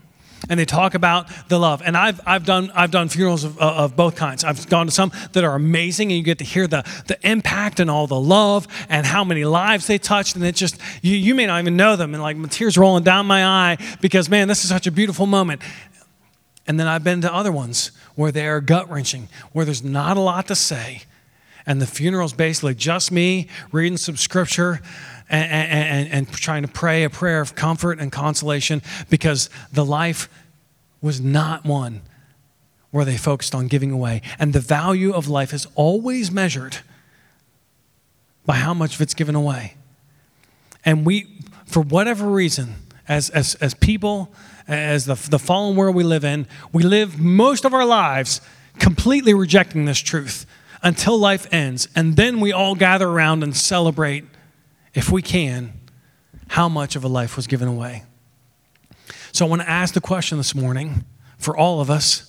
And 0.49 0.59
they 0.59 0.65
talk 0.65 0.95
about 0.95 1.29
the 1.49 1.59
love. 1.59 1.83
And 1.85 1.97
I've, 1.97 2.19
I've, 2.27 2.47
done, 2.47 2.73
I've 2.75 2.91
done 2.91 3.11
funerals 3.11 3.45
of, 3.45 3.61
uh, 3.61 3.75
of 3.85 3.95
both 3.95 4.17
kinds. 4.17 4.43
I've 4.43 4.69
gone 4.71 4.87
to 4.87 4.93
some 4.93 5.13
that 5.33 5.45
are 5.45 5.55
amazing, 5.55 6.11
and 6.11 6.17
you 6.17 6.25
get 6.25 6.39
to 6.39 6.45
hear 6.45 6.67
the, 6.67 6.83
the 7.09 7.19
impact 7.29 7.79
and 7.79 7.91
all 7.91 8.07
the 8.07 8.19
love 8.19 8.67
and 8.89 9.07
how 9.07 9.23
many 9.23 9.45
lives 9.45 9.87
they 9.87 9.99
touched. 9.99 10.37
And 10.37 10.45
it 10.45 10.55
just, 10.55 10.81
you, 11.03 11.15
you 11.15 11.35
may 11.35 11.45
not 11.47 11.61
even 11.61 11.77
know 11.77 11.95
them. 11.95 12.15
And 12.15 12.23
like 12.23 12.51
tears 12.51 12.79
rolling 12.79 13.05
down 13.05 13.27
my 13.27 13.45
eye 13.45 13.79
because, 14.01 14.31
man, 14.31 14.49
this 14.49 14.65
is 14.65 14.71
such 14.71 14.87
a 14.87 14.91
beautiful 14.91 15.27
moment. 15.27 15.61
And 16.71 16.79
then 16.79 16.87
I've 16.87 17.03
been 17.03 17.21
to 17.23 17.35
other 17.35 17.51
ones 17.51 17.91
where 18.15 18.31
they 18.31 18.47
are 18.47 18.61
gut 18.61 18.89
wrenching, 18.89 19.29
where 19.51 19.65
there's 19.65 19.83
not 19.83 20.17
a 20.17 20.21
lot 20.21 20.47
to 20.47 20.55
say. 20.55 21.03
And 21.67 21.83
the 21.83 21.87
funeral's 21.87 22.33
basically 22.33 22.77
just 22.77 23.11
me 23.11 23.49
reading 23.73 23.97
some 23.97 24.17
scripture 24.17 24.81
and, 25.29 25.51
and, 25.51 26.09
and, 26.13 26.33
trying 26.33 26.63
to 26.63 26.69
pray 26.69 27.03
a 27.03 27.11
prayer 27.11 27.41
of 27.41 27.57
comfort 27.57 27.99
and 27.99 28.13
consolation 28.13 28.83
because 29.09 29.51
the 29.73 29.85
life 29.85 30.29
was 31.01 31.21
not 31.21 31.65
one 31.65 32.03
where 32.93 33.05
they 33.05 33.17
focused 33.17 33.53
on 33.53 33.67
giving 33.67 33.91
away. 33.91 34.23
And 34.39 34.53
the 34.53 34.61
value 34.61 35.13
of 35.13 35.27
life 35.27 35.53
is 35.53 35.67
always 35.75 36.31
measured 36.31 36.79
by 38.47 38.55
how 38.55 38.75
much 38.75 38.95
of 38.95 39.01
it's 39.01 39.15
given 39.15 39.35
away. 39.35 39.75
And 40.85 41.05
we, 41.05 41.37
for 41.67 41.81
whatever 41.81 42.29
reason, 42.29 42.77
as, 43.09 43.29
as, 43.31 43.57
as 43.57 43.75
people, 43.75 44.33
as 44.71 45.05
the, 45.05 45.15
the 45.15 45.39
fallen 45.39 45.77
world 45.77 45.97
we 45.97 46.05
live 46.05 46.25
in, 46.25 46.47
we 46.73 46.83
live 46.85 47.19
most 47.19 47.65
of 47.65 47.75
our 47.75 47.85
lives 47.85 48.41
completely 48.79 49.35
rejecting 49.35 49.85
this 49.85 49.99
truth 49.99 50.47
until 50.83 51.19
life 51.19 51.47
ends. 51.53 51.89
And 51.97 52.17
then 52.17 52.41
we 52.41 52.53
all 52.53 52.77
gather 52.77 53.09
around 53.09 53.43
and 53.43 53.55
celebrate, 53.55 54.25
if 54.95 55.11
we 55.11 55.23
can, 55.23 55.73
how 56.49 56.69
much 56.69 56.95
of 56.95 57.05
a 57.05 57.09
life 57.09 57.37
was 57.37 57.47
given 57.47 57.69
away. 57.69 58.05
So 59.33 59.45
I 59.45 59.49
want 59.49 59.63
to 59.63 59.69
ask 59.69 59.95
the 59.95 60.01
question 60.01 60.39
this 60.39 60.55
morning 60.55 61.05
for 61.37 61.57
all 61.57 61.81
of 61.81 61.91
us 61.91 62.27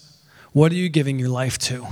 what 0.53 0.71
are 0.73 0.75
you 0.75 0.89
giving 0.89 1.17
your 1.17 1.29
life 1.29 1.57
to? 1.59 1.87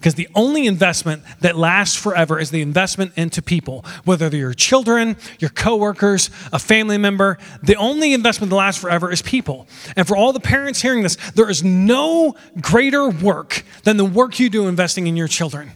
Because 0.00 0.14
the 0.14 0.28
only 0.34 0.66
investment 0.66 1.22
that 1.40 1.56
lasts 1.56 1.94
forever 1.94 2.38
is 2.38 2.50
the 2.50 2.62
investment 2.62 3.12
into 3.16 3.42
people, 3.42 3.84
whether 4.06 4.30
they're 4.30 4.40
your 4.40 4.54
children, 4.54 5.18
your 5.38 5.50
coworkers, 5.50 6.30
a 6.54 6.58
family 6.58 6.96
member. 6.96 7.36
The 7.62 7.76
only 7.76 8.14
investment 8.14 8.48
that 8.48 8.56
lasts 8.56 8.80
forever 8.80 9.12
is 9.12 9.20
people. 9.20 9.68
And 9.96 10.08
for 10.08 10.16
all 10.16 10.32
the 10.32 10.40
parents 10.40 10.80
hearing 10.80 11.02
this, 11.02 11.16
there 11.32 11.50
is 11.50 11.62
no 11.62 12.34
greater 12.62 13.10
work 13.10 13.62
than 13.84 13.98
the 13.98 14.06
work 14.06 14.40
you 14.40 14.48
do 14.48 14.68
investing 14.68 15.06
in 15.06 15.18
your 15.18 15.28
children. 15.28 15.72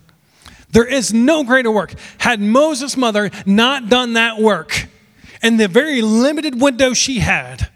There 0.70 0.86
is 0.86 1.12
no 1.12 1.44
greater 1.44 1.70
work. 1.70 1.92
Had 2.16 2.40
Moses' 2.40 2.96
mother 2.96 3.30
not 3.44 3.90
done 3.90 4.14
that 4.14 4.38
work 4.38 4.88
in 5.42 5.58
the 5.58 5.68
very 5.68 6.00
limited 6.00 6.58
window 6.58 6.94
she 6.94 7.18
had, 7.18 7.68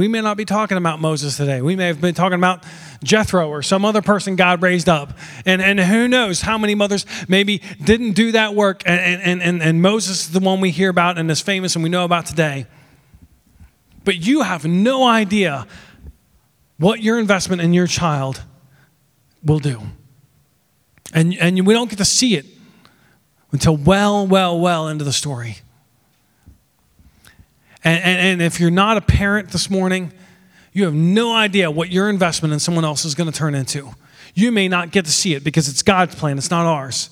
we 0.00 0.08
may 0.08 0.22
not 0.22 0.38
be 0.38 0.46
talking 0.46 0.78
about 0.78 0.98
Moses 0.98 1.36
today. 1.36 1.60
We 1.60 1.76
may 1.76 1.88
have 1.88 2.00
been 2.00 2.14
talking 2.14 2.38
about 2.38 2.64
Jethro 3.04 3.50
or 3.50 3.62
some 3.62 3.84
other 3.84 4.00
person 4.00 4.34
God 4.34 4.62
raised 4.62 4.88
up. 4.88 5.12
And, 5.44 5.60
and 5.60 5.78
who 5.78 6.08
knows 6.08 6.40
how 6.40 6.56
many 6.56 6.74
mothers 6.74 7.04
maybe 7.28 7.58
didn't 7.84 8.12
do 8.12 8.32
that 8.32 8.54
work. 8.54 8.82
And, 8.86 9.20
and, 9.20 9.42
and, 9.42 9.62
and 9.62 9.82
Moses 9.82 10.22
is 10.22 10.32
the 10.32 10.40
one 10.40 10.62
we 10.62 10.70
hear 10.70 10.88
about 10.88 11.18
and 11.18 11.30
is 11.30 11.42
famous 11.42 11.76
and 11.76 11.82
we 11.82 11.90
know 11.90 12.06
about 12.06 12.24
today. 12.24 12.64
But 14.02 14.26
you 14.26 14.40
have 14.40 14.64
no 14.64 15.06
idea 15.06 15.66
what 16.78 17.02
your 17.02 17.18
investment 17.18 17.60
in 17.60 17.74
your 17.74 17.86
child 17.86 18.42
will 19.44 19.58
do. 19.58 19.82
And, 21.12 21.36
and 21.36 21.66
we 21.66 21.74
don't 21.74 21.90
get 21.90 21.98
to 21.98 22.06
see 22.06 22.36
it 22.36 22.46
until 23.52 23.76
well, 23.76 24.26
well, 24.26 24.58
well 24.58 24.88
into 24.88 25.04
the 25.04 25.12
story. 25.12 25.58
And, 27.82 28.02
and, 28.02 28.20
and, 28.20 28.42
if 28.42 28.60
you're 28.60 28.70
not 28.70 28.96
a 28.96 29.00
parent 29.00 29.50
this 29.50 29.70
morning, 29.70 30.12
you 30.72 30.84
have 30.84 30.94
no 30.94 31.34
idea 31.34 31.70
what 31.70 31.90
your 31.90 32.10
investment 32.10 32.52
in 32.52 32.60
someone 32.60 32.84
else 32.84 33.04
is 33.04 33.14
going 33.14 33.30
to 33.30 33.36
turn 33.36 33.54
into. 33.54 33.94
You 34.34 34.52
may 34.52 34.68
not 34.68 34.90
get 34.90 35.06
to 35.06 35.10
see 35.10 35.34
it 35.34 35.42
because 35.42 35.68
it's 35.68 35.82
God's 35.82 36.14
plan, 36.14 36.36
it's 36.38 36.50
not 36.50 36.66
ours. 36.66 37.10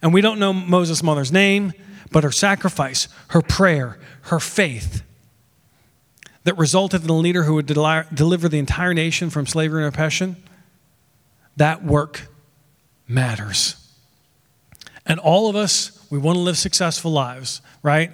And 0.00 0.14
we 0.14 0.20
don't 0.20 0.38
know 0.38 0.52
Moses' 0.52 1.02
mother's 1.02 1.32
name, 1.32 1.72
but 2.12 2.24
her 2.24 2.32
sacrifice, 2.32 3.08
her 3.28 3.42
prayer, 3.42 3.98
her 4.22 4.40
faith 4.40 5.02
that 6.44 6.56
resulted 6.56 7.04
in 7.04 7.10
a 7.10 7.16
leader 7.16 7.42
who 7.42 7.54
would 7.54 7.66
deliver 7.66 8.48
the 8.48 8.58
entire 8.58 8.94
nation 8.94 9.28
from 9.28 9.46
slavery 9.46 9.84
and 9.84 9.92
oppression, 9.92 10.36
that 11.56 11.84
work 11.84 12.28
matters. 13.06 13.76
And 15.04 15.20
all 15.20 15.50
of 15.50 15.56
us, 15.56 16.06
we 16.10 16.18
want 16.18 16.36
to 16.36 16.40
live 16.40 16.56
successful 16.56 17.10
lives, 17.10 17.60
right? 17.82 18.10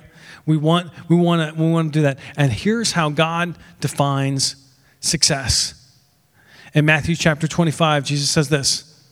We 0.47 0.57
want, 0.57 0.93
we 1.09 1.17
want 1.17 1.57
to 1.57 1.61
we 1.61 1.71
want 1.71 1.93
to 1.93 1.99
do 1.99 2.03
that. 2.03 2.19
And 2.37 2.53
here's 2.53 2.93
how 2.93 3.11
God 3.11 3.59
defines 3.81 4.57
success. 5.01 5.75
In 6.73 6.85
Matthew 6.85 7.17
chapter 7.17 7.49
25, 7.49 8.05
Jesus 8.05 8.31
says 8.31 8.49
this 8.49 9.05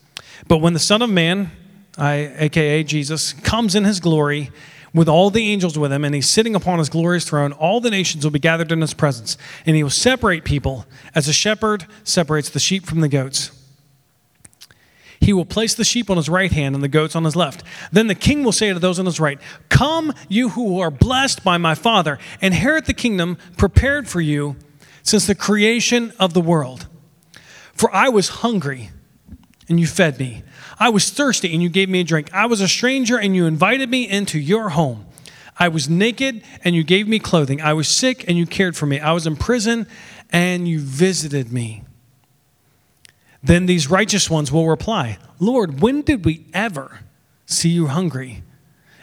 But 0.47 0.59
when 0.59 0.73
the 0.73 0.79
Son 0.79 1.03
of 1.03 1.11
Man, 1.11 1.51
I, 1.99 2.33
aka 2.39 2.85
Jesus, 2.85 3.33
comes 3.33 3.75
in 3.75 3.85
his 3.85 4.01
glory 4.01 4.51
with 4.95 5.09
all 5.09 5.29
the 5.29 5.51
angels 5.51 5.77
with 5.77 5.93
him, 5.93 6.05
and 6.05 6.15
he's 6.15 6.29
sitting 6.29 6.55
upon 6.55 6.79
his 6.79 6.89
glorious 6.89 7.29
throne, 7.29 7.53
all 7.53 7.81
the 7.81 7.91
nations 7.91 8.23
will 8.23 8.31
be 8.31 8.39
gathered 8.39 8.71
in 8.71 8.81
his 8.81 8.95
presence, 8.95 9.37
and 9.67 9.75
he 9.75 9.83
will 9.83 9.91
separate 9.91 10.45
people 10.45 10.87
as 11.17 11.27
a 11.27 11.33
shepherd 11.33 11.87
separates 12.05 12.49
the 12.49 12.61
sheep 12.61 12.87
from 12.87 13.01
the 13.01 13.09
goats. 13.09 13.51
He 15.25 15.33
will 15.33 15.47
place 15.47 15.75
the 15.75 15.85
sheep 15.85 16.11
on 16.11 16.19
his 16.19 16.29
right 16.29 16.53
hand 16.53 16.75
and 16.75 16.85
the 16.85 16.89
goats 16.89 17.17
on 17.17 17.25
his 17.25 17.35
left. 17.35 17.63
Then 17.91 18.09
the 18.09 18.15
king 18.15 18.45
will 18.45 18.53
say 18.53 18.71
to 18.71 18.79
those 18.79 18.99
on 18.99 19.07
his 19.07 19.19
right, 19.19 19.41
Come, 19.71 20.13
you 20.29 20.51
who 20.51 20.81
are 20.81 20.91
blessed 20.91 21.43
by 21.43 21.57
my 21.57 21.75
Father, 21.75 22.19
inherit 22.43 22.85
the 22.85 22.93
kingdom 22.93 23.39
prepared 23.57 24.07
for 24.07 24.21
you 24.21 24.57
since 25.03 25.27
the 25.27 25.35
creation 25.35 26.13
of 26.21 26.35
the 26.35 26.43
world. 26.43 26.89
For 27.73 27.91
I 27.95 28.11
was 28.11 28.29
hungry, 28.29 28.91
and 29.67 29.81
you 29.81 29.87
fed 29.87 30.19
me. 30.19 30.43
I 30.79 30.91
was 30.91 31.09
thirsty, 31.09 31.55
and 31.55 31.63
you 31.63 31.71
gave 31.71 31.89
me 31.89 32.01
a 32.01 32.05
drink. 32.05 32.29
I 32.35 32.45
was 32.45 32.61
a 32.61 32.69
stranger, 32.69 33.19
and 33.19 33.35
you 33.35 33.47
invited 33.47 33.89
me 33.89 34.07
into 34.07 34.39
your 34.39 34.71
home. 34.71 35.07
I 35.59 35.69
was 35.69 35.89
naked, 35.89 36.43
and 36.63 36.75
you 36.75 36.85
gave 36.85 37.09
me 37.09 37.19
clothing. 37.19 37.63
I 37.63 37.73
was 37.73 37.89
sick, 37.89 38.29
and 38.29 38.37
you 38.37 38.45
cared 38.45 38.77
for 38.77 38.85
me. 38.85 39.01
I 39.01 39.13
was 39.13 39.27
in 39.27 39.37
prison, 39.37 39.87
and 40.31 40.69
you 40.69 40.81
visited 40.81 41.51
me. 41.51 41.85
Then 43.45 43.67
these 43.67 43.91
righteous 43.91 44.31
ones 44.31 44.51
will 44.51 44.67
reply, 44.67 45.19
Lord, 45.39 45.83
when 45.83 46.01
did 46.01 46.25
we 46.25 46.47
ever 46.55 47.01
see 47.45 47.69
you 47.69 47.89
hungry 47.89 48.43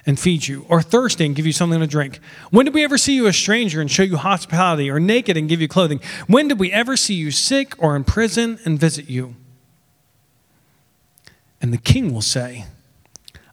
and 0.04 0.20
feed 0.20 0.48
you, 0.48 0.66
or 0.68 0.82
thirsty 0.82 1.28
and 1.28 1.36
give 1.36 1.46
you 1.46 1.52
something 1.52 1.80
to 1.80 1.86
drink? 1.86 2.20
When 2.50 2.66
did 2.66 2.74
we 2.74 2.84
ever 2.84 2.98
see 2.98 3.14
you 3.14 3.28
a 3.28 3.34
stranger 3.34 3.80
and 3.80 3.90
show 3.90 4.02
you 4.02 4.18
hospitality, 4.18 4.90
or 4.90 5.00
naked 5.00 5.38
and 5.38 5.48
give 5.48 5.62
you 5.62 5.68
clothing? 5.68 6.02
When 6.26 6.48
did 6.48 6.60
we 6.60 6.72
ever 6.72 6.98
see 6.98 7.14
you 7.14 7.30
sick 7.30 7.76
or 7.78 7.96
in 7.96 8.04
prison 8.04 8.58
and 8.66 8.80
visit 8.80 9.08
you? 9.08 9.36
And 11.62 11.72
the 11.72 11.78
king 11.78 12.12
will 12.12 12.24
say, 12.24 12.66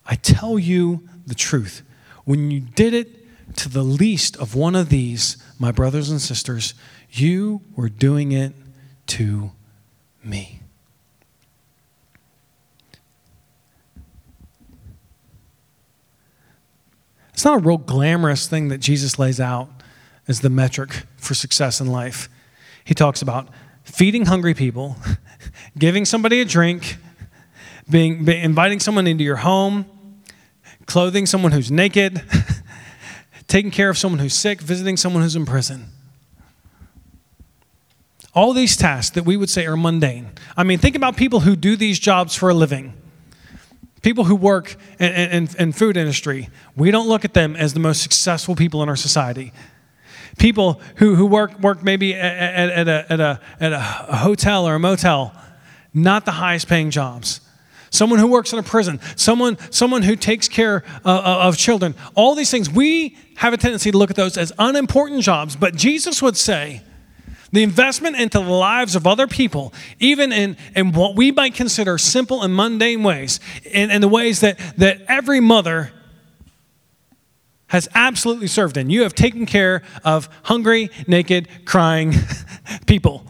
I 0.07 0.15
tell 0.15 0.59
you 0.59 1.07
the 1.27 1.35
truth. 1.35 1.83
When 2.25 2.51
you 2.51 2.61
did 2.61 2.95
it 2.95 3.57
to 3.57 3.69
the 3.69 3.83
least 3.83 4.39
of 4.39 4.55
one 4.55 4.75
of 4.75 4.89
these, 4.89 5.37
my 5.59 5.71
brothers 5.71 6.09
and 6.09 6.21
sisters, 6.21 6.73
you 7.11 7.61
were 7.77 7.91
doing 7.91 8.33
it 8.33 8.55
to 9.09 9.53
me. 10.25 10.58
It's 17.39 17.45
not 17.45 17.59
a 17.59 17.63
real 17.63 17.79
glamorous 17.79 18.49
thing 18.49 18.67
that 18.71 18.79
Jesus 18.79 19.17
lays 19.17 19.39
out 19.39 19.71
as 20.27 20.41
the 20.41 20.51
metric 20.51 21.05
for 21.19 21.35
success 21.35 21.81
in 21.81 21.87
life. 21.87 22.29
He 22.85 22.95
talks 22.95 23.23
about 23.23 23.49
feeding 23.85 24.27
hungry 24.27 24.55
people, 24.55 24.97
giving 25.79 26.05
somebody 26.05 26.41
a 26.41 26.45
drink, 26.45 26.97
being, 27.89 28.27
inviting 28.27 28.81
someone 28.81 29.07
into 29.07 29.23
your 29.23 29.37
home, 29.37 29.87
clothing 30.87 31.27
someone 31.27 31.53
who's 31.53 31.71
naked, 31.71 32.25
taking 33.47 33.71
care 33.71 33.89
of 33.89 33.97
someone 33.97 34.19
who's 34.19 34.35
sick, 34.35 34.61
visiting 34.61 34.97
someone 34.97 35.23
who's 35.23 35.37
in 35.37 35.47
prison. 35.47 35.91
All 38.35 38.53
these 38.53 38.77
tasks 38.77 39.15
that 39.15 39.23
we 39.23 39.37
would 39.37 39.49
say 39.49 39.65
are 39.65 39.77
mundane. 39.77 40.31
I 40.57 40.65
mean, 40.65 40.81
think 40.81 40.97
about 40.97 41.17
people 41.17 41.39
who 41.39 41.55
do 41.55 41.77
these 41.77 42.01
jobs 42.01 42.35
for 42.35 42.49
a 42.49 42.55
living. 42.55 42.95
People 44.03 44.25
who 44.25 44.37
work 44.37 44.77
in, 44.99 45.13
in, 45.13 45.49
in, 45.59 45.73
food 45.73 45.97
industry, 45.97 46.49
we 46.77 46.91
don't 46.91 47.09
look 47.09 47.25
at 47.25 47.35
them 47.35 47.57
as 47.57 47.75
the 47.75 47.81
most 47.81 48.03
successful 48.03 48.55
people 48.55 48.83
in 48.83 48.89
our 48.89 48.97
society. 48.97 49.53
People 50.39 50.81
who, 50.97 51.17
who 51.17 51.27
work, 51.27 51.59
work 51.59 51.83
maybe 51.83 52.15
at, 52.15 52.71
at, 52.71 52.89
a, 52.89 53.13
at, 53.13 53.21
a, 53.21 53.41
at 53.61 53.73
a 53.73 53.81
hotel 53.81 54.69
or 54.69 54.77
a 54.77 54.79
motel, 54.79 55.35
not 55.93 56.25
the 56.25 56.33
highest 56.33 56.69
paying 56.69 56.91
jobs. 56.91 57.41
Someone 57.91 58.19
who 58.21 58.27
works 58.27 58.53
in 58.53 58.59
a 58.59 58.63
prison, 58.63 59.01
someone, 59.17 59.57
someone 59.73 60.03
who 60.03 60.15
takes 60.15 60.47
care 60.49 60.85
of 61.05 61.57
children. 61.57 61.95
All 62.15 62.35
these 62.35 62.51
things, 62.51 62.71
we 62.71 63.17
have 63.37 63.53
a 63.53 63.57
tendency 63.57 63.91
to 63.91 63.99
look 63.99 64.11
at 64.11 64.17
those 64.17 64.37
as 64.37 64.53
unimportant 64.59 65.23
jobs, 65.23 65.57
but 65.57 65.75
Jesus 65.75 66.23
would 66.23 66.37
say, 66.37 66.83
the 67.53 67.63
investment 67.63 68.17
into 68.17 68.39
the 68.39 68.51
lives 68.51 68.95
of 68.95 69.07
other 69.07 69.27
people, 69.27 69.73
even 69.99 70.33
in, 70.33 70.57
in 70.77 70.93
what 70.93 71.17
we 71.17 71.33
might 71.33 71.55
consider 71.55 71.99
simple 71.99 72.43
and 72.43 72.55
mundane 72.55 73.03
ways, 73.03 73.41
in, 73.65 73.91
in 73.91 74.01
the 74.01 74.09
ways 74.09 74.41
that, 74.41 74.59
that 74.77 75.01
every 75.09 75.41
mother 75.41 75.93
has 77.69 77.89
absolutely 77.95 78.47
served 78.47 78.77
in. 78.77 78.91
You 78.91 79.03
have 79.03 79.15
taken 79.15 79.47
care 79.47 79.83
of 80.05 80.29
hungry, 80.45 80.91
naked, 81.07 81.49
crying 81.65 82.15
people. 82.87 83.25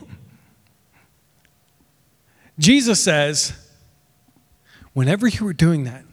Jesus 2.58 3.02
says, 3.02 3.52
whenever 4.92 5.28
you 5.28 5.44
were 5.44 5.52
doing 5.52 5.84
that, 5.84 6.04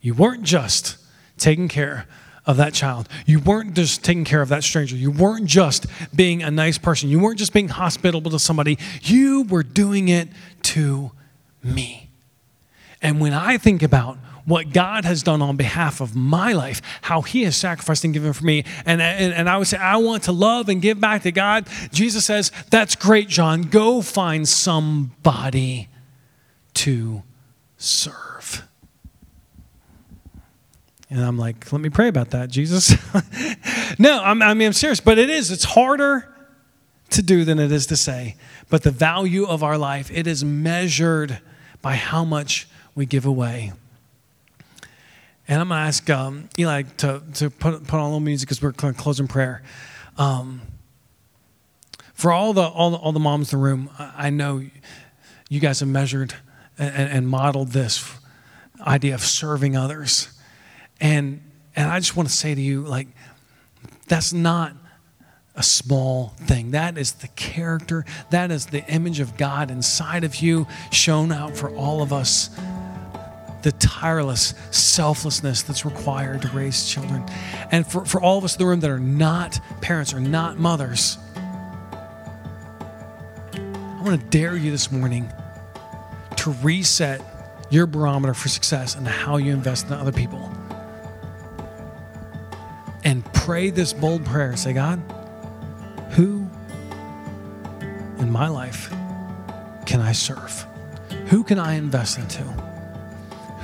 you 0.00 0.14
weren't 0.14 0.42
just 0.42 0.98
taking 1.38 1.68
care 1.68 2.06
of 2.46 2.56
that 2.58 2.72
child. 2.72 3.08
You 3.26 3.40
weren't 3.40 3.74
just 3.74 4.04
taking 4.04 4.24
care 4.24 4.40
of 4.40 4.48
that 4.50 4.62
stranger. 4.62 4.96
You 4.96 5.10
weren't 5.10 5.46
just 5.46 5.86
being 6.14 6.42
a 6.42 6.50
nice 6.50 6.78
person. 6.78 7.08
You 7.08 7.18
weren't 7.18 7.38
just 7.38 7.52
being 7.52 7.68
hospitable 7.68 8.30
to 8.30 8.38
somebody. 8.38 8.78
You 9.02 9.42
were 9.42 9.62
doing 9.62 10.08
it 10.08 10.28
to 10.62 11.10
me. 11.62 12.10
And 13.02 13.20
when 13.20 13.32
I 13.32 13.58
think 13.58 13.82
about 13.82 14.18
what 14.46 14.72
God 14.72 15.04
has 15.04 15.24
done 15.24 15.42
on 15.42 15.56
behalf 15.56 16.00
of 16.00 16.14
my 16.14 16.52
life, 16.52 16.80
how 17.02 17.20
He 17.20 17.42
has 17.42 17.56
sacrificed 17.56 18.04
and 18.04 18.14
given 18.14 18.32
for 18.32 18.44
me. 18.44 18.64
And, 18.86 19.02
and, 19.02 19.34
and, 19.34 19.50
I 19.50 19.58
would 19.58 19.66
say, 19.66 19.76
I 19.76 19.96
want 19.96 20.22
to 20.24 20.32
love 20.32 20.68
and 20.68 20.80
give 20.80 21.00
back 21.00 21.22
to 21.24 21.32
God. 21.32 21.66
Jesus 21.92 22.24
says, 22.24 22.52
That's 22.70 22.94
great, 22.94 23.28
John. 23.28 23.62
Go 23.62 24.02
find 24.02 24.48
somebody 24.48 25.88
to 26.74 27.24
serve. 27.76 28.68
And 31.08 31.24
I'm 31.24 31.38
like, 31.38 31.72
let 31.72 31.80
me 31.80 31.88
pray 31.88 32.08
about 32.08 32.30
that, 32.30 32.50
Jesus. 32.50 32.94
no, 33.98 34.22
I'm, 34.22 34.42
I 34.42 34.54
mean, 34.54 34.66
I'm 34.66 34.72
serious, 34.72 35.00
but 35.00 35.18
it 35.18 35.30
is. 35.30 35.50
It's 35.52 35.64
harder 35.64 36.28
to 37.10 37.22
do 37.22 37.44
than 37.44 37.58
it 37.58 37.70
is 37.70 37.86
to 37.86 37.96
say. 37.96 38.36
But 38.68 38.82
the 38.82 38.90
value 38.90 39.46
of 39.46 39.62
our 39.62 39.78
life, 39.78 40.10
it 40.12 40.26
is 40.26 40.44
measured 40.44 41.40
by 41.80 41.94
how 41.94 42.24
much 42.24 42.68
we 42.96 43.06
give 43.06 43.24
away. 43.24 43.72
And 45.46 45.60
I'm 45.60 45.68
going 45.68 45.78
to 45.78 45.86
ask 45.86 46.10
um, 46.10 46.48
Eli 46.58 46.82
to, 46.98 47.22
to 47.34 47.50
put, 47.50 47.86
put 47.86 47.94
on 47.94 48.00
a 48.00 48.04
little 48.06 48.20
music 48.20 48.48
because 48.48 48.60
we're 48.60 48.72
closing 48.72 49.28
prayer. 49.28 49.62
Um, 50.18 50.62
for 52.14 52.32
all 52.32 52.52
the, 52.52 52.62
all 52.62 52.90
the, 52.90 52.96
all 52.96 53.12
the 53.12 53.20
moms 53.20 53.52
in 53.52 53.58
the 53.58 53.64
room, 53.64 53.90
I 53.98 54.30
know 54.30 54.62
you 55.48 55.60
guys 55.60 55.80
have 55.80 55.88
measured 55.88 56.34
and, 56.78 57.10
and 57.10 57.28
modeled 57.28 57.68
this 57.68 58.12
idea 58.80 59.14
of 59.14 59.20
serving 59.20 59.76
others. 59.76 60.28
And, 61.00 61.42
and 61.74 61.90
I 61.90 61.98
just 61.98 62.16
want 62.16 62.28
to 62.28 62.34
say 62.34 62.54
to 62.54 62.60
you, 62.60 62.82
like, 62.82 63.08
that's 64.08 64.32
not 64.32 64.72
a 65.54 65.62
small 65.62 66.34
thing. 66.40 66.72
That 66.72 66.98
is 66.98 67.12
the 67.12 67.28
character, 67.28 68.04
that 68.30 68.50
is 68.50 68.66
the 68.66 68.84
image 68.90 69.20
of 69.20 69.36
God 69.36 69.70
inside 69.70 70.22
of 70.22 70.36
you, 70.36 70.66
shown 70.90 71.32
out 71.32 71.56
for 71.56 71.74
all 71.74 72.02
of 72.02 72.12
us. 72.12 72.50
The 73.62 73.72
tireless 73.72 74.54
selflessness 74.70 75.62
that's 75.62 75.84
required 75.84 76.42
to 76.42 76.48
raise 76.48 76.88
children. 76.88 77.24
And 77.72 77.86
for, 77.86 78.04
for 78.04 78.20
all 78.20 78.38
of 78.38 78.44
us 78.44 78.54
in 78.54 78.60
the 78.60 78.66
room 78.66 78.80
that 78.80 78.90
are 78.90 78.98
not 78.98 79.58
parents 79.80 80.14
or 80.14 80.20
not 80.20 80.58
mothers, 80.58 81.18
I 83.54 84.02
want 84.04 84.20
to 84.20 84.26
dare 84.28 84.56
you 84.56 84.70
this 84.70 84.92
morning 84.92 85.28
to 86.36 86.52
reset 86.62 87.20
your 87.70 87.86
barometer 87.86 88.34
for 88.34 88.48
success 88.48 88.94
and 88.94 89.08
how 89.08 89.38
you 89.38 89.52
invest 89.52 89.86
in 89.86 89.94
other 89.94 90.12
people 90.12 90.55
and 93.06 93.24
pray 93.32 93.70
this 93.70 93.92
bold 93.92 94.24
prayer. 94.24 94.56
Say, 94.56 94.72
God, 94.72 94.98
who 96.10 96.50
in 98.18 98.32
my 98.32 98.48
life 98.48 98.90
can 99.86 100.00
I 100.00 100.10
serve? 100.10 100.66
Who 101.28 101.44
can 101.44 101.56
I 101.56 101.74
invest 101.74 102.18
into? 102.18 102.42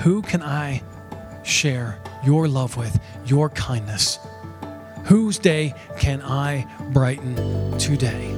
Who 0.05 0.23
can 0.23 0.43
I 0.43 0.81
share 1.43 1.99
your 2.25 2.47
love 2.47 2.77
with, 2.77 3.01
your 3.27 3.51
kindness? 3.51 4.21
Whose 5.07 5.39
day 5.39 5.75
can 5.99 6.23
I 6.23 6.65
brighten 6.93 7.77
today? 7.79 8.29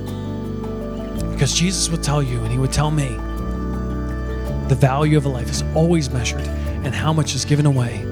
Because 1.33 1.53
Jesus 1.55 1.91
would 1.91 2.03
tell 2.03 2.23
you, 2.23 2.41
and 2.41 2.51
He 2.51 2.57
would 2.57 2.73
tell 2.73 2.91
me, 2.91 3.09
the 4.69 4.77
value 4.81 5.19
of 5.19 5.27
a 5.27 5.29
life 5.29 5.51
is 5.51 5.63
always 5.75 6.09
measured 6.09 6.41
and 6.41 6.95
how 6.95 7.13
much 7.13 7.35
is 7.35 7.45
given 7.45 7.67
away 7.67 8.07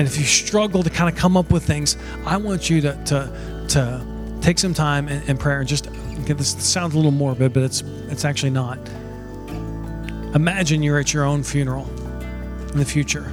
and 0.00 0.08
if 0.08 0.16
you 0.16 0.24
struggle 0.24 0.82
to 0.82 0.88
kind 0.88 1.12
of 1.12 1.20
come 1.20 1.36
up 1.36 1.50
with 1.50 1.62
things, 1.62 1.98
I 2.24 2.38
want 2.38 2.70
you 2.70 2.80
to, 2.80 2.94
to, 3.04 3.66
to 3.68 4.38
take 4.40 4.58
some 4.58 4.72
time 4.72 5.08
in, 5.08 5.22
in 5.24 5.36
prayer 5.36 5.60
and 5.60 5.68
just, 5.68 5.90
this 6.24 6.56
sounds 6.64 6.94
a 6.94 6.96
little 6.96 7.10
morbid, 7.10 7.52
but 7.52 7.62
it's, 7.64 7.82
it's 8.08 8.24
actually 8.24 8.48
not. 8.48 8.78
Imagine 10.34 10.82
you're 10.82 10.98
at 10.98 11.12
your 11.12 11.24
own 11.24 11.42
funeral 11.42 11.86
in 12.70 12.78
the 12.78 12.84
future. 12.86 13.24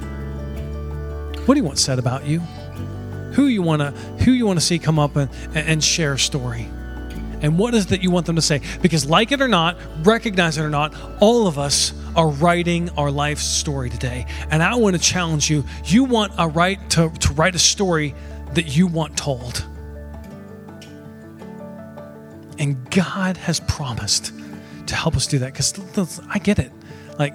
What 1.46 1.54
do 1.54 1.58
you 1.58 1.64
want 1.64 1.78
said 1.78 1.98
about 1.98 2.26
you? 2.26 2.40
Who 3.32 3.46
you 3.46 3.62
want 3.62 3.80
to 3.80 3.92
who 4.24 4.32
you 4.32 4.44
want 4.44 4.58
to 4.58 4.64
see 4.64 4.78
come 4.78 4.98
up 4.98 5.16
and, 5.16 5.30
and 5.54 5.82
share 5.82 6.12
a 6.12 6.18
story? 6.18 6.68
And 7.40 7.58
what 7.58 7.74
is 7.74 7.86
it 7.86 7.88
that 7.90 8.02
you 8.02 8.10
want 8.10 8.26
them 8.26 8.36
to 8.36 8.42
say? 8.42 8.60
Because 8.82 9.08
like 9.08 9.32
it 9.32 9.40
or 9.40 9.48
not, 9.48 9.76
recognize 10.02 10.58
it 10.58 10.62
or 10.62 10.70
not, 10.70 10.94
all 11.20 11.46
of 11.46 11.58
us 11.58 11.92
are 12.16 12.28
writing 12.28 12.90
our 12.90 13.10
life 13.10 13.38
story 13.38 13.90
today. 13.90 14.26
And 14.50 14.62
I 14.62 14.74
want 14.74 14.96
to 14.96 15.02
challenge 15.02 15.50
you. 15.50 15.64
You 15.84 16.04
want 16.04 16.32
a 16.38 16.48
right 16.48 16.78
to, 16.90 17.10
to 17.10 17.32
write 17.34 17.54
a 17.54 17.60
story 17.60 18.14
that 18.54 18.76
you 18.76 18.86
want 18.86 19.16
told. 19.16 19.64
And 22.58 22.90
God 22.90 23.36
has 23.36 23.60
promised 23.60 24.32
to 24.86 24.96
help 24.96 25.16
us 25.16 25.26
do 25.26 25.38
that. 25.38 25.52
Because 25.52 26.20
I 26.28 26.38
get 26.38 26.58
it. 26.58 26.72
Like, 27.18 27.34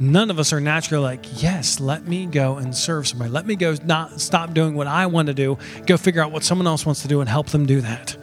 none 0.00 0.30
of 0.30 0.38
us 0.38 0.52
are 0.52 0.60
naturally 0.60 1.02
like, 1.02 1.42
yes, 1.42 1.80
let 1.80 2.06
me 2.06 2.26
go 2.26 2.56
and 2.56 2.74
serve 2.74 3.06
somebody. 3.08 3.30
Let 3.30 3.46
me 3.46 3.56
go 3.56 3.76
not 3.84 4.20
stop 4.20 4.54
doing 4.54 4.74
what 4.74 4.86
I 4.86 5.06
want 5.06 5.28
to 5.28 5.34
do, 5.34 5.58
go 5.86 5.96
figure 5.96 6.22
out 6.22 6.32
what 6.32 6.44
someone 6.44 6.66
else 6.66 6.86
wants 6.86 7.02
to 7.02 7.08
do 7.08 7.20
and 7.20 7.28
help 7.28 7.48
them 7.48 7.66
do 7.66 7.80
that. 7.80 8.16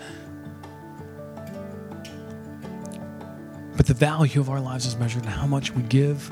Value 3.96 4.42
of 4.42 4.50
our 4.50 4.60
lives 4.60 4.86
is 4.86 4.98
measured 4.98 5.24
in 5.24 5.30
how 5.30 5.48
much 5.48 5.72
we 5.74 5.82
give 5.84 6.32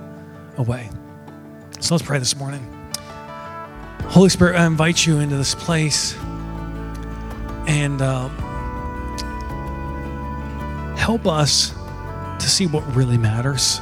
away. 0.58 0.90
So 1.80 1.96
let's 1.96 2.06
pray 2.06 2.20
this 2.20 2.36
morning. 2.36 2.62
Holy 4.04 4.30
Spirit, 4.30 4.58
I 4.58 4.66
invite 4.66 5.06
you 5.06 5.20
into 5.20 5.38
this 5.38 5.56
place 5.56 6.16
and 7.66 8.02
uh, 8.02 8.28
help 10.96 11.26
us 11.26 11.74
to 12.40 12.50
see 12.50 12.68
what 12.68 12.84
really 12.96 13.18
matters. 13.18 13.80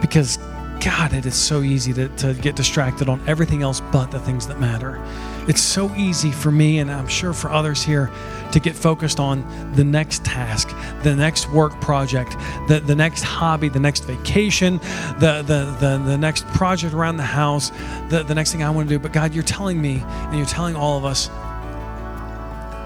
Because, 0.00 0.36
God, 0.80 1.12
it 1.12 1.26
is 1.26 1.34
so 1.34 1.62
easy 1.62 1.92
to, 1.94 2.08
to 2.08 2.34
get 2.34 2.54
distracted 2.54 3.08
on 3.08 3.20
everything 3.26 3.62
else 3.62 3.80
but 3.92 4.10
the 4.10 4.20
things 4.20 4.46
that 4.46 4.60
matter. 4.60 5.02
It's 5.48 5.62
so 5.62 5.94
easy 5.94 6.32
for 6.32 6.50
me, 6.50 6.78
and 6.78 6.90
I'm 6.90 7.06
sure 7.06 7.32
for 7.32 7.50
others 7.50 7.82
here, 7.82 8.10
to 8.52 8.60
get 8.60 8.74
focused 8.74 9.20
on 9.20 9.72
the 9.74 9.84
next 9.84 10.24
task, 10.24 10.74
the 11.02 11.14
next 11.14 11.50
work 11.50 11.80
project, 11.80 12.36
the, 12.68 12.82
the 12.84 12.96
next 12.96 13.22
hobby, 13.22 13.68
the 13.68 13.80
next 13.80 14.04
vacation, 14.04 14.78
the, 15.18 15.42
the, 15.46 15.76
the, 15.78 16.02
the 16.04 16.18
next 16.18 16.46
project 16.48 16.94
around 16.94 17.16
the 17.16 17.22
house, 17.22 17.70
the, 18.08 18.24
the 18.26 18.34
next 18.34 18.52
thing 18.52 18.62
I 18.62 18.70
want 18.70 18.88
to 18.88 18.94
do. 18.94 18.98
But 18.98 19.12
God, 19.12 19.34
you're 19.34 19.44
telling 19.44 19.80
me, 19.80 20.02
and 20.04 20.36
you're 20.36 20.46
telling 20.46 20.74
all 20.74 20.98
of 20.98 21.04
us, 21.04 21.28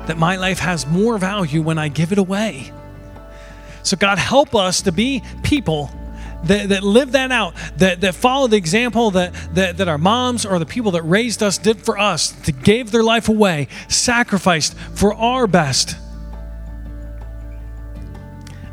that 0.06 0.18
my 0.18 0.36
life 0.36 0.58
has 0.58 0.86
more 0.86 1.18
value 1.18 1.62
when 1.62 1.78
I 1.78 1.88
give 1.88 2.12
it 2.12 2.18
away. 2.18 2.72
So, 3.82 3.96
God, 3.96 4.18
help 4.18 4.54
us 4.54 4.82
to 4.82 4.92
be 4.92 5.22
people 5.42 5.90
that, 6.44 6.68
that 6.70 6.82
live 6.82 7.12
that 7.12 7.30
out, 7.30 7.54
that, 7.76 8.00
that 8.00 8.14
follow 8.14 8.46
the 8.46 8.56
example 8.56 9.10
that, 9.12 9.34
that, 9.54 9.76
that 9.76 9.88
our 9.88 9.98
moms 9.98 10.46
or 10.46 10.58
the 10.58 10.66
people 10.66 10.92
that 10.92 11.02
raised 11.02 11.42
us 11.42 11.58
did 11.58 11.82
for 11.82 11.98
us, 11.98 12.30
that 12.30 12.62
gave 12.62 12.90
their 12.90 13.02
life 13.02 13.28
away, 13.28 13.68
sacrificed 13.88 14.74
for 14.94 15.14
our 15.14 15.46
best. 15.46 15.96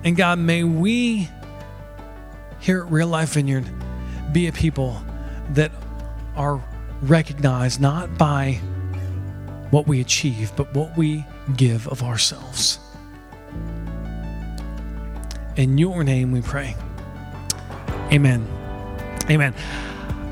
And 0.03 0.15
God, 0.15 0.39
may 0.39 0.63
we 0.63 1.29
here 2.59 2.83
at 2.83 2.91
Real 2.91 3.07
Life 3.07 3.33
Vineyard 3.33 3.65
be 4.31 4.47
a 4.47 4.51
people 4.51 5.01
that 5.51 5.71
are 6.35 6.63
recognized 7.01 7.81
not 7.81 8.17
by 8.17 8.53
what 9.71 9.87
we 9.87 9.99
achieve, 9.99 10.51
but 10.55 10.73
what 10.73 10.97
we 10.97 11.25
give 11.55 11.87
of 11.89 12.03
ourselves. 12.03 12.79
In 15.55 15.77
your 15.77 16.03
name 16.03 16.31
we 16.31 16.41
pray. 16.41 16.75
Amen. 18.11 18.47
Amen. 19.29 19.53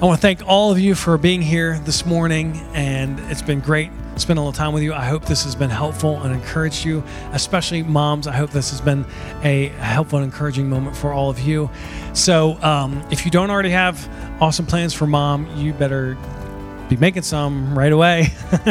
I 0.02 0.06
want 0.06 0.20
to 0.20 0.22
thank 0.22 0.48
all 0.48 0.72
of 0.72 0.80
you 0.80 0.96
for 0.96 1.18
being 1.18 1.42
here 1.42 1.80
this 1.80 2.06
morning, 2.06 2.58
and 2.74 3.20
it's 3.32 3.42
been 3.42 3.60
great 3.60 3.92
spending 4.18 4.42
a 4.42 4.46
little 4.46 4.58
time 4.58 4.74
with 4.74 4.84
you. 4.84 4.94
I 4.94 5.06
hope 5.06 5.26
this 5.26 5.44
has 5.44 5.56
been 5.56 5.70
helpful 5.70 6.22
and 6.22 6.34
encouraged 6.34 6.86
you, 6.86 7.04
especially 7.34 7.84
moms. 7.84 8.28
I 8.28 8.32
hope 8.34 8.52
this 8.52 8.72
has 8.72 8.82
been 8.82 9.06
a 9.44 9.68
helpful 9.80 10.20
and 10.20 10.26
encouraging 10.26 10.70
moment 10.70 10.96
for 10.96 11.12
all 11.12 11.30
of 11.30 11.40
you. 11.40 11.70
So, 12.14 12.62
um, 12.64 13.06
if 13.12 13.26
you 13.26 13.32
don't 13.32 13.50
already 13.50 13.72
have 13.72 14.10
awesome 14.42 14.66
plans 14.66 14.94
for 14.94 15.06
mom, 15.06 15.48
you 15.58 15.74
better 15.74 16.18
be 16.90 16.96
making 16.98 17.24
some 17.24 17.78
right 17.78 17.92
away. 17.92 18.28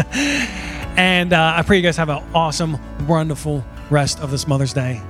and 0.96 1.32
uh, 1.32 1.55
I 1.57 1.62
pray 1.62 1.76
you 1.76 1.82
guys 1.82 1.96
have 1.96 2.09
an 2.09 2.22
awesome, 2.34 2.78
wonderful 3.07 3.64
rest 3.90 4.20
of 4.20 4.30
this 4.30 4.46
Mother's 4.46 4.72
Day. 4.72 5.02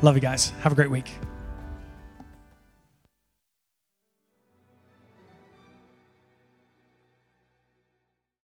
Love 0.00 0.14
you 0.14 0.22
guys. 0.22 0.50
Have 0.60 0.72
a 0.72 0.74
great 0.74 0.90
week. 0.90 1.12